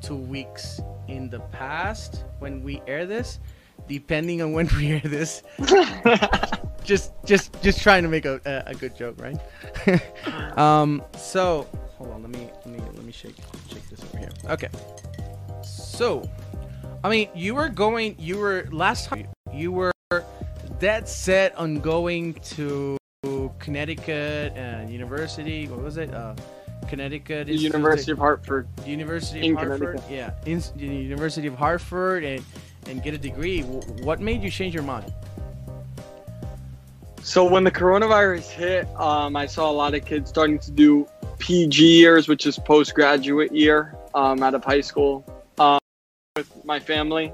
two 0.02 0.16
weeks 0.16 0.82
in 1.08 1.30
the 1.30 1.40
past 1.40 2.24
when 2.40 2.64
we 2.64 2.82
air 2.88 3.06
this, 3.06 3.40
depending 3.88 4.42
on 4.42 4.54
when 4.54 4.68
we 4.78 4.92
air 4.94 5.02
this. 5.04 5.44
just 6.84 7.14
just 7.26 7.62
just 7.62 7.82
trying 7.82 8.04
to 8.04 8.10
make 8.10 8.26
a, 8.26 8.40
a, 8.46 8.72
a 8.72 8.76
good 8.76 8.96
joke, 8.96 9.16
right? 9.20 9.38
um, 10.58 11.04
so 11.18 11.68
hold 11.98 12.12
on, 12.12 12.22
let 12.22 12.32
me 12.32 12.50
let 12.66 12.68
me 12.68 12.80
let 12.80 13.04
me 13.04 13.12
shake 13.12 13.36
shake 13.70 13.88
this 13.90 14.04
over 14.04 14.18
here. 14.18 14.30
Okay. 14.50 14.70
So, 15.64 16.30
I 17.04 17.10
mean, 17.10 17.30
you 17.34 17.56
were 17.56 17.70
going. 17.70 18.16
You 18.20 18.38
were 18.38 18.68
last 18.72 19.08
time. 19.08 19.28
You 19.54 19.72
were 19.72 19.92
dead 20.80 21.08
set 21.08 21.56
on 21.56 21.80
going 21.80 22.36
to 22.56 22.98
Connecticut 23.60 24.54
and 24.56 24.92
University. 24.92 25.68
What 25.68 25.82
was 25.82 25.98
it? 25.98 26.14
Uh, 26.14 26.36
Connecticut 26.88 27.48
The 27.48 27.54
Institute- 27.54 27.74
University 27.74 28.12
of 28.12 28.18
Hartford. 28.18 28.68
University 28.86 29.46
in 29.46 29.58
of 29.58 29.68
Hartford. 29.68 30.02
Yeah, 30.10 30.32
in 30.46 30.62
the 30.76 30.86
University 30.86 31.48
of 31.48 31.56
Hartford 31.56 32.24
and 32.24 32.44
and 32.88 33.02
get 33.02 33.14
a 33.14 33.18
degree. 33.18 33.62
What 33.62 34.20
made 34.22 34.42
you 34.44 34.52
change 34.52 34.74
your 34.74 34.84
mind? 34.84 35.12
So 37.22 37.44
when 37.44 37.64
the 37.64 37.72
coronavirus 37.72 38.50
hit, 38.52 38.88
um, 39.00 39.36
I 39.36 39.48
saw 39.48 39.70
a 39.70 39.74
lot 39.74 39.96
of 39.96 40.06
kids 40.06 40.30
starting 40.30 40.60
to 40.60 40.72
do 40.72 41.08
PG 41.40 41.84
years, 42.00 42.28
which 42.28 42.46
is 42.46 42.60
postgraduate 42.60 43.52
year 43.52 43.96
um, 44.14 44.44
out 44.44 44.54
of 44.54 44.64
high 44.64 44.82
school, 44.82 45.26
um, 45.58 45.80
with 46.36 46.64
my 46.64 46.80
family, 46.80 47.34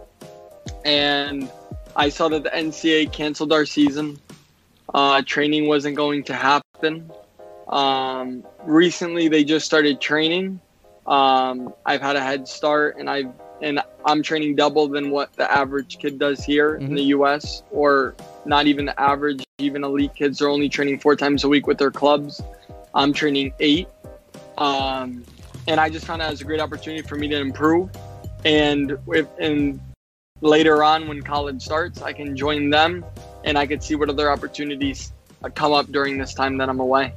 and 0.86 1.52
I 1.96 2.08
saw 2.08 2.30
that 2.30 2.44
the 2.44 2.50
NCAA 2.50 3.12
canceled 3.12 3.52
our 3.52 3.66
season. 3.66 4.18
Uh, 4.94 5.22
training 5.26 5.68
wasn't 5.68 5.98
going 5.98 6.24
to 6.24 6.34
happen. 6.34 7.12
Um, 7.72 8.44
recently, 8.66 9.28
they 9.28 9.44
just 9.44 9.66
started 9.66 10.02
training. 10.02 10.60
Um, 11.08 11.74
I've 11.86 12.02
had 12.02 12.16
a 12.16 12.22
head 12.22 12.48
start, 12.48 12.98
and 12.98 13.10
I've 13.10 13.32
and 13.62 13.80
I'm 14.06 14.24
training 14.24 14.56
double 14.56 14.88
than 14.88 15.12
what 15.12 15.32
the 15.34 15.50
average 15.52 16.00
kid 16.00 16.18
does 16.18 16.44
here 16.44 16.76
in 16.76 16.90
Mhm. 16.90 16.96
the 16.96 17.04
U.S. 17.04 17.62
or 17.72 18.16
not 18.46 18.66
even 18.66 18.86
the 18.86 19.00
average. 19.00 19.44
Even 19.60 19.84
elite 19.84 20.16
kids 20.16 20.42
are 20.42 20.50
only 20.50 20.68
training 20.68 20.98
four 21.00 21.16
times 21.16 21.44
a 21.44 21.48
week 21.48 21.68
with 21.68 21.78
their 21.78 21.92
clubs. 21.92 22.42
I'm 22.96 23.14
training 23.14 23.54
eight, 23.60 23.88
um, 24.58 25.24
and 25.68 25.80
I 25.80 25.90
just 25.90 26.06
found 26.06 26.22
it 26.22 26.26
as 26.26 26.42
a 26.42 26.44
great 26.44 26.60
opportunity 26.60 27.08
for 27.08 27.16
me 27.16 27.28
to 27.30 27.38
improve. 27.38 27.90
And 28.44 28.98
if 29.08 29.28
and 29.40 29.80
later 30.42 30.84
on 30.84 31.08
when 31.08 31.22
college 31.22 31.62
starts, 31.62 32.02
I 32.02 32.14
can 32.14 32.36
join 32.36 32.72
them, 32.72 33.06
and 33.44 33.58
I 33.58 33.68
could 33.68 33.84
see 33.84 33.96
what 33.96 34.10
other 34.10 34.32
opportunities 34.32 35.14
come 35.54 35.72
up 35.72 35.92
during 35.92 36.18
this 36.18 36.34
time 36.34 36.58
that 36.58 36.68
I'm 36.70 36.80
away. 36.80 37.14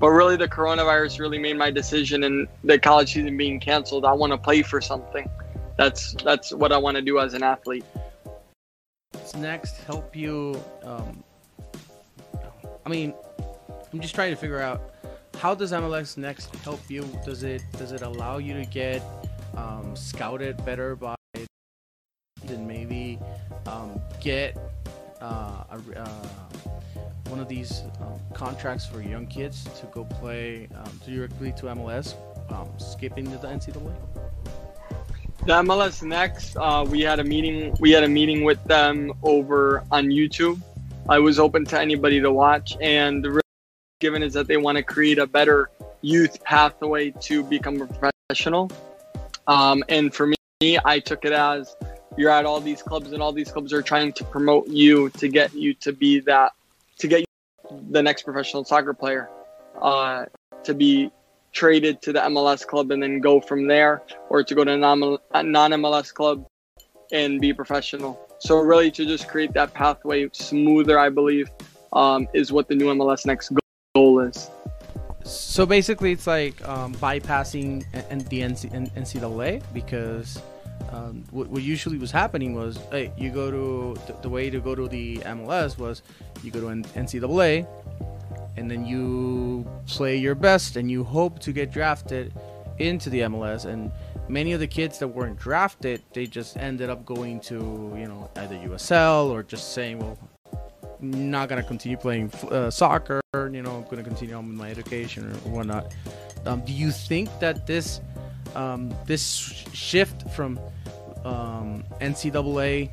But 0.00 0.08
really, 0.08 0.36
the 0.36 0.48
coronavirus 0.48 1.20
really 1.20 1.38
made 1.38 1.58
my 1.58 1.70
decision, 1.70 2.24
and 2.24 2.48
the 2.64 2.78
college 2.78 3.12
season 3.12 3.36
being 3.36 3.60
canceled. 3.60 4.06
I 4.06 4.12
want 4.12 4.32
to 4.32 4.38
play 4.38 4.62
for 4.62 4.80
something. 4.80 5.28
That's 5.76 6.14
that's 6.24 6.52
what 6.52 6.72
I 6.72 6.78
want 6.78 6.96
to 6.96 7.02
do 7.02 7.20
as 7.20 7.34
an 7.34 7.42
athlete. 7.42 7.84
What's 9.12 9.36
next 9.36 9.82
help 9.82 10.16
you? 10.16 10.60
Um, 10.82 11.22
I 12.84 12.88
mean, 12.88 13.12
I'm 13.92 14.00
just 14.00 14.14
trying 14.14 14.30
to 14.30 14.36
figure 14.36 14.60
out 14.60 14.94
how 15.36 15.54
does 15.54 15.72
MLS 15.72 16.16
Next 16.16 16.54
help 16.56 16.80
you? 16.88 17.02
Does 17.24 17.42
it 17.42 17.62
does 17.76 17.92
it 17.92 18.00
allow 18.00 18.38
you 18.38 18.54
to 18.54 18.64
get 18.64 19.02
um, 19.54 19.94
scouted 19.94 20.64
better 20.64 20.96
by 20.96 21.14
and 21.34 22.66
maybe 22.66 23.18
um, 23.66 24.00
get 24.20 24.56
uh, 25.20 25.64
a, 25.70 26.00
uh, 26.00 26.26
one 27.30 27.38
of 27.40 27.48
these 27.48 27.82
um, 28.00 28.18
contracts 28.34 28.84
for 28.84 29.00
young 29.00 29.26
kids 29.26 29.64
to 29.78 29.86
go 29.86 30.04
play 30.04 30.68
um, 30.74 31.00
directly 31.06 31.52
to 31.52 31.66
MLS, 31.66 32.14
um, 32.50 32.68
skipping 32.78 33.30
the 33.30 33.38
NCAA? 33.38 33.94
The 35.46 35.62
MLS 35.62 36.02
Next, 36.02 36.56
uh, 36.56 36.84
we 36.86 37.00
had 37.00 37.20
a 37.20 37.24
meeting. 37.24 37.74
We 37.80 37.92
had 37.92 38.04
a 38.04 38.08
meeting 38.08 38.44
with 38.44 38.62
them 38.64 39.12
over 39.22 39.84
on 39.90 40.08
YouTube. 40.08 40.60
I 41.08 41.18
was 41.18 41.38
open 41.38 41.64
to 41.66 41.80
anybody 41.80 42.20
to 42.20 42.30
watch, 42.30 42.76
and 42.80 43.24
the 43.24 43.30
real 43.30 43.42
given 44.00 44.22
is 44.22 44.34
that 44.34 44.48
they 44.48 44.58
want 44.58 44.76
to 44.76 44.82
create 44.82 45.18
a 45.18 45.26
better 45.26 45.70
youth 46.02 46.42
pathway 46.44 47.10
to 47.22 47.42
become 47.44 47.80
a 47.80 47.86
professional. 47.86 48.70
Um, 49.46 49.82
and 49.88 50.14
for 50.14 50.26
me, 50.26 50.78
I 50.84 50.98
took 50.98 51.24
it 51.24 51.32
as 51.32 51.74
you're 52.16 52.30
at 52.30 52.44
all 52.44 52.60
these 52.60 52.82
clubs, 52.82 53.12
and 53.12 53.22
all 53.22 53.32
these 53.32 53.50
clubs 53.50 53.72
are 53.72 53.82
trying 53.82 54.12
to 54.14 54.24
promote 54.24 54.68
you 54.68 55.08
to 55.10 55.28
get 55.28 55.54
you 55.54 55.72
to 55.74 55.92
be 55.92 56.20
that, 56.20 56.52
to 57.00 57.08
get 57.08 57.24
the 57.90 58.02
next 58.02 58.22
professional 58.22 58.64
soccer 58.64 58.94
player, 58.94 59.28
uh, 59.80 60.26
to 60.64 60.74
be 60.74 61.10
traded 61.52 62.00
to 62.02 62.12
the 62.12 62.20
MLS 62.20 62.66
club 62.66 62.90
and 62.90 63.02
then 63.02 63.20
go 63.20 63.40
from 63.40 63.66
there, 63.66 64.02
or 64.28 64.44
to 64.44 64.54
go 64.54 64.64
to 64.64 64.72
a 64.72 64.76
non 64.76 65.70
MLS 65.72 66.12
club 66.12 66.46
and 67.12 67.40
be 67.40 67.52
professional. 67.52 68.26
So 68.38 68.58
really, 68.58 68.90
to 68.92 69.04
just 69.04 69.28
create 69.28 69.52
that 69.54 69.74
pathway 69.74 70.28
smoother, 70.32 70.98
I 70.98 71.10
believe, 71.10 71.50
um, 71.92 72.28
is 72.32 72.52
what 72.52 72.68
the 72.68 72.74
new 72.74 72.86
MLS 72.86 73.26
next 73.26 73.52
goal 73.94 74.20
is. 74.20 74.50
So 75.24 75.66
basically, 75.66 76.12
it's 76.12 76.26
like 76.26 76.66
um, 76.66 76.94
bypassing 76.94 77.84
and 77.92 78.22
the 78.28 78.40
NC- 78.40 78.94
NCAA 78.94 79.62
because 79.74 80.40
um, 80.90 81.24
what, 81.30 81.48
what 81.48 81.62
usually 81.62 81.98
was 81.98 82.10
happening 82.10 82.54
was, 82.54 82.78
hey, 82.90 83.12
you 83.16 83.30
go 83.30 83.50
to 83.50 84.00
the, 84.06 84.16
the 84.22 84.28
way 84.28 84.50
to 84.50 84.60
go 84.60 84.74
to 84.74 84.88
the 84.88 85.18
MLS 85.18 85.78
was 85.78 86.02
you 86.42 86.50
go 86.50 86.60
to 86.60 86.68
N- 86.68 86.84
NCAA, 86.84 87.66
and 88.56 88.70
then 88.70 88.84
you 88.84 89.66
play 89.86 90.16
your 90.16 90.34
best 90.34 90.76
and 90.76 90.90
you 90.90 91.04
hope 91.04 91.38
to 91.40 91.52
get 91.52 91.70
drafted 91.70 92.32
into 92.78 93.10
the 93.10 93.20
MLS. 93.20 93.64
And 93.66 93.92
many 94.28 94.52
of 94.52 94.60
the 94.60 94.66
kids 94.66 94.98
that 94.98 95.08
weren't 95.08 95.38
drafted, 95.38 96.02
they 96.12 96.26
just 96.26 96.56
ended 96.56 96.90
up 96.90 97.04
going 97.04 97.40
to 97.40 97.54
you 97.96 98.06
know 98.06 98.30
either 98.36 98.56
USL 98.56 99.30
or 99.30 99.42
just 99.42 99.72
saying, 99.72 99.98
well, 99.98 100.18
not 101.00 101.48
gonna 101.48 101.62
continue 101.62 101.96
playing 101.96 102.30
uh, 102.50 102.70
soccer. 102.70 103.20
You 103.34 103.62
know, 103.62 103.76
I'm 103.76 103.84
gonna 103.84 104.02
continue 104.02 104.34
on 104.34 104.48
with 104.48 104.56
my 104.56 104.70
education 104.70 105.30
or 105.30 105.34
whatnot. 105.50 105.94
Um, 106.46 106.64
do 106.64 106.72
you 106.72 106.90
think 106.90 107.28
that 107.40 107.66
this 107.66 108.00
um, 108.54 108.94
this 109.06 109.24
shift 109.72 110.30
from 110.30 110.58
um, 111.24 111.84
NCAA 112.00 112.90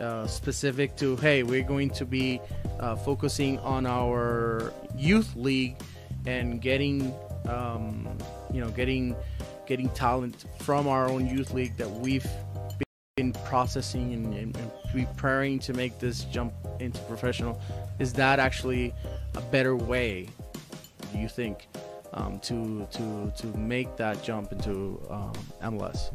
uh, 0.00 0.26
specific 0.26 0.96
to 0.96 1.16
hey, 1.16 1.42
we're 1.42 1.62
going 1.62 1.90
to 1.90 2.04
be 2.04 2.40
uh, 2.80 2.96
focusing 2.96 3.58
on 3.60 3.86
our 3.86 4.72
youth 4.96 5.34
league 5.36 5.76
and 6.26 6.60
getting 6.60 7.14
um, 7.48 8.08
you 8.52 8.60
know 8.60 8.70
getting 8.70 9.14
getting 9.66 9.88
talent 9.90 10.44
from 10.60 10.86
our 10.86 11.08
own 11.08 11.26
youth 11.26 11.52
league 11.52 11.76
that 11.76 11.90
we've 11.90 12.26
been 13.16 13.32
processing 13.44 14.12
and, 14.12 14.34
and, 14.34 14.56
and 14.56 14.70
preparing 14.92 15.58
to 15.58 15.72
make 15.72 15.98
this 16.00 16.24
jump 16.24 16.52
into 16.80 17.00
professional. 17.02 17.60
Is 17.98 18.12
that 18.14 18.38
actually 18.38 18.92
a 19.36 19.40
better 19.40 19.76
way 19.76 20.28
do 21.12 21.20
you 21.20 21.28
think 21.28 21.68
um, 22.14 22.38
to 22.40 22.86
to 22.92 23.32
to 23.36 23.46
make 23.58 23.96
that 23.96 24.22
jump 24.22 24.52
into 24.52 25.00
um, 25.10 25.32
MLS 25.62 26.12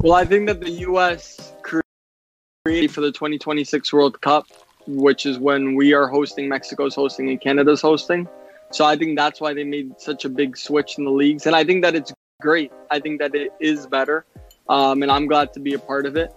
Well, 0.00 0.14
I 0.14 0.24
think 0.24 0.46
that 0.46 0.60
the 0.60 0.70
U.S. 0.70 1.52
created 1.62 2.92
for 2.92 3.00
the 3.00 3.12
2026 3.12 3.92
World 3.92 4.20
Cup 4.20 4.46
which 4.88 5.26
is 5.26 5.38
when 5.38 5.74
we 5.74 5.92
are 5.92 6.08
hosting, 6.08 6.48
Mexico's 6.48 6.94
hosting, 6.94 7.28
and 7.28 7.40
Canada's 7.40 7.82
hosting. 7.82 8.26
So 8.70 8.84
I 8.84 8.96
think 8.96 9.16
that's 9.16 9.40
why 9.40 9.52
they 9.52 9.64
made 9.64 10.00
such 10.00 10.24
a 10.24 10.28
big 10.28 10.56
switch 10.56 10.98
in 10.98 11.04
the 11.04 11.10
leagues, 11.10 11.46
and 11.46 11.54
I 11.54 11.64
think 11.64 11.82
that 11.82 11.94
it's 11.94 12.12
great. 12.40 12.72
I 12.90 12.98
think 12.98 13.18
that 13.20 13.34
it 13.34 13.52
is 13.60 13.86
better, 13.86 14.24
um, 14.68 15.02
and 15.02 15.12
I'm 15.12 15.26
glad 15.26 15.52
to 15.54 15.60
be 15.60 15.74
a 15.74 15.78
part 15.78 16.06
of 16.06 16.16
it. 16.16 16.34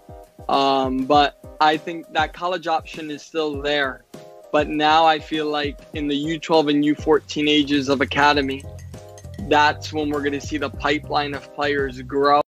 Um, 0.49 1.05
but 1.05 1.55
I 1.61 1.77
think 1.77 2.11
that 2.13 2.33
college 2.33 2.67
option 2.67 3.09
is 3.09 3.21
still 3.21 3.61
there. 3.61 4.03
But 4.51 4.67
now 4.67 5.05
I 5.05 5.19
feel 5.19 5.49
like 5.49 5.79
in 5.93 6.07
the 6.07 6.15
U12 6.15 6.69
and 6.69 6.83
U14 6.83 7.49
ages 7.49 7.89
of 7.89 8.01
academy, 8.01 8.63
that's 9.47 9.93
when 9.93 10.09
we're 10.09 10.21
going 10.21 10.39
to 10.39 10.45
see 10.45 10.57
the 10.57 10.69
pipeline 10.69 11.33
of 11.33 11.53
players 11.53 12.01
grow. 12.01 12.41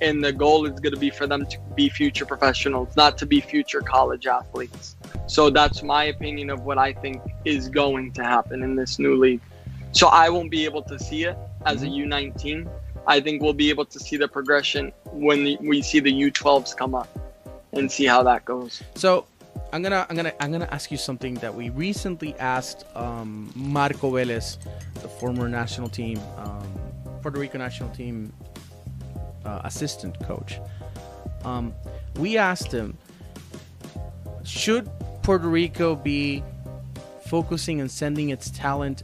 And 0.00 0.22
the 0.22 0.32
goal 0.32 0.66
is 0.66 0.78
going 0.78 0.94
to 0.94 1.00
be 1.00 1.10
for 1.10 1.26
them 1.26 1.44
to 1.46 1.58
be 1.74 1.88
future 1.88 2.24
professionals, 2.24 2.96
not 2.96 3.18
to 3.18 3.26
be 3.26 3.40
future 3.40 3.80
college 3.80 4.26
athletes. 4.26 4.96
So 5.26 5.50
that's 5.50 5.82
my 5.82 6.04
opinion 6.04 6.50
of 6.50 6.64
what 6.64 6.78
I 6.78 6.92
think 6.92 7.20
is 7.44 7.68
going 7.68 8.12
to 8.12 8.22
happen 8.22 8.62
in 8.62 8.76
this 8.76 8.98
new 8.98 9.16
league. 9.16 9.40
So 9.92 10.08
I 10.08 10.28
won't 10.28 10.50
be 10.50 10.64
able 10.64 10.82
to 10.82 10.98
see 10.98 11.24
it 11.24 11.36
as 11.66 11.82
a 11.82 11.86
mm-hmm. 11.86 12.12
U19. 12.12 12.70
I 13.06 13.20
think 13.20 13.42
we'll 13.42 13.52
be 13.52 13.70
able 13.70 13.86
to 13.86 13.98
see 13.98 14.16
the 14.16 14.28
progression 14.28 14.92
when 15.06 15.56
we 15.60 15.82
see 15.82 15.98
the 15.98 16.12
U12s 16.12 16.76
come 16.76 16.94
up 16.94 17.08
and 17.72 17.90
see 17.90 18.06
how 18.06 18.22
that 18.22 18.44
goes. 18.44 18.82
So 18.94 19.26
I'm 19.72 19.82
gonna 19.82 20.06
I'm 20.08 20.16
gonna 20.16 20.32
I'm 20.40 20.50
gonna 20.50 20.68
ask 20.70 20.90
you 20.90 20.96
something 20.96 21.34
that 21.36 21.54
we 21.54 21.68
recently 21.70 22.34
asked 22.38 22.84
um, 22.96 23.52
Marco 23.54 24.10
Velez, 24.10 24.58
the 24.94 25.08
former 25.08 25.48
national 25.48 25.88
team, 25.88 26.18
um, 26.38 26.66
Puerto 27.20 27.38
Rico 27.38 27.58
national 27.58 27.90
team 27.90 28.32
uh, 29.44 29.60
assistant 29.64 30.18
coach. 30.26 30.60
Um, 31.44 31.74
we 32.16 32.38
asked 32.38 32.72
him, 32.72 32.96
should 34.42 34.90
Puerto 35.22 35.48
Rico 35.48 35.94
be 35.94 36.42
focusing 37.26 37.80
and 37.80 37.90
sending 37.90 38.30
its 38.30 38.50
talent 38.50 39.02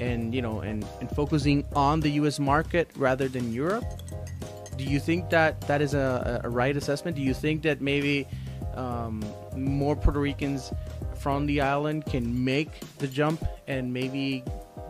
and 0.00 0.34
you 0.34 0.42
know 0.42 0.60
and, 0.60 0.84
and 1.00 1.08
focusing 1.10 1.64
on 1.76 2.00
the 2.00 2.10
US 2.10 2.40
market 2.40 2.90
rather 2.96 3.28
than 3.28 3.52
Europe? 3.52 3.84
Do 4.76 4.82
you 4.82 4.98
think 4.98 5.30
that 5.30 5.60
that 5.68 5.80
is 5.80 5.94
a, 5.94 6.40
a 6.42 6.48
right 6.48 6.76
assessment? 6.76 7.16
Do 7.16 7.22
you 7.22 7.32
think 7.32 7.62
that 7.62 7.80
maybe 7.80 8.26
um, 8.76 9.24
more 9.56 9.96
Puerto 9.96 10.20
Ricans 10.20 10.72
from 11.18 11.46
the 11.46 11.60
island 11.60 12.06
can 12.06 12.44
make 12.44 12.70
the 12.98 13.06
jump 13.06 13.44
and 13.66 13.92
maybe 13.92 14.44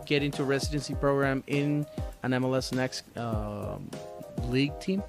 get 0.05 0.23
into 0.23 0.43
a 0.43 0.45
residency 0.45 0.95
program 0.95 1.43
in 1.47 1.85
an 2.23 2.31
MLS 2.31 2.73
Next 2.73 3.03
uh, 3.17 3.77
league 4.43 4.77
team? 4.79 5.03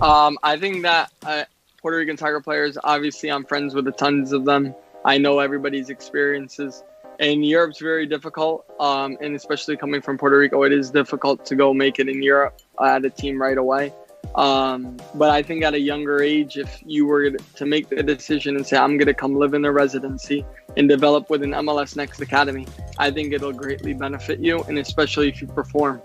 Um, 0.00 0.38
I 0.42 0.56
think 0.56 0.82
that 0.82 1.10
uh, 1.24 1.44
Puerto 1.80 1.96
Rican 1.98 2.16
soccer 2.16 2.40
players, 2.40 2.76
obviously, 2.84 3.30
I'm 3.30 3.44
friends 3.44 3.74
with 3.74 3.86
a 3.88 3.92
tons 3.92 4.32
of 4.32 4.44
them. 4.44 4.74
I 5.04 5.18
know 5.18 5.38
everybody's 5.38 5.88
experiences 5.88 6.82
and 7.18 7.44
Europe's 7.44 7.78
very 7.78 8.06
difficult. 8.06 8.64
Um, 8.80 9.16
and 9.20 9.34
especially 9.34 9.76
coming 9.76 10.00
from 10.00 10.18
Puerto 10.18 10.38
Rico, 10.38 10.62
it 10.64 10.72
is 10.72 10.90
difficult 10.90 11.44
to 11.46 11.56
go 11.56 11.72
make 11.72 11.98
it 11.98 12.08
in 12.08 12.22
Europe 12.22 12.60
at 12.82 13.04
a 13.04 13.10
team 13.10 13.40
right 13.40 13.56
away. 13.56 13.92
Um, 14.36 14.98
but 15.14 15.30
I 15.30 15.42
think 15.42 15.64
at 15.64 15.72
a 15.72 15.80
younger 15.80 16.22
age, 16.22 16.58
if 16.58 16.82
you 16.84 17.06
were 17.06 17.30
to 17.30 17.66
make 17.66 17.88
the 17.88 18.02
decision 18.02 18.56
and 18.56 18.66
say, 18.66 18.76
I'm 18.76 18.98
going 18.98 19.06
to 19.06 19.14
come 19.14 19.34
live 19.34 19.54
in 19.54 19.64
a 19.64 19.72
residency 19.72 20.44
and 20.76 20.88
develop 20.88 21.30
with 21.30 21.42
an 21.42 21.52
MLS 21.52 21.96
Next 21.96 22.20
Academy, 22.20 22.66
I 22.98 23.10
think 23.10 23.32
it'll 23.32 23.52
greatly 23.52 23.94
benefit 23.94 24.40
you, 24.40 24.62
and 24.64 24.78
especially 24.78 25.28
if 25.28 25.40
you 25.40 25.46
perform. 25.46 26.02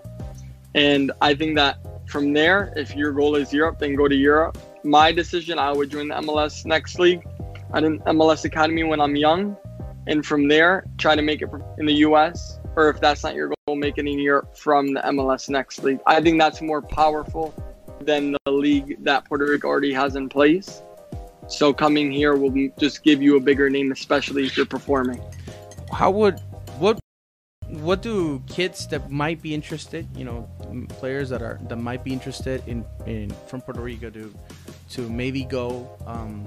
And 0.74 1.12
I 1.20 1.34
think 1.34 1.56
that 1.56 1.78
from 2.06 2.32
there, 2.32 2.72
if 2.74 2.96
your 2.96 3.12
goal 3.12 3.36
is 3.36 3.52
Europe, 3.52 3.78
then 3.78 3.96
go 3.96 4.08
to 4.08 4.14
Europe. 4.14 4.56
My 4.82 5.12
decision, 5.12 5.58
I 5.58 5.70
would 5.70 5.90
join 5.90 6.08
the 6.08 6.14
MLS 6.14 6.64
Next 6.64 6.98
League 6.98 7.26
at 7.74 7.84
an 7.84 8.00
MLS 8.00 8.46
Academy 8.46 8.82
when 8.82 9.00
I'm 9.00 9.14
young 9.14 9.56
and 10.06 10.24
from 10.24 10.48
there 10.48 10.84
try 10.98 11.14
to 11.14 11.22
make 11.22 11.42
it 11.42 11.48
in 11.78 11.86
the 11.86 11.94
US 12.06 12.58
or 12.76 12.88
if 12.88 13.00
that's 13.00 13.22
not 13.22 13.34
your 13.34 13.52
goal 13.66 13.76
make 13.76 13.98
it 13.98 14.06
in 14.06 14.18
Europe 14.18 14.56
from 14.56 14.94
the 14.94 15.00
MLS 15.00 15.48
Next 15.48 15.82
League. 15.84 16.00
I 16.06 16.20
think 16.20 16.40
that's 16.40 16.60
more 16.60 16.82
powerful 16.82 17.54
than 18.04 18.36
the 18.44 18.50
league 18.50 19.02
that 19.04 19.24
Puerto 19.24 19.46
Rico 19.46 19.68
already 19.68 19.92
has 19.92 20.16
in 20.16 20.28
place. 20.28 20.82
So 21.48 21.72
coming 21.72 22.10
here 22.10 22.34
will 22.36 22.52
just 22.78 23.02
give 23.02 23.20
you 23.20 23.36
a 23.36 23.40
bigger 23.40 23.68
name 23.68 23.92
especially 23.92 24.46
if 24.46 24.56
you're 24.56 24.66
performing. 24.66 25.20
How 25.92 26.10
would 26.10 26.40
what 26.78 26.98
what 27.80 28.02
do 28.02 28.42
kids 28.46 28.86
that 28.88 29.10
might 29.10 29.40
be 29.40 29.54
interested, 29.54 30.06
you 30.16 30.24
know, 30.24 30.48
players 30.88 31.30
that 31.30 31.42
are 31.42 31.58
that 31.68 31.76
might 31.76 32.04
be 32.04 32.12
interested 32.12 32.62
in 32.66 32.84
in 33.06 33.30
from 33.46 33.60
Puerto 33.60 33.80
Rico 33.80 34.10
to 34.10 34.32
to 34.90 35.08
maybe 35.08 35.44
go 35.44 35.88
um, 36.06 36.46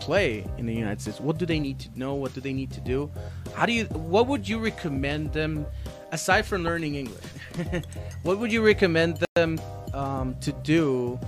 play 0.00 0.44
in 0.58 0.66
the 0.66 0.74
United 0.74 1.00
States? 1.00 1.20
What 1.20 1.38
do 1.38 1.46
they 1.46 1.58
need 1.58 1.78
to 1.80 1.88
know? 1.98 2.14
What 2.14 2.34
do 2.34 2.40
they 2.40 2.52
need 2.52 2.70
to 2.72 2.80
do? 2.80 3.10
How 3.54 3.66
do 3.66 3.72
you? 3.72 3.84
What 3.86 4.26
would 4.26 4.48
you 4.48 4.58
recommend 4.58 5.32
them, 5.32 5.66
aside 6.12 6.44
from 6.44 6.64
learning 6.64 6.96
English? 6.96 7.24
what 8.22 8.38
would 8.38 8.52
you 8.52 8.64
recommend 8.64 9.24
them 9.34 9.58
um, 9.94 10.34
to 10.40 10.52
do 10.52 11.18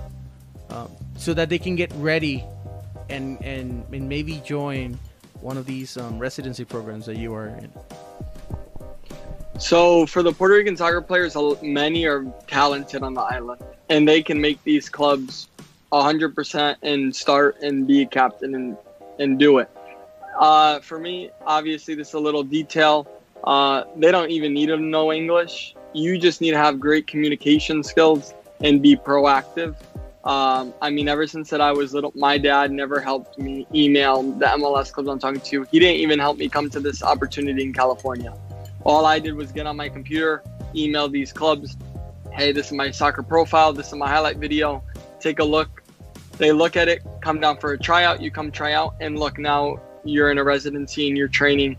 um, 0.69 0.89
so 1.15 1.33
that 1.33 1.49
they 1.49 1.59
can 1.59 1.75
get 1.75 1.91
ready 1.95 2.43
and 3.09 3.41
and, 3.43 3.85
and 3.93 4.09
maybe 4.09 4.41
join 4.45 4.97
one 5.41 5.57
of 5.57 5.65
these 5.65 5.97
um, 5.97 6.19
residency 6.19 6.63
programs 6.63 7.05
that 7.05 7.17
you 7.17 7.33
are 7.33 7.47
in? 7.47 7.71
So 9.59 10.05
for 10.05 10.23
the 10.23 10.31
Puerto 10.31 10.55
Rican 10.55 10.75
soccer 10.75 11.01
players, 11.01 11.35
many 11.61 12.05
are 12.05 12.25
talented 12.47 13.03
on 13.03 13.13
the 13.13 13.21
island, 13.21 13.61
and 13.89 14.07
they 14.07 14.23
can 14.23 14.41
make 14.41 14.63
these 14.63 14.89
clubs 14.89 15.49
100% 15.91 16.75
and 16.81 17.15
start 17.15 17.57
and 17.61 17.85
be 17.85 18.01
a 18.01 18.05
captain 18.05 18.55
and, 18.55 18.77
and 19.19 19.37
do 19.37 19.59
it. 19.59 19.69
Uh, 20.39 20.79
for 20.79 20.97
me, 20.97 21.29
obviously, 21.45 21.93
this 21.93 22.09
is 22.09 22.13
a 22.13 22.19
little 22.19 22.43
detail. 22.43 23.07
Uh, 23.43 23.83
they 23.97 24.11
don't 24.11 24.31
even 24.31 24.53
need 24.53 24.67
to 24.67 24.77
know 24.77 25.11
English. 25.11 25.75
You 25.93 26.17
just 26.17 26.41
need 26.41 26.51
to 26.51 26.57
have 26.57 26.79
great 26.79 27.05
communication 27.05 27.83
skills 27.83 28.33
and 28.63 28.81
be 28.81 28.95
proactive. 28.95 29.75
Um, 30.23 30.73
I 30.81 30.91
mean, 30.91 31.07
ever 31.07 31.25
since 31.25 31.49
that 31.49 31.61
I 31.61 31.71
was 31.71 31.93
little, 31.93 32.11
my 32.15 32.37
dad 32.37 32.71
never 32.71 32.99
helped 32.99 33.39
me 33.39 33.65
email 33.73 34.21
the 34.21 34.45
MLS 34.45 34.91
clubs 34.91 35.09
I'm 35.09 35.19
talking 35.19 35.41
to. 35.41 35.63
He 35.71 35.79
didn't 35.79 35.97
even 35.97 36.19
help 36.19 36.37
me 36.37 36.47
come 36.47 36.69
to 36.69 36.79
this 36.79 37.01
opportunity 37.01 37.63
in 37.63 37.73
California. 37.73 38.33
All 38.83 39.05
I 39.05 39.19
did 39.19 39.33
was 39.33 39.51
get 39.51 39.65
on 39.65 39.77
my 39.77 39.89
computer, 39.89 40.43
email 40.75 41.09
these 41.09 41.33
clubs. 41.33 41.75
Hey, 42.31 42.51
this 42.51 42.67
is 42.67 42.73
my 42.73 42.91
soccer 42.91 43.23
profile. 43.23 43.73
This 43.73 43.87
is 43.87 43.95
my 43.95 44.07
highlight 44.07 44.37
video. 44.37 44.83
Take 45.19 45.39
a 45.39 45.43
look 45.43 45.81
they 46.41 46.51
look 46.51 46.75
at 46.75 46.87
it, 46.87 47.03
come 47.21 47.39
down 47.39 47.57
for 47.57 47.73
a 47.73 47.77
tryout, 47.77 48.19
you 48.19 48.31
come 48.31 48.51
try 48.51 48.73
out, 48.73 48.95
and 48.99 49.19
look, 49.19 49.37
now 49.37 49.79
you're 50.03 50.31
in 50.31 50.39
a 50.39 50.43
residency 50.43 51.07
and 51.07 51.15
you're 51.15 51.27
training 51.27 51.77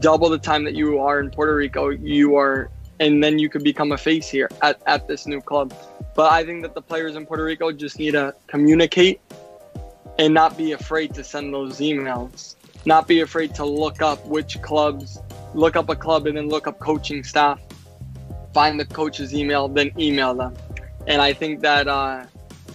double 0.00 0.28
the 0.28 0.38
time 0.38 0.64
that 0.64 0.74
you 0.74 0.98
are 0.98 1.18
in 1.18 1.30
Puerto 1.30 1.56
Rico. 1.56 1.88
You 1.88 2.36
are, 2.36 2.70
and 3.00 3.22
then 3.22 3.38
you 3.38 3.48
could 3.48 3.62
become 3.62 3.92
a 3.92 3.98
face 3.98 4.28
here 4.28 4.48
at, 4.62 4.80
at 4.86 5.06
this 5.06 5.26
new 5.26 5.40
club. 5.40 5.74
But 6.14 6.32
I 6.32 6.44
think 6.44 6.62
that 6.62 6.74
the 6.74 6.82
players 6.82 7.16
in 7.16 7.26
Puerto 7.26 7.44
Rico 7.44 7.70
just 7.72 7.98
need 7.98 8.12
to 8.12 8.34
communicate 8.46 9.20
and 10.18 10.32
not 10.32 10.56
be 10.56 10.72
afraid 10.72 11.14
to 11.14 11.24
send 11.24 11.52
those 11.52 11.78
emails, 11.78 12.54
not 12.86 13.06
be 13.06 13.20
afraid 13.20 13.54
to 13.56 13.64
look 13.64 14.00
up 14.00 14.24
which 14.26 14.60
clubs, 14.62 15.18
look 15.54 15.76
up 15.76 15.90
a 15.90 15.96
club 15.96 16.26
and 16.26 16.36
then 16.36 16.48
look 16.48 16.66
up 16.66 16.78
coaching 16.78 17.22
staff, 17.22 17.60
find 18.54 18.80
the 18.80 18.86
coach's 18.86 19.34
email, 19.34 19.68
then 19.68 19.92
email 19.98 20.34
them. 20.34 20.54
And 21.06 21.20
I 21.20 21.32
think 21.32 21.60
that, 21.60 21.86
uh, 21.86 22.24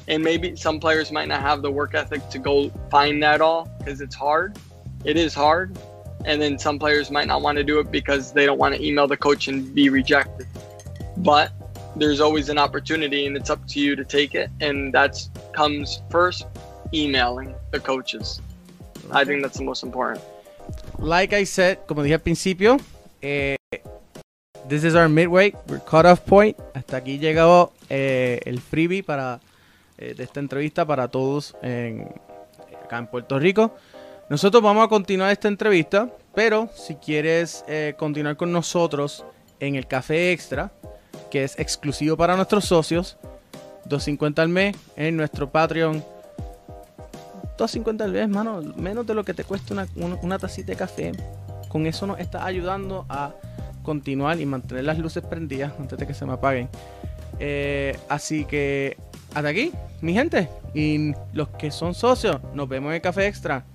and 0.08 0.24
maybe 0.24 0.56
some 0.56 0.80
players 0.80 1.12
might 1.12 1.28
not 1.28 1.42
have 1.42 1.62
the 1.62 1.72
work 1.72 1.96
ethic 1.96 2.28
to 2.30 2.40
go 2.40 2.70
find 2.90 3.22
that 3.24 3.42
all 3.42 3.70
because 3.80 4.02
it's 4.02 4.16
hard. 4.16 4.58
It 5.04 5.18
is 5.18 5.34
hard. 5.34 5.78
And 6.26 6.42
then 6.42 6.58
some 6.58 6.80
players 6.80 7.12
might 7.12 7.28
not 7.28 7.42
want 7.42 7.58
to 7.58 7.64
do 7.64 7.80
it 7.80 7.92
because 7.92 8.34
they 8.34 8.46
don't 8.46 8.58
want 8.58 8.76
to 8.76 8.86
email 8.86 9.08
the 9.08 9.18
coach 9.18 9.48
and 9.48 9.74
be 9.74 9.90
rejected. 9.90 10.48
But 11.18 11.52
there's 11.96 12.22
always 12.22 12.50
an 12.50 12.58
opportunity 12.58 13.26
and 13.26 13.36
it's 13.36 13.50
up 13.50 13.68
to 13.70 13.80
you 13.80 13.96
to 13.96 14.04
take 14.04 14.36
it. 14.36 14.50
And 14.60 14.94
that 14.94 15.18
comes 15.54 16.02
first 16.10 16.46
emailing 16.94 17.56
the 17.72 17.80
coaches. 17.80 18.42
Okay. 19.06 19.20
I 19.20 19.26
think 19.26 19.42
that's 19.42 19.58
the 19.58 19.64
most 19.64 19.84
important. 19.84 20.24
Like 21.00 21.34
I 21.34 21.44
said, 21.44 21.80
como 21.88 22.04
dije 22.04 22.14
al 22.14 22.20
principio, 22.20 22.78
eh, 23.22 23.58
this 24.68 24.84
is 24.84 24.96
our 24.96 25.10
midway, 25.10 25.54
we're 25.68 25.80
cut 25.80 26.06
off 26.06 26.26
point. 26.26 26.56
Hasta 26.76 26.98
aquí 26.98 27.20
llegó 27.20 27.74
eh, 27.90 28.40
el 28.46 28.60
freebie 28.62 29.04
para 29.04 29.42
Eh, 30.02 30.16
de 30.16 30.24
esta 30.24 30.40
entrevista 30.40 30.84
para 30.84 31.10
todos 31.10 31.56
en, 31.62 32.08
acá 32.84 32.98
en 32.98 33.06
Puerto 33.06 33.38
Rico. 33.38 33.76
Nosotros 34.32 34.64
vamos 34.64 34.86
a 34.86 34.88
continuar 34.88 35.30
esta 35.30 35.50
entrevista, 35.50 36.10
pero 36.34 36.70
si 36.74 36.96
quieres 36.96 37.66
eh, 37.68 37.96
continuar 37.98 38.38
con 38.38 38.50
nosotros 38.50 39.26
en 39.60 39.76
el 39.76 39.88
café 39.88 40.32
extra, 40.32 40.72
que 41.30 41.44
es 41.44 41.60
exclusivo 41.60 42.16
para 42.16 42.38
nuestros 42.38 42.64
socios, 42.64 43.18
2.50 43.90 44.40
al 44.40 44.48
mes 44.48 44.78
en 44.96 45.18
nuestro 45.18 45.52
Patreon. 45.52 46.02
2.50 47.58 48.02
al 48.04 48.12
mes, 48.14 48.30
mano, 48.30 48.62
menos 48.78 49.06
de 49.06 49.16
lo 49.16 49.26
que 49.26 49.34
te 49.34 49.44
cuesta 49.44 49.74
una, 49.74 49.86
una, 50.22 50.40
tacita 50.40 50.72
de 50.72 50.78
café. 50.78 51.12
Con 51.68 51.86
eso 51.86 52.08
nos 52.08 52.18
está 52.18 52.46
ayudando 52.46 53.06
a 53.10 53.34
continuar 53.84 54.40
y 54.40 54.46
mantener 54.46 54.86
las 54.86 54.98
luces 54.98 55.26
prendidas 55.26 55.74
antes 55.78 56.00
de 56.00 56.08
que 56.08 56.14
se 56.14 56.26
me 56.26 56.32
apaguen. 56.32 56.70
Eh, 57.38 58.00
así 58.08 58.46
que 58.46 58.96
hasta 59.34 59.50
aquí, 59.50 59.74
mi 60.00 60.14
gente. 60.14 60.48
Y 60.74 61.12
los 61.34 61.50
que 61.50 61.70
son 61.70 61.94
socios, 61.94 62.40
nos 62.54 62.70
vemos 62.70 62.92
en 62.92 62.96
el 62.96 63.02
Café 63.02 63.28
Extra. 63.28 63.66